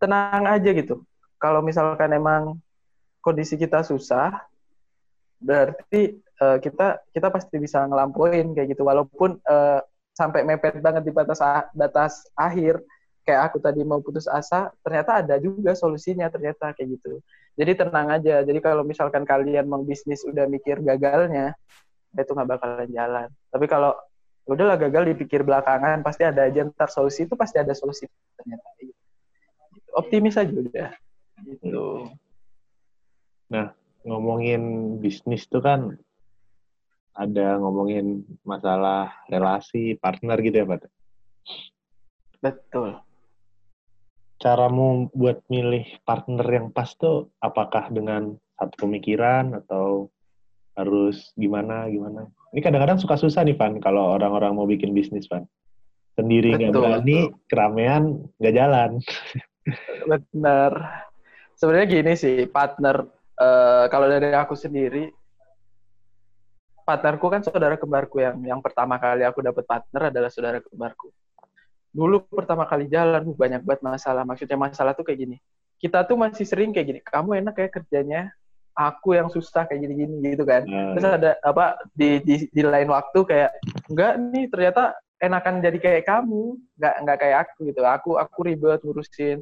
tenang 0.00 0.48
aja 0.48 0.72
gitu. 0.72 1.04
Kalau 1.36 1.60
misalkan 1.60 2.16
emang 2.16 2.56
kondisi 3.26 3.58
kita 3.58 3.82
susah, 3.82 4.38
berarti 5.42 6.22
uh, 6.38 6.62
kita 6.62 7.02
kita 7.10 7.28
pasti 7.34 7.58
bisa 7.58 7.82
ngelampauin 7.82 8.54
kayak 8.54 8.78
gitu. 8.78 8.86
Walaupun 8.86 9.42
uh, 9.42 9.82
sampai 10.14 10.46
mepet 10.46 10.78
banget 10.78 11.02
di 11.02 11.10
batas 11.10 11.42
batas 11.74 12.22
akhir, 12.38 12.78
kayak 13.26 13.50
aku 13.50 13.58
tadi 13.58 13.82
mau 13.82 13.98
putus 13.98 14.30
asa, 14.30 14.70
ternyata 14.86 15.26
ada 15.26 15.34
juga 15.42 15.74
solusinya 15.74 16.30
ternyata 16.30 16.70
kayak 16.70 17.02
gitu. 17.02 17.18
Jadi 17.58 17.72
tenang 17.74 18.14
aja. 18.14 18.46
Jadi 18.46 18.62
kalau 18.62 18.86
misalkan 18.86 19.26
kalian 19.26 19.66
mau 19.66 19.82
bisnis 19.82 20.22
udah 20.22 20.46
mikir 20.46 20.78
gagalnya, 20.86 21.58
itu 22.14 22.30
nggak 22.30 22.48
bakalan 22.54 22.88
jalan. 22.94 23.28
Tapi 23.50 23.66
kalau 23.66 23.90
Ya 24.46 24.54
udahlah 24.54 24.78
gagal 24.78 25.10
dipikir 25.10 25.42
belakangan 25.42 26.06
pasti 26.06 26.22
ada 26.22 26.46
aja 26.46 26.62
ntar 26.70 26.86
solusi 26.86 27.26
itu 27.26 27.34
pasti 27.34 27.58
ada 27.58 27.74
solusi 27.74 28.06
ternyata 28.38 28.62
optimis 29.98 30.38
aja 30.38 30.54
udah 30.54 30.90
gitu 31.42 32.06
nah 33.52 33.72
ngomongin 34.06 34.96
bisnis 35.02 35.46
tuh 35.46 35.62
kan 35.62 35.94
ada 37.16 37.56
ngomongin 37.56 38.22
masalah 38.44 39.10
relasi 39.32 39.96
partner 39.98 40.36
gitu 40.42 40.62
ya 40.62 40.66
Pak 40.68 40.82
betul 42.44 43.06
caramu 44.36 45.08
buat 45.16 45.40
milih 45.48 46.04
partner 46.04 46.46
yang 46.46 46.68
pas 46.70 46.92
tuh 46.94 47.32
apakah 47.40 47.88
dengan 47.88 48.36
satu 48.56 48.88
pemikiran 48.88 49.56
atau 49.64 50.12
harus 50.76 51.32
gimana 51.34 51.88
gimana? 51.88 52.28
Ini 52.52 52.60
kadang-kadang 52.60 53.00
suka 53.00 53.16
susah 53.16 53.44
nih 53.44 53.56
Van 53.56 53.80
kalau 53.80 54.16
orang-orang 54.16 54.56
mau 54.56 54.68
bikin 54.68 54.92
bisnis 54.92 55.28
Van. 55.28 55.48
Sendiri 56.16 56.56
nggak 56.56 56.72
berani, 56.72 57.28
betul. 57.28 57.48
keramaian 57.48 58.02
nggak 58.40 58.54
jalan. 58.56 58.90
Benar. 60.08 60.72
Sebenarnya 61.56 61.86
gini 61.88 62.12
sih 62.16 62.44
partner 62.48 63.08
uh, 63.40 63.84
kalau 63.92 64.06
dari 64.08 64.32
aku 64.32 64.56
sendiri 64.56 65.12
partnerku 66.86 67.26
kan 67.26 67.42
saudara 67.42 67.74
kembarku 67.74 68.22
yang 68.22 68.38
yang 68.46 68.60
pertama 68.62 68.94
kali 68.96 69.26
aku 69.26 69.42
dapat 69.42 69.66
partner 69.66 70.14
adalah 70.14 70.30
saudara 70.30 70.62
kembarku. 70.62 71.10
Dulu 71.90 72.28
pertama 72.30 72.68
kali 72.68 72.86
jalan 72.86 73.32
banyak 73.34 73.64
banget 73.66 73.82
masalah. 73.82 74.22
Maksudnya 74.22 74.54
masalah 74.54 74.92
tuh 74.94 75.02
kayak 75.02 75.26
gini. 75.26 75.36
Kita 75.82 76.06
tuh 76.06 76.14
masih 76.14 76.46
sering 76.46 76.70
kayak 76.70 76.86
gini 76.86 77.00
kamu 77.02 77.42
enak 77.42 77.54
kayak 77.58 77.72
kerjanya 77.74 78.30
aku 78.76 79.16
yang 79.16 79.32
susah 79.32 79.64
kayak 79.66 79.82
gini-gini 79.82 80.36
gitu 80.36 80.44
kan. 80.44 80.62
Nah, 80.68 80.94
terus 80.94 81.04
iya. 81.08 81.16
ada 81.16 81.30
apa 81.42 81.80
di, 81.96 82.20
di 82.22 82.34
di 82.52 82.62
lain 82.62 82.92
waktu 82.92 83.18
kayak 83.24 83.50
enggak 83.88 84.12
nih 84.30 84.44
ternyata 84.52 84.82
enakan 85.16 85.64
jadi 85.64 85.78
kayak 85.80 86.02
kamu 86.04 86.60
nggak 86.76 86.94
nggak 87.02 87.18
kayak 87.18 87.38
aku 87.48 87.58
gitu. 87.72 87.80
Aku 87.82 88.10
aku 88.20 88.38
ribet 88.46 88.80
ngurusin 88.84 89.40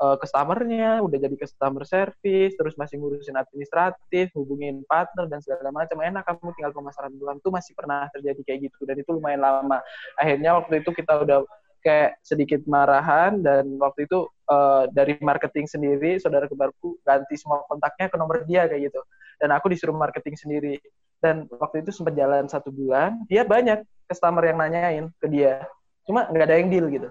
uh, 0.00 0.16
customernya 0.18 1.02
udah 1.02 1.18
jadi 1.18 1.36
customer 1.38 1.84
service 1.86 2.54
terus 2.54 2.74
masih 2.74 2.98
ngurusin 2.98 3.34
administratif 3.34 4.30
hubungin 4.34 4.82
partner 4.86 5.26
dan 5.26 5.38
segala 5.42 5.70
macam. 5.70 6.00
Enak 6.02 6.22
kamu 6.26 6.54
tinggal 6.58 6.72
pemasaran 6.74 7.12
doang 7.14 7.38
tuh 7.42 7.50
masih 7.50 7.72
pernah 7.74 8.06
terjadi 8.14 8.40
kayak 8.42 8.60
gitu 8.70 8.82
dan 8.86 8.96
itu 8.98 9.10
lumayan 9.14 9.42
lama. 9.42 9.78
Akhirnya 10.18 10.58
waktu 10.58 10.82
itu 10.82 10.90
kita 10.94 11.22
udah 11.26 11.46
kayak 11.84 12.16
sedikit 12.24 12.64
marahan 12.64 13.44
dan 13.44 13.76
waktu 13.76 14.08
itu 14.08 14.24
uh, 14.48 14.88
dari 14.88 15.20
marketing 15.20 15.68
sendiri 15.68 16.16
saudara 16.16 16.48
kembarku 16.48 16.96
ganti 17.04 17.36
semua 17.36 17.60
kontaknya 17.68 18.08
ke 18.08 18.16
nomor 18.16 18.44
dia 18.44 18.64
kayak 18.70 18.92
gitu. 18.92 19.00
Dan 19.40 19.50
aku 19.50 19.72
disuruh 19.72 19.96
marketing 19.96 20.38
sendiri. 20.38 20.76
Dan 21.20 21.48
waktu 21.48 21.80
itu 21.80 21.90
sempat 21.92 22.12
jalan 22.14 22.44
satu 22.46 22.68
bulan 22.68 23.24
dia 23.28 23.48
banyak 23.48 23.80
customer 24.08 24.44
yang 24.44 24.60
nanyain 24.60 25.08
ke 25.16 25.26
dia. 25.28 25.64
Cuma 26.04 26.28
nggak 26.28 26.44
ada 26.44 26.56
yang 26.60 26.68
deal 26.68 26.88
gitu 26.92 27.08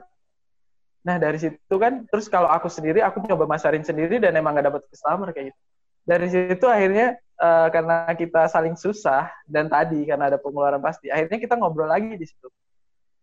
nah 1.03 1.19
dari 1.19 1.35
situ 1.35 1.75
kan 1.75 2.07
terus 2.07 2.31
kalau 2.31 2.47
aku 2.47 2.71
sendiri 2.71 3.03
aku 3.03 3.19
coba 3.27 3.43
masarin 3.43 3.83
sendiri 3.83 4.23
dan 4.23 4.33
emang 4.39 4.55
nggak 4.55 4.67
dapat 4.71 4.81
customer 4.87 5.29
kayak 5.35 5.51
gitu. 5.51 5.59
Dari 6.03 6.27
situ 6.27 6.65
akhirnya 6.67 7.15
uh, 7.39 7.67
karena 7.71 8.11
kita 8.15 8.47
saling 8.51 8.75
susah 8.75 9.31
dan 9.47 9.71
tadi 9.71 10.03
karena 10.03 10.27
ada 10.31 10.39
pengeluaran 10.39 10.83
pasti 10.83 11.07
akhirnya 11.07 11.39
kita 11.39 11.55
ngobrol 11.55 11.87
lagi 11.87 12.15
di 12.15 12.27
situ. 12.27 12.47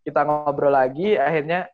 Kita 0.01 0.25
ngobrol 0.25 0.73
lagi 0.73 1.17
akhirnya 1.17 1.69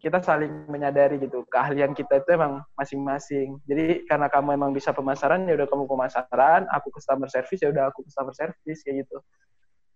kita 0.00 0.24
saling 0.24 0.64
menyadari 0.72 1.20
gitu 1.20 1.44
keahlian 1.52 1.92
kita 1.92 2.24
itu 2.24 2.28
emang 2.32 2.64
masing-masing. 2.72 3.60
Jadi 3.68 4.08
karena 4.08 4.32
kamu 4.32 4.56
emang 4.56 4.72
bisa 4.72 4.96
pemasaran 4.96 5.44
ya 5.44 5.60
udah 5.60 5.68
kamu 5.68 5.84
pemasaran 5.84 6.64
aku 6.72 6.88
customer 6.96 7.28
service 7.28 7.60
ya 7.60 7.68
udah 7.68 7.92
aku 7.92 8.04
customer 8.08 8.32
service 8.32 8.80
kayak 8.80 9.04
gitu. 9.04 9.20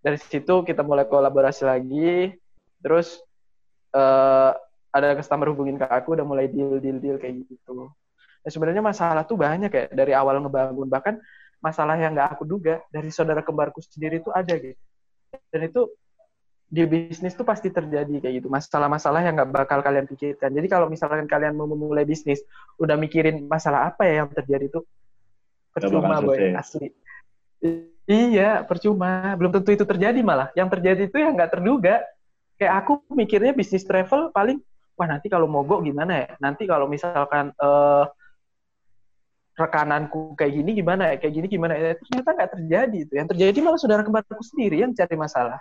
Dari 0.04 0.20
situ 0.20 0.54
kita 0.60 0.84
mulai 0.84 1.08
kolaborasi 1.08 1.64
lagi 1.64 2.36
terus 2.84 3.16
uh, 3.96 4.52
ada 4.94 5.18
customer 5.18 5.50
hubungin 5.50 5.74
ke 5.74 5.86
aku 5.90 6.14
udah 6.14 6.22
mulai 6.22 6.46
deal 6.46 6.78
deal 6.78 7.02
deal 7.02 7.18
kayak 7.18 7.42
gitu. 7.42 7.74
Nah, 7.74 8.50
sebenarnya 8.50 8.78
masalah 8.78 9.26
tuh 9.26 9.34
banyak 9.34 9.66
kayak 9.66 9.88
dari 9.90 10.14
awal 10.14 10.38
ngebangun. 10.38 10.86
Bahkan 10.86 11.14
masalah 11.58 11.98
yang 11.98 12.14
nggak 12.14 12.38
aku 12.38 12.46
duga 12.46 12.78
dari 12.94 13.10
saudara 13.10 13.42
kembarku 13.42 13.82
sendiri 13.82 14.22
tuh 14.22 14.30
ada 14.30 14.54
gitu. 14.54 14.78
Dan 15.50 15.66
itu 15.66 15.90
di 16.70 16.82
bisnis 16.86 17.34
tuh 17.34 17.42
pasti 17.42 17.74
terjadi 17.74 18.22
kayak 18.22 18.34
gitu. 18.38 18.48
Masalah-masalah 18.52 19.26
yang 19.26 19.34
nggak 19.34 19.50
bakal 19.50 19.82
kalian 19.82 20.06
pikirkan. 20.06 20.54
Jadi 20.54 20.66
kalau 20.70 20.86
misalkan 20.86 21.26
kalian 21.26 21.58
mau 21.58 21.66
memulai 21.66 22.06
bisnis 22.06 22.46
udah 22.78 22.94
mikirin 22.94 23.50
masalah 23.50 23.90
apa 23.90 24.06
ya 24.06 24.22
yang 24.22 24.30
terjadi 24.30 24.70
itu 24.70 24.80
percuma 25.74 26.22
boy 26.22 26.54
asli. 26.54 26.94
Iya 28.06 28.62
percuma. 28.62 29.34
Belum 29.34 29.50
tentu 29.50 29.74
itu 29.74 29.82
terjadi 29.82 30.22
malah. 30.22 30.54
Yang 30.54 30.78
terjadi 30.78 31.02
itu 31.10 31.18
yang 31.18 31.34
nggak 31.34 31.50
terduga. 31.58 31.98
Kayak 32.54 32.86
aku 32.86 33.02
mikirnya 33.10 33.50
bisnis 33.50 33.82
travel 33.82 34.30
paling 34.30 34.62
wah 34.94 35.08
nanti 35.10 35.26
kalau 35.26 35.50
mogok 35.50 35.82
gimana 35.82 36.22
ya? 36.22 36.28
Nanti 36.38 36.64
kalau 36.70 36.86
misalkan 36.86 37.50
uh, 37.58 38.06
rekananku 39.54 40.34
kayak 40.38 40.52
gini 40.62 40.70
gimana 40.78 41.14
ya? 41.14 41.14
Kayak 41.18 41.34
gini 41.42 41.46
gimana 41.50 41.72
ya? 41.74 41.94
Ternyata 41.98 42.28
nggak 42.34 42.50
terjadi 42.58 42.98
itu. 43.06 43.12
Yang 43.14 43.28
terjadi 43.34 43.58
malah 43.62 43.78
saudara 43.78 44.02
kembarku 44.06 44.42
sendiri 44.42 44.82
yang 44.82 44.94
cari 44.94 45.14
masalah. 45.18 45.58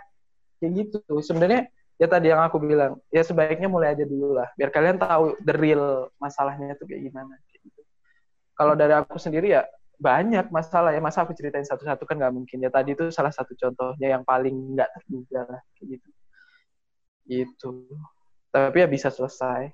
Kayak 0.61 0.71
gitu. 0.85 0.99
Sebenarnya 1.21 1.69
ya 2.01 2.07
tadi 2.09 2.33
yang 2.33 2.41
aku 2.41 2.57
bilang 2.57 2.97
ya 3.13 3.21
sebaiknya 3.21 3.69
mulai 3.69 3.97
aja 3.97 4.05
dulu 4.05 4.37
lah. 4.37 4.49
Biar 4.57 4.69
kalian 4.69 4.97
tahu 5.01 5.37
the 5.41 5.53
real 5.57 6.09
masalahnya 6.21 6.77
itu 6.77 6.85
kayak 6.85 7.01
gimana. 7.09 7.33
Gitu. 7.49 7.81
kalau 8.53 8.77
dari 8.77 8.93
aku 8.93 9.17
sendiri 9.17 9.49
ya 9.49 9.65
banyak 9.97 10.53
masalah 10.53 10.93
ya. 10.93 11.01
Masa 11.01 11.25
aku 11.25 11.33
ceritain 11.33 11.65
satu-satu 11.65 12.05
kan 12.05 12.21
nggak 12.21 12.33
mungkin. 12.33 12.57
Ya 12.61 12.69
tadi 12.69 12.93
itu 12.93 13.09
salah 13.09 13.33
satu 13.33 13.57
contohnya 13.57 14.13
yang 14.13 14.21
paling 14.21 14.77
nggak 14.77 14.89
terduga 14.93 15.41
lah. 15.57 15.61
Gitu. 15.81 16.09
Gitu 17.25 17.69
tapi 18.53 18.85
ya 18.85 18.87
bisa 18.87 19.09
selesai 19.09 19.73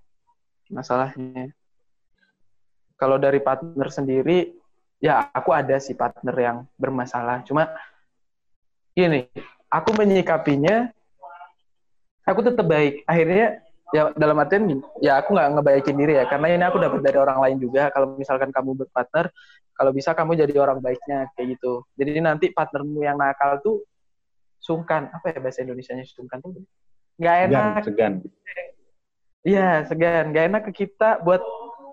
masalahnya. 0.72 1.52
Kalau 2.96 3.20
dari 3.20 3.44
partner 3.44 3.92
sendiri 3.92 4.56
ya 5.04 5.28
aku 5.36 5.52
ada 5.52 5.76
sih 5.84 6.00
partner 6.00 6.36
yang 6.40 6.58
bermasalah. 6.80 7.44
Cuma 7.44 7.68
gini 8.96 9.28
aku 9.68 9.92
menyikapinya 10.00 10.88
aku 12.24 12.40
tetap 12.40 12.64
baik. 12.64 13.04
Akhirnya 13.04 13.60
ya 13.92 14.16
dalam 14.16 14.40
artian 14.40 14.64
ya 15.04 15.20
aku 15.20 15.36
nggak 15.36 15.60
ngebaikin 15.60 16.00
diri 16.00 16.16
ya. 16.16 16.24
Karena 16.32 16.48
ini 16.56 16.64
aku 16.64 16.80
dapat 16.80 17.04
dari 17.04 17.20
orang 17.20 17.40
lain 17.44 17.58
juga. 17.60 17.92
Kalau 17.92 18.16
misalkan 18.16 18.48
kamu 18.56 18.80
berpartner 18.80 19.28
kalau 19.76 19.92
bisa 19.92 20.16
kamu 20.16 20.40
jadi 20.40 20.56
orang 20.56 20.80
baiknya 20.80 21.28
kayak 21.36 21.60
gitu. 21.60 21.84
Jadi 22.00 22.20
nanti 22.24 22.52
partnermu 22.52 23.04
yang 23.04 23.20
nakal 23.20 23.60
tuh 23.60 23.84
sungkan. 24.60 25.12
Apa 25.12 25.36
ya 25.36 25.40
bahasa 25.44 25.64
Indonesia 25.68 25.96
nya 25.96 26.08
sungkan 26.08 26.40
tuh? 26.40 26.64
Nggak 27.20 27.36
enak. 27.48 27.84
segan 27.84 28.14
iya 29.46 29.84
segan 29.88 30.32
nggak 30.32 30.46
enak 30.52 30.62
ke 30.72 30.86
kita 30.86 31.24
buat 31.24 31.44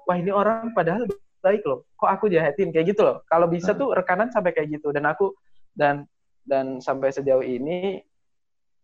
wah 0.07 0.17
ini 0.17 0.31
orang 0.31 0.73
padahal 0.73 1.07
baik 1.43 1.63
loh 1.63 1.87
kok 1.95 2.11
aku 2.11 2.27
jahatin 2.31 2.75
kayak 2.75 2.95
gitu 2.95 3.07
loh 3.07 3.23
kalau 3.31 3.47
bisa 3.47 3.75
tuh 3.75 3.95
rekanan 3.95 4.31
sampai 4.35 4.51
kayak 4.51 4.81
gitu 4.81 4.91
dan 4.91 5.07
aku 5.07 5.35
dan 5.77 6.07
dan 6.47 6.79
sampai 6.79 7.11
sejauh 7.11 7.43
ini 7.43 8.03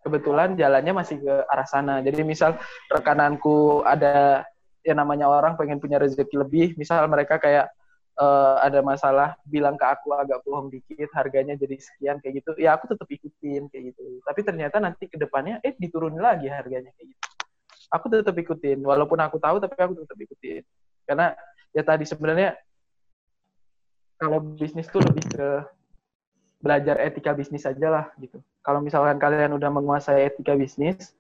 kebetulan 0.03 0.59
jalannya 0.59 0.93
masih 0.93 1.23
ke 1.23 1.35
arah 1.47 1.67
sana. 1.67 2.03
Jadi 2.03 2.27
misal 2.27 2.59
rekananku 2.91 3.87
ada 3.87 4.43
yang 4.83 4.99
namanya 4.99 5.31
orang 5.31 5.55
pengen 5.55 5.79
punya 5.79 6.03
rezeki 6.03 6.37
lebih, 6.43 6.67
misal 6.75 7.07
mereka 7.07 7.39
kayak 7.39 7.71
uh, 8.19 8.59
ada 8.59 8.83
masalah 8.83 9.39
bilang 9.47 9.79
ke 9.79 9.87
aku 9.87 10.11
agak 10.19 10.43
bohong 10.43 10.75
dikit, 10.75 11.07
harganya 11.15 11.55
jadi 11.55 11.79
sekian 11.79 12.19
kayak 12.19 12.43
gitu, 12.43 12.59
ya 12.59 12.75
aku 12.75 12.91
tetap 12.91 13.07
ikutin 13.07 13.71
kayak 13.71 13.95
gitu. 13.95 14.19
Tapi 14.27 14.41
ternyata 14.43 14.83
nanti 14.83 15.07
ke 15.07 15.15
depannya 15.15 15.63
eh 15.63 15.79
diturunin 15.79 16.19
lagi 16.19 16.51
harganya 16.51 16.91
kayak 16.99 17.15
gitu. 17.15 17.23
Aku 17.93 18.09
tetap 18.09 18.33
ikutin, 18.33 18.81
walaupun 18.81 19.21
aku 19.21 19.37
tahu 19.37 19.61
tapi 19.61 19.77
aku 19.77 19.93
tetap 20.01 20.17
ikutin. 20.17 20.65
Karena 21.05 21.37
ya 21.77 21.83
tadi 21.85 22.09
sebenarnya 22.09 22.57
kalau 24.17 24.41
bisnis 24.41 24.89
tuh 24.89 25.05
lebih 25.05 25.25
ke 25.29 25.49
belajar 26.63 26.97
etika 27.03 27.35
bisnis 27.35 27.67
aja 27.67 27.89
lah 27.91 28.07
gitu. 28.23 28.39
Kalau 28.63 28.79
misalkan 28.79 29.19
kalian 29.19 29.53
udah 29.59 29.69
menguasai 29.69 30.31
etika 30.31 30.55
bisnis, 30.55 31.13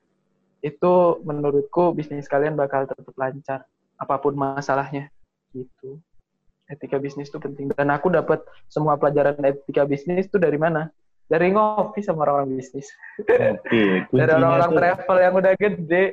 itu 0.62 1.18
menurutku 1.26 1.90
bisnis 1.90 2.30
kalian 2.30 2.54
bakal 2.54 2.86
tetap 2.86 3.10
lancar 3.18 3.66
apa 3.98 4.14
pun 4.22 4.38
masalahnya 4.38 5.10
gitu. 5.50 5.98
Etika 6.70 6.96
bisnis 7.02 7.28
itu 7.28 7.42
penting 7.42 7.68
dan 7.74 7.90
aku 7.90 8.08
dapat 8.08 8.40
semua 8.70 8.94
pelajaran 8.94 9.36
etika 9.42 9.82
bisnis 9.82 10.30
itu 10.30 10.38
dari 10.38 10.56
mana? 10.56 10.88
Dari 11.30 11.48
ngopi 11.54 12.00
sama 12.04 12.26
orang-orang 12.26 12.58
bisnis. 12.58 12.88
Ngopi. 13.22 14.04
dari 14.20 14.32
orang-orang 14.36 14.72
travel 14.76 15.16
yang 15.22 15.34
udah 15.38 15.54
gede. 15.56 16.04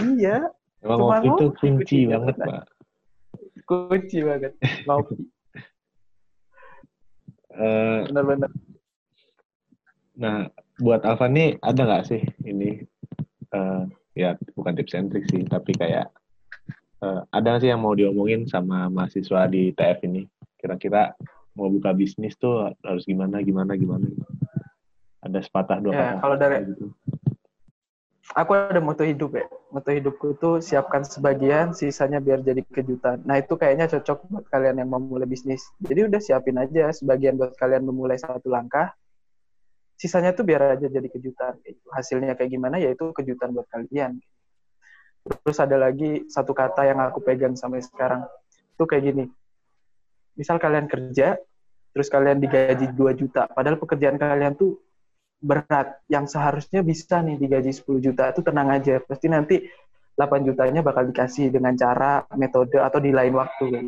iya. 0.00 0.36
Emang 0.84 0.98
ngopi 1.00 1.26
itu 1.28 1.46
kunci, 1.56 1.60
kunci 1.60 1.98
banget, 2.10 2.34
Pak. 2.40 2.64
Kunci 3.64 4.18
banget. 4.24 4.52
Ngopi. 4.88 5.16
Uh, 7.54 8.02
Benar-benar. 8.10 8.50
Nah, 10.18 10.50
buat 10.82 11.06
Alfa 11.06 11.30
nih 11.30 11.54
ada 11.62 11.86
nggak 11.86 12.06
sih 12.10 12.22
ini 12.42 12.82
uh, 13.54 13.86
ya 14.18 14.34
bukan 14.58 14.74
tips 14.74 14.98
and 14.98 15.14
trick 15.14 15.26
sih, 15.30 15.46
tapi 15.46 15.70
kayak 15.78 16.10
uh, 16.98 17.22
ada 17.30 17.62
sih 17.62 17.70
yang 17.70 17.82
mau 17.82 17.94
diomongin 17.94 18.46
sama 18.50 18.90
mahasiswa 18.90 19.46
di 19.46 19.70
TF 19.70 20.02
ini? 20.06 20.26
Kira-kira 20.58 21.14
mau 21.54 21.70
buka 21.70 21.94
bisnis 21.94 22.34
tuh 22.36 22.74
harus 22.82 23.06
gimana, 23.06 23.40
gimana, 23.40 23.78
gimana? 23.78 24.06
Ada 25.24 25.40
sepatah 25.40 25.78
dua 25.80 25.94
ya, 25.94 26.10
Kalau 26.20 26.36
dari 26.36 26.68
gitu. 26.68 26.92
aku 28.36 28.50
ada 28.52 28.80
moto 28.82 29.06
hidup 29.06 29.38
ya. 29.38 29.46
Moto 29.72 29.88
hidupku 29.90 30.36
itu 30.36 30.50
siapkan 30.60 31.02
sebagian, 31.06 31.72
sisanya 31.72 32.20
biar 32.20 32.44
jadi 32.44 32.60
kejutan. 32.66 33.24
Nah 33.24 33.40
itu 33.40 33.56
kayaknya 33.56 33.88
cocok 33.88 34.18
buat 34.28 34.46
kalian 34.52 34.84
yang 34.84 34.90
mau 34.92 35.00
mulai 35.00 35.26
bisnis. 35.26 35.64
Jadi 35.80 36.10
udah 36.10 36.20
siapin 36.20 36.60
aja 36.60 36.92
sebagian 36.92 37.40
buat 37.40 37.56
kalian 37.56 37.88
memulai 37.88 38.20
satu 38.20 38.52
langkah, 38.52 38.92
sisanya 39.94 40.34
tuh 40.34 40.44
biar 40.44 40.76
aja 40.76 40.86
jadi 40.90 41.08
kejutan 41.08 41.54
gitu. 41.62 41.80
hasilnya 41.94 42.34
kayak 42.34 42.50
gimana 42.50 42.76
ya 42.82 42.90
itu 42.92 43.14
kejutan 43.14 43.54
buat 43.54 43.66
kalian 43.70 44.18
terus 45.40 45.58
ada 45.62 45.80
lagi 45.80 46.28
satu 46.28 46.52
kata 46.52 46.84
yang 46.84 47.00
aku 47.00 47.24
pegang 47.24 47.56
sampai 47.56 47.80
sekarang 47.80 48.26
itu 48.74 48.84
kayak 48.84 49.04
gini 49.08 49.24
misal 50.34 50.58
kalian 50.58 50.86
kerja 50.90 51.38
terus 51.94 52.10
kalian 52.10 52.42
digaji 52.42 52.90
2 52.94 53.20
juta 53.20 53.46
padahal 53.50 53.78
pekerjaan 53.78 54.18
kalian 54.18 54.54
tuh 54.58 54.78
berat 55.44 56.00
yang 56.08 56.24
seharusnya 56.24 56.80
bisa 56.80 57.20
nih 57.20 57.36
digaji 57.36 57.70
10 57.70 58.00
juta 58.00 58.32
itu 58.32 58.40
tenang 58.40 58.72
aja 58.72 58.98
pasti 59.04 59.28
nanti 59.30 59.62
8 60.14 60.46
jutanya 60.46 60.80
bakal 60.80 61.10
dikasih 61.10 61.50
dengan 61.50 61.74
cara 61.74 62.22
metode 62.38 62.78
atau 62.78 63.02
di 63.02 63.10
lain 63.10 63.34
waktu 63.34 63.64
kan. 63.66 63.86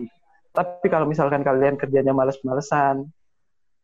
Tapi 0.50 0.86
kalau 0.90 1.06
misalkan 1.06 1.46
kalian 1.46 1.78
kerjanya 1.78 2.10
males-malesan, 2.10 3.06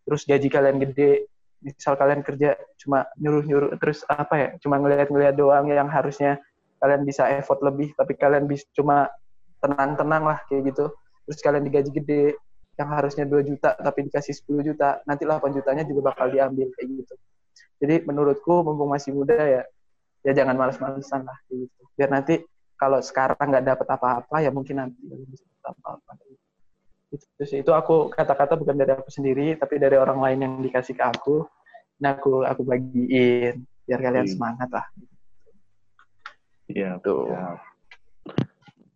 terus 0.02 0.26
gaji 0.26 0.48
kalian 0.50 0.82
gede, 0.82 1.30
misal 1.62 1.94
kalian 1.94 2.26
kerja 2.26 2.58
cuma 2.82 3.06
nyuruh-nyuruh 3.20 3.78
terus 3.78 4.02
apa 4.10 4.34
ya, 4.34 4.48
cuma 4.58 4.82
ngeliat-ngeliat 4.82 5.38
doang 5.38 5.70
yang 5.70 5.86
harusnya 5.86 6.42
kalian 6.82 7.06
bisa 7.06 7.30
effort 7.30 7.62
lebih, 7.62 7.94
tapi 7.94 8.18
kalian 8.18 8.50
bisa 8.50 8.66
cuma 8.74 9.06
tenang-tenang 9.62 10.26
lah 10.26 10.38
kayak 10.50 10.74
gitu. 10.74 10.90
Terus 11.30 11.38
kalian 11.38 11.62
digaji 11.62 11.90
gede, 11.94 12.34
yang 12.76 12.88
harusnya 12.88 13.28
2 13.28 13.44
juta 13.44 13.76
tapi 13.76 14.08
dikasih 14.08 14.32
10 14.32 14.68
juta, 14.72 15.04
nanti 15.04 15.28
8 15.28 15.52
jutanya 15.52 15.84
juga 15.84 16.12
bakal 16.12 16.32
diambil 16.32 16.72
kayak 16.72 16.88
gitu. 17.04 17.14
Jadi 17.82 17.94
menurutku 18.06 18.62
mumpung 18.62 18.88
masih 18.88 19.12
muda 19.12 19.36
ya 19.36 19.62
ya 20.22 20.32
jangan 20.32 20.54
males-malesan 20.54 21.26
lah 21.26 21.38
gitu. 21.50 21.82
Biar 21.98 22.08
nanti 22.08 22.40
kalau 22.78 23.02
sekarang 23.02 23.36
nggak 23.38 23.66
dapat 23.74 23.86
apa-apa 23.90 24.36
ya 24.40 24.50
mungkin 24.54 24.80
nanti 24.80 24.98
bisa 25.02 25.44
apa-apa. 25.66 26.16
Itu 27.12 27.44
sih. 27.44 27.60
Itu 27.60 27.74
aku 27.74 28.08
kata-kata 28.08 28.56
bukan 28.56 28.78
dari 28.78 28.94
aku 28.96 29.10
sendiri 29.10 29.58
tapi 29.58 29.76
dari 29.76 29.98
orang 29.98 30.22
lain 30.22 30.38
yang 30.40 30.54
dikasih 30.62 30.94
ke 30.96 31.04
aku. 31.04 31.44
Nah 32.00 32.16
aku 32.16 32.46
aku 32.46 32.62
bagiin 32.64 33.66
biar 33.84 34.00
kalian 34.00 34.26
hmm. 34.30 34.34
semangat 34.38 34.68
lah. 34.70 34.86
Iya 36.72 36.96
tuh 37.04 37.28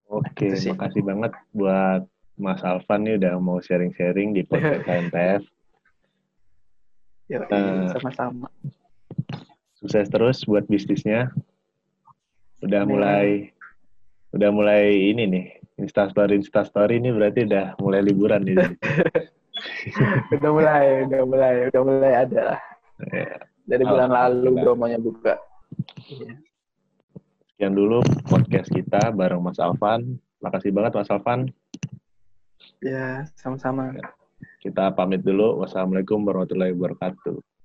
oke 0.07 0.47
makasih 0.47 1.03
banget 1.03 1.33
buat 1.51 2.03
Mas 2.37 2.61
Alvan 2.61 3.05
nih 3.05 3.16
udah 3.16 3.32
mau 3.41 3.59
sharing-sharing 3.61 4.37
di 4.37 4.45
podcast 4.45 4.84
KNPF 4.84 5.43
ya, 7.32 7.43
uh, 7.43 7.91
sama-sama 7.97 8.49
sukses 9.76 10.09
terus 10.11 10.43
buat 10.49 10.66
bisnisnya. 10.66 11.30
Udah 12.64 12.82
mulai 12.89 13.53
udah 14.34 14.51
mulai 14.51 15.14
ini 15.14 15.24
nih 15.30 15.47
instastory 15.78 16.41
instastory 16.41 16.99
ini 16.99 17.12
berarti 17.12 17.47
udah 17.47 17.78
mulai 17.78 18.01
liburan 18.03 18.43
nih. 18.43 18.57
udah 20.34 20.51
mulai, 20.51 20.84
udah 21.07 21.20
mulai, 21.22 21.55
udah 21.70 21.82
mulai 21.84 22.12
ada 22.16 22.41
lah. 22.53 22.61
Ya. 23.12 23.39
Dari 23.66 23.84
bulan 23.87 24.11
lalu 24.11 24.51
bromonya 24.59 24.99
buka. 24.99 25.39
Sekian 27.55 27.76
dulu 27.76 28.01
podcast 28.26 28.72
kita 28.72 29.12
bareng 29.12 29.43
Mas 29.45 29.61
Alvan. 29.61 30.16
Makasih 30.41 30.74
banget 30.74 30.97
Mas 30.97 31.12
Alvan. 31.12 31.53
Ya, 32.85 33.24
sama-sama. 33.39 33.97
Kita 34.61 34.93
pamit 34.93 35.24
dulu. 35.24 35.64
Wassalamualaikum 35.64 36.20
warahmatullahi 36.27 36.77
wabarakatuh. 36.77 37.56